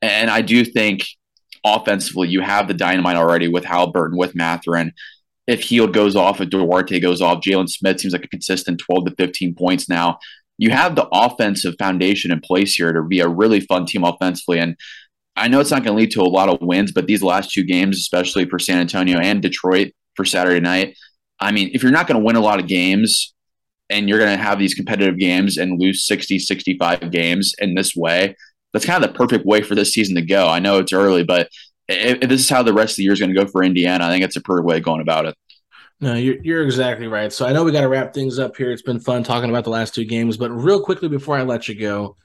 And 0.02 0.28
I 0.28 0.42
do 0.42 0.62
think 0.62 1.06
offensively, 1.64 2.28
you 2.28 2.42
have 2.42 2.68
the 2.68 2.74
dynamite 2.74 3.16
already 3.16 3.48
with 3.48 3.64
Haliburton, 3.64 4.18
with 4.18 4.34
Mathurin. 4.34 4.92
If 5.46 5.64
Hield 5.64 5.92
goes 5.92 6.14
off, 6.14 6.40
if 6.40 6.50
Duarte 6.50 7.00
goes 7.00 7.20
off, 7.20 7.42
Jalen 7.42 7.68
Smith 7.68 8.00
seems 8.00 8.12
like 8.12 8.24
a 8.24 8.28
consistent 8.28 8.80
12 8.80 9.06
to 9.06 9.14
15 9.16 9.54
points 9.54 9.88
now. 9.88 10.18
You 10.58 10.70
have 10.70 10.94
the 10.94 11.08
offensive 11.12 11.74
foundation 11.78 12.30
in 12.30 12.40
place 12.40 12.74
here 12.74 12.92
to 12.92 13.02
be 13.02 13.20
a 13.20 13.28
really 13.28 13.60
fun 13.60 13.86
team 13.86 14.04
offensively. 14.04 14.58
And 14.58 14.76
I 15.34 15.48
know 15.48 15.60
it's 15.60 15.70
not 15.70 15.82
going 15.82 15.96
to 15.96 16.00
lead 16.00 16.12
to 16.12 16.20
a 16.20 16.24
lot 16.24 16.48
of 16.48 16.60
wins, 16.60 16.92
but 16.92 17.06
these 17.06 17.22
last 17.22 17.50
two 17.50 17.64
games, 17.64 17.96
especially 17.96 18.44
for 18.44 18.58
San 18.58 18.78
Antonio 18.78 19.18
and 19.18 19.42
Detroit 19.42 19.92
for 20.14 20.24
Saturday 20.24 20.60
night, 20.60 20.96
I 21.40 21.50
mean, 21.50 21.70
if 21.72 21.82
you're 21.82 21.90
not 21.90 22.06
going 22.06 22.20
to 22.20 22.24
win 22.24 22.36
a 22.36 22.40
lot 22.40 22.60
of 22.60 22.68
games 22.68 23.34
and 23.90 24.08
you're 24.08 24.18
going 24.18 24.36
to 24.36 24.42
have 24.42 24.58
these 24.58 24.74
competitive 24.74 25.18
games 25.18 25.56
and 25.56 25.80
lose 25.80 26.06
60, 26.06 26.38
65 26.38 27.10
games 27.10 27.54
in 27.58 27.74
this 27.74 27.96
way, 27.96 28.36
that's 28.72 28.86
kind 28.86 29.02
of 29.02 29.10
the 29.10 29.16
perfect 29.16 29.44
way 29.44 29.62
for 29.62 29.74
this 29.74 29.92
season 29.92 30.14
to 30.14 30.22
go. 30.22 30.46
I 30.46 30.60
know 30.60 30.78
it's 30.78 30.92
early, 30.92 31.24
but 31.24 31.48
if, 31.88 32.18
if 32.22 32.28
this 32.28 32.40
is 32.40 32.50
how 32.50 32.62
the 32.62 32.72
rest 32.72 32.92
of 32.92 32.96
the 32.98 33.02
year 33.04 33.12
is 33.12 33.20
going 33.20 33.34
to 33.34 33.38
go 33.38 33.46
for 33.46 33.62
Indiana, 33.62 34.06
I 34.06 34.10
think 34.10 34.24
it's 34.24 34.36
a 34.36 34.40
perfect 34.40 34.66
way 34.66 34.80
going 34.80 35.00
about 35.00 35.26
it. 35.26 35.34
No, 36.00 36.14
you're, 36.14 36.42
you're 36.42 36.64
exactly 36.64 37.06
right. 37.06 37.32
So 37.32 37.46
I 37.46 37.52
know 37.52 37.62
we 37.62 37.70
got 37.70 37.82
to 37.82 37.88
wrap 37.88 38.12
things 38.12 38.38
up 38.38 38.56
here. 38.56 38.72
It's 38.72 38.82
been 38.82 38.98
fun 38.98 39.22
talking 39.22 39.50
about 39.50 39.64
the 39.64 39.70
last 39.70 39.94
two 39.94 40.04
games, 40.04 40.36
but 40.36 40.50
real 40.50 40.82
quickly 40.82 41.08
before 41.08 41.36
I 41.36 41.42
let 41.42 41.68
you 41.68 41.78
go, 41.78 42.16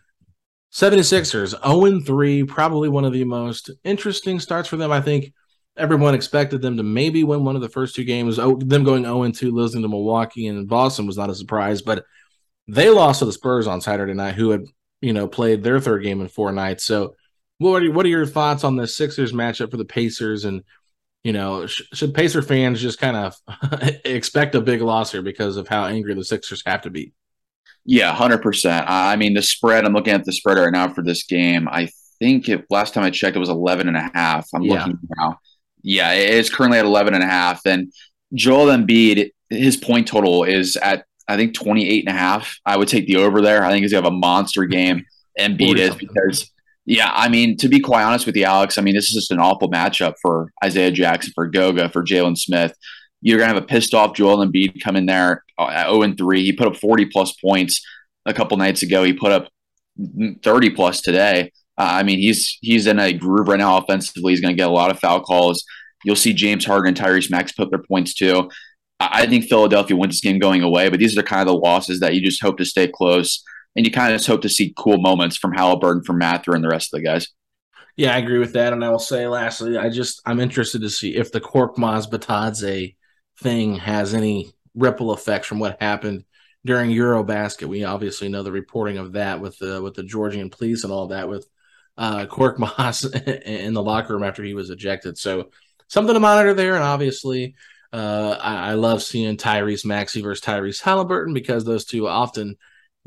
76ers 0.73 1.53
0 1.65 1.99
3, 2.01 2.43
probably 2.43 2.89
one 2.89 3.05
of 3.05 3.13
the 3.13 3.23
most 3.23 3.69
interesting 3.83 4.39
starts 4.39 4.67
for 4.67 4.77
them. 4.77 4.91
I 4.91 5.01
think 5.01 5.31
everyone 5.77 6.15
expected 6.15 6.61
them 6.61 6.77
to 6.77 6.83
maybe 6.83 7.23
win 7.23 7.43
one 7.43 7.55
of 7.55 7.61
the 7.61 7.69
first 7.69 7.95
two 7.95 8.03
games. 8.03 8.39
Oh, 8.39 8.55
them 8.57 8.83
going 8.83 9.03
0 9.03 9.31
2, 9.31 9.51
losing 9.51 9.81
to 9.83 9.87
Milwaukee 9.87 10.47
and 10.47 10.67
Boston 10.67 11.05
was 11.05 11.17
not 11.17 11.29
a 11.29 11.35
surprise, 11.35 11.81
but 11.81 12.03
they 12.67 12.89
lost 12.89 13.19
to 13.19 13.25
the 13.25 13.31
Spurs 13.31 13.67
on 13.67 13.81
Saturday 13.81 14.13
night, 14.13 14.35
who 14.35 14.49
had 14.49 14.65
you 15.01 15.13
know 15.13 15.27
played 15.27 15.63
their 15.63 15.79
third 15.79 16.03
game 16.03 16.21
in 16.21 16.27
four 16.27 16.51
nights. 16.51 16.83
So, 16.83 17.15
what 17.59 17.83
are 17.83 17.91
what 17.91 18.05
are 18.05 18.09
your 18.09 18.25
thoughts 18.25 18.63
on 18.63 18.75
the 18.75 18.87
Sixers 18.87 19.33
matchup 19.33 19.71
for 19.71 19.77
the 19.77 19.85
Pacers? 19.85 20.45
And 20.45 20.63
you 21.23 21.33
know, 21.33 21.67
sh- 21.67 21.83
should 21.93 22.13
Pacer 22.13 22.41
fans 22.41 22.81
just 22.81 22.99
kind 22.99 23.17
of 23.17 23.35
expect 24.05 24.55
a 24.55 24.61
big 24.61 24.81
loss 24.81 25.11
here 25.11 25.21
because 25.21 25.57
of 25.57 25.67
how 25.67 25.85
angry 25.85 26.13
the 26.13 26.23
Sixers 26.23 26.63
have 26.65 26.81
to 26.83 26.89
be? 26.89 27.13
Yeah, 27.85 28.13
hundred 28.13 28.41
percent. 28.41 28.85
I 28.87 29.15
mean, 29.15 29.33
the 29.33 29.41
spread. 29.41 29.85
I'm 29.85 29.93
looking 29.93 30.13
at 30.13 30.25
the 30.25 30.33
spread 30.33 30.57
right 30.57 30.71
now 30.71 30.93
for 30.93 31.03
this 31.03 31.23
game. 31.23 31.67
I 31.69 31.89
think 32.19 32.49
it, 32.49 32.65
last 32.69 32.93
time 32.93 33.03
I 33.03 33.09
checked, 33.09 33.35
it 33.35 33.39
was 33.39 33.49
11 33.49 33.87
and 33.87 33.97
a 33.97 34.11
half. 34.13 34.47
I'm 34.53 34.63
yeah. 34.63 34.85
looking 34.85 34.99
now. 35.17 35.39
Yeah, 35.83 36.13
it 36.13 36.33
is 36.33 36.49
currently 36.49 36.79
at 36.79 36.85
11 36.85 37.13
and 37.13 37.23
a 37.23 37.27
half. 37.27 37.65
And 37.65 37.93
Joel 38.33 38.67
Embiid, 38.67 39.31
his 39.49 39.77
point 39.77 40.07
total 40.07 40.43
is 40.43 40.75
at 40.77 41.05
I 41.27 41.35
think 41.35 41.53
28 41.53 42.07
and 42.07 42.15
a 42.15 42.19
half. 42.19 42.57
I 42.65 42.77
would 42.77 42.87
take 42.87 43.07
the 43.07 43.17
over 43.17 43.41
there. 43.41 43.63
I 43.63 43.69
think 43.69 43.83
he's 43.83 43.91
going 43.91 44.03
to 44.03 44.09
have 44.09 44.13
a 44.13 44.17
monster 44.17 44.65
game. 44.65 45.05
Embiid 45.39 45.77
is 45.77 45.95
because, 45.95 46.51
yeah, 46.87 47.11
I 47.13 47.27
mean, 47.27 47.57
to 47.57 47.67
be 47.67 47.81
quite 47.81 48.03
honest 48.03 48.25
with 48.25 48.37
you, 48.37 48.45
Alex, 48.45 48.77
I 48.77 48.81
mean, 48.81 48.95
this 48.95 49.09
is 49.09 49.13
just 49.13 49.31
an 49.31 49.39
awful 49.39 49.69
matchup 49.69 50.13
for 50.21 50.53
Isaiah 50.63 50.89
Jackson, 50.89 51.33
for 51.35 51.45
Goga, 51.45 51.89
for 51.89 52.01
Jalen 52.01 52.37
Smith. 52.37 52.73
You're 53.21 53.37
going 53.37 53.49
to 53.49 53.55
have 53.55 53.63
a 53.63 53.67
pissed 53.67 53.93
off 53.93 54.15
Joel 54.15 54.45
Embiid 54.45 54.81
come 54.81 54.95
in 54.95 55.05
there 55.05 55.43
at 55.59 55.89
0 55.89 56.03
and 56.03 56.17
3. 56.17 56.45
He 56.45 56.53
put 56.53 56.67
up 56.67 56.77
40 56.77 57.07
plus 57.07 57.33
points 57.33 57.85
a 58.25 58.33
couple 58.33 58.55
nights 58.55 58.83
ago. 58.83 59.03
He 59.03 59.11
put 59.11 59.33
up 59.33 59.49
30 60.43 60.69
plus 60.69 61.01
today. 61.01 61.51
Uh, 61.77 61.89
I 61.91 62.03
mean, 62.03 62.19
he's 62.19 62.57
he's 62.61 62.87
in 62.87 62.99
a 62.99 63.11
groove 63.11 63.49
right 63.49 63.59
now 63.59 63.77
offensively. 63.77 64.31
He's 64.31 64.41
going 64.41 64.55
to 64.55 64.57
get 64.57 64.69
a 64.69 64.73
lot 64.73 64.89
of 64.89 64.99
foul 64.99 65.19
calls. 65.19 65.65
You'll 66.05 66.15
see 66.15 66.31
James 66.31 66.63
Harden 66.63 66.87
and 66.87 66.97
Tyrese 66.97 67.29
Maxey 67.29 67.53
put 67.57 67.69
their 67.69 67.83
points 67.83 68.13
too. 68.13 68.49
I 68.99 69.27
think 69.27 69.45
Philadelphia 69.45 69.97
wins 69.97 70.13
this 70.13 70.21
game 70.21 70.39
going 70.39 70.63
away, 70.63 70.89
but 70.89 70.99
these 70.99 71.17
are 71.17 71.23
kind 71.23 71.41
of 71.41 71.47
the 71.47 71.59
losses 71.59 71.99
that 71.99 72.15
you 72.15 72.21
just 72.21 72.41
hope 72.41 72.57
to 72.57 72.65
stay 72.65 72.87
close, 72.87 73.43
and 73.77 73.85
you 73.85 73.91
kind 73.91 74.11
of 74.11 74.17
just 74.17 74.27
hope 74.27 74.41
to 74.41 74.49
see 74.49 74.73
cool 74.75 74.97
moments 74.97 75.37
from 75.37 75.53
Haliburton, 75.53 76.03
from 76.03 76.17
Mather, 76.17 76.55
and 76.55 76.63
the 76.63 76.67
rest 76.67 76.91
of 76.93 76.99
the 76.99 77.05
guys. 77.05 77.27
Yeah, 77.95 78.13
I 78.13 78.17
agree 78.17 78.39
with 78.39 78.53
that, 78.53 78.73
and 78.73 78.83
I 78.83 78.89
will 78.89 78.99
say 78.99 79.27
lastly, 79.27 79.77
I 79.77 79.89
just 79.89 80.19
I'm 80.25 80.39
interested 80.39 80.81
to 80.81 80.89
see 80.89 81.15
if 81.15 81.31
the 81.31 81.39
Korkmaz 81.39 82.09
Bitadze 82.09 82.95
thing 83.39 83.75
has 83.75 84.15
any 84.15 84.51
ripple 84.75 85.13
effects 85.13 85.47
from 85.47 85.59
what 85.59 85.81
happened 85.81 86.25
during 86.65 86.89
Eurobasket. 86.89 87.67
We 87.67 87.83
obviously 87.83 88.29
know 88.29 88.43
the 88.43 88.51
reporting 88.51 88.97
of 88.97 89.13
that 89.13 89.39
with 89.39 89.57
the 89.59 89.81
with 89.81 89.93
the 89.93 90.03
Georgian 90.03 90.49
police 90.49 90.83
and 90.83 90.91
all 90.91 91.07
that 91.07 91.29
with 91.29 91.47
uh, 91.97 92.25
Korkmaz 92.25 93.13
in 93.43 93.73
the 93.75 93.83
locker 93.83 94.13
room 94.13 94.23
after 94.23 94.43
he 94.43 94.55
was 94.55 94.71
ejected. 94.71 95.17
So 95.19 95.49
something 95.87 96.15
to 96.15 96.19
monitor 96.19 96.55
there, 96.55 96.75
and 96.75 96.83
obviously 96.83 97.55
uh, 97.93 98.37
I, 98.41 98.71
I, 98.71 98.73
love 98.73 99.01
seeing 99.01 99.37
Tyrese 99.37 99.85
Maxey 99.85 100.21
versus 100.21 100.43
Tyrese 100.43 100.81
Haliburton 100.81 101.33
because 101.33 101.63
those 101.63 101.85
two 101.85 102.07
often 102.07 102.57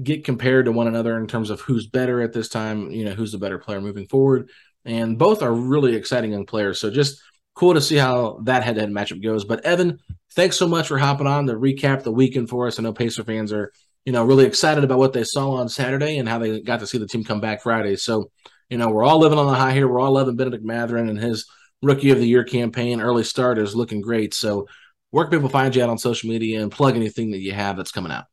get 0.03 0.25
compared 0.25 0.67
to 0.67 0.73
one 0.73 0.87
another 0.87 1.19
in 1.19 1.27
terms 1.27 1.51
of 1.51 1.61
who's 1.61 1.87
better 1.87 2.21
at 2.23 2.33
this 2.33 2.49
time, 2.49 2.91
you 2.91 3.05
know, 3.05 3.13
who's 3.13 3.33
the 3.33 3.39
better 3.39 3.59
player 3.59 3.81
moving 3.81 4.07
forward. 4.07 4.51
And 4.85 5.19
both 5.19 5.43
are 5.43 5.53
really 5.53 5.95
exciting 5.95 6.33
young 6.33 6.47
players. 6.47 6.81
So 6.81 6.91
just 6.91 7.21
cool 7.55 7.75
to 7.75 7.81
see 7.81 7.97
how 7.97 8.41
that 8.45 8.63
head 8.63 8.77
to 8.77 8.81
head 8.81 8.91
matchup 8.91 9.23
goes. 9.23 9.45
But 9.45 9.65
Evan, 9.65 9.99
thanks 10.35 10.57
so 10.57 10.67
much 10.67 10.89
for 10.89 10.99
hopping 10.99 11.27
on 11.27 11.47
to 11.47 11.55
recap 11.55 12.03
the 12.03 12.13
weekend 12.13 12.49
for 12.49 12.67
us. 12.67 12.79
I 12.79 12.83
know 12.83 12.93
Pacer 12.93 13.25
fans 13.25 13.53
are, 13.53 13.73
you 14.05 14.13
know, 14.13 14.25
really 14.25 14.47
excited 14.47 14.85
about 14.85 14.99
what 14.99 15.13
they 15.13 15.25
saw 15.25 15.53
on 15.53 15.69
Saturday 15.69 16.19
and 16.19 16.29
how 16.29 16.39
they 16.39 16.61
got 16.61 16.81
to 16.81 16.87
see 16.87 16.99
the 16.99 17.07
team 17.07 17.25
come 17.25 17.41
back 17.41 17.63
Friday. 17.63 17.97
So, 17.97 18.31
you 18.71 18.79
know, 18.79 18.89
we're 18.89 19.05
all 19.05 19.19
living 19.19 19.39
on 19.39 19.47
the 19.47 19.55
high 19.55 19.73
here. 19.73 19.87
We're 19.87 20.01
all 20.01 20.13
loving 20.13 20.37
Benedict 20.37 20.65
Mathurin 20.65 21.09
and 21.09 21.19
his 21.19 21.47
rookie 21.83 22.11
of 22.11 22.19
the 22.19 22.27
year 22.27 22.45
campaign. 22.45 23.01
Early 23.01 23.25
start 23.25 23.59
is 23.59 23.75
looking 23.75 24.01
great. 24.01 24.33
So, 24.33 24.67
where 25.11 25.25
can 25.25 25.39
people 25.39 25.49
find 25.49 25.75
you 25.75 25.83
out 25.83 25.91
on 25.91 25.99
social 25.99 26.31
media 26.31 26.63
and 26.63 26.71
plug 26.71 26.95
anything 26.95 27.33
that 27.33 27.41
you 27.41 27.53
have 27.53 27.77
that's 27.77 27.91
coming 27.91 28.13
out? 28.13 28.27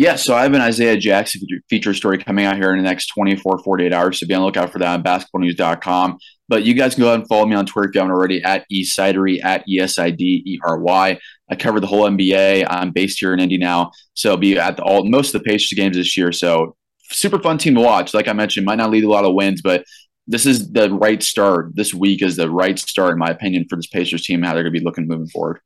Yeah, 0.00 0.16
so 0.16 0.34
I 0.34 0.44
have 0.44 0.54
an 0.54 0.62
Isaiah 0.62 0.96
Jackson 0.96 1.42
feature 1.68 1.92
story 1.92 2.16
coming 2.16 2.46
out 2.46 2.56
here 2.56 2.72
in 2.72 2.78
the 2.78 2.82
next 2.82 3.08
24, 3.08 3.58
48 3.58 3.92
hours. 3.92 4.18
So 4.18 4.26
be 4.26 4.32
on 4.32 4.40
the 4.40 4.46
lookout 4.46 4.72
for 4.72 4.78
that 4.78 4.94
on 4.94 5.02
basketballnews.com. 5.02 6.16
But 6.48 6.64
you 6.64 6.72
guys 6.72 6.94
can 6.94 7.02
go 7.02 7.08
ahead 7.08 7.20
and 7.20 7.28
follow 7.28 7.44
me 7.44 7.54
on 7.54 7.66
Twitter 7.66 7.90
if 7.90 7.94
you 7.94 8.00
haven't 8.00 8.16
already 8.16 8.42
at 8.42 8.64
eSidery, 8.72 9.44
at 9.44 9.62
E 9.68 9.78
S 9.78 9.98
I 9.98 10.08
D 10.08 10.42
E 10.46 10.58
R 10.64 10.78
Y. 10.78 11.18
I 11.50 11.54
cover 11.54 11.80
the 11.80 11.86
whole 11.86 12.08
NBA. 12.08 12.64
I'm 12.70 12.92
based 12.92 13.20
here 13.20 13.34
in 13.34 13.40
Indy 13.40 13.58
now. 13.58 13.90
So 14.14 14.30
I'll 14.30 14.36
be 14.38 14.58
at 14.58 14.78
the, 14.78 14.82
all 14.84 15.04
most 15.04 15.34
of 15.34 15.42
the 15.42 15.46
Pacers 15.46 15.76
games 15.76 15.98
this 15.98 16.16
year. 16.16 16.32
So 16.32 16.76
super 17.10 17.38
fun 17.38 17.58
team 17.58 17.74
to 17.74 17.82
watch. 17.82 18.14
Like 18.14 18.26
I 18.26 18.32
mentioned, 18.32 18.64
might 18.64 18.76
not 18.76 18.90
lead 18.90 19.04
a 19.04 19.10
lot 19.10 19.26
of 19.26 19.34
wins, 19.34 19.60
but 19.60 19.84
this 20.26 20.46
is 20.46 20.72
the 20.72 20.90
right 20.90 21.22
start. 21.22 21.76
This 21.76 21.92
week 21.92 22.22
is 22.22 22.36
the 22.36 22.50
right 22.50 22.78
start, 22.78 23.12
in 23.12 23.18
my 23.18 23.28
opinion, 23.28 23.66
for 23.68 23.76
this 23.76 23.86
Pacers 23.86 24.24
team, 24.24 24.42
how 24.42 24.54
they're 24.54 24.62
going 24.62 24.72
to 24.72 24.80
be 24.80 24.82
looking 24.82 25.06
moving 25.06 25.28
forward. 25.28 25.60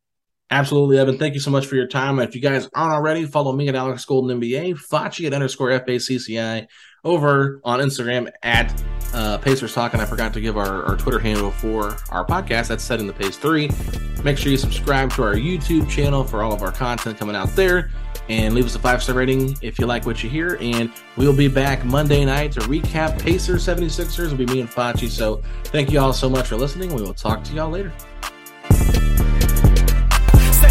Absolutely, 0.54 0.98
Evan. 0.98 1.18
Thank 1.18 1.34
you 1.34 1.40
so 1.40 1.50
much 1.50 1.66
for 1.66 1.74
your 1.74 1.88
time. 1.88 2.20
If 2.20 2.36
you 2.36 2.40
guys 2.40 2.68
aren't 2.74 2.94
already, 2.94 3.26
follow 3.26 3.52
me 3.52 3.66
at 3.66 3.74
Alex 3.74 4.04
Golden 4.04 4.40
NBA, 4.40 4.74
Fachi 4.74 5.26
at 5.26 5.34
underscore 5.34 5.70
FACCI 5.70 6.68
over 7.02 7.60
on 7.64 7.80
Instagram 7.80 8.30
at 8.44 8.84
uh, 9.12 9.38
Pacers 9.38 9.74
Talk. 9.74 9.94
And 9.94 10.00
I 10.00 10.06
forgot 10.06 10.32
to 10.34 10.40
give 10.40 10.56
our, 10.56 10.84
our 10.84 10.96
Twitter 10.96 11.18
handle 11.18 11.50
for 11.50 11.96
our 12.10 12.24
podcast. 12.24 12.68
That's 12.68 12.84
Setting 12.84 13.08
the 13.08 13.12
Pace 13.12 13.36
3. 13.36 13.68
Make 14.22 14.38
sure 14.38 14.52
you 14.52 14.56
subscribe 14.56 15.10
to 15.14 15.24
our 15.24 15.34
YouTube 15.34 15.90
channel 15.90 16.22
for 16.22 16.44
all 16.44 16.52
of 16.52 16.62
our 16.62 16.70
content 16.70 17.18
coming 17.18 17.34
out 17.34 17.48
there 17.56 17.90
and 18.28 18.54
leave 18.54 18.64
us 18.64 18.76
a 18.76 18.78
five 18.78 19.02
star 19.02 19.16
rating 19.16 19.56
if 19.60 19.80
you 19.80 19.86
like 19.86 20.06
what 20.06 20.22
you 20.22 20.30
hear. 20.30 20.56
And 20.60 20.88
we'll 21.16 21.36
be 21.36 21.48
back 21.48 21.84
Monday 21.84 22.24
night 22.24 22.52
to 22.52 22.60
recap 22.60 23.20
Pacers 23.20 23.66
76ers. 23.66 24.26
It'll 24.26 24.36
be 24.36 24.46
me 24.46 24.60
and 24.60 24.70
Fachi. 24.70 25.08
So 25.08 25.42
thank 25.64 25.90
you 25.90 25.98
all 25.98 26.12
so 26.12 26.30
much 26.30 26.46
for 26.46 26.54
listening. 26.54 26.94
We 26.94 27.02
will 27.02 27.12
talk 27.12 27.42
to 27.42 27.54
y'all 27.54 27.70
later. 27.70 27.92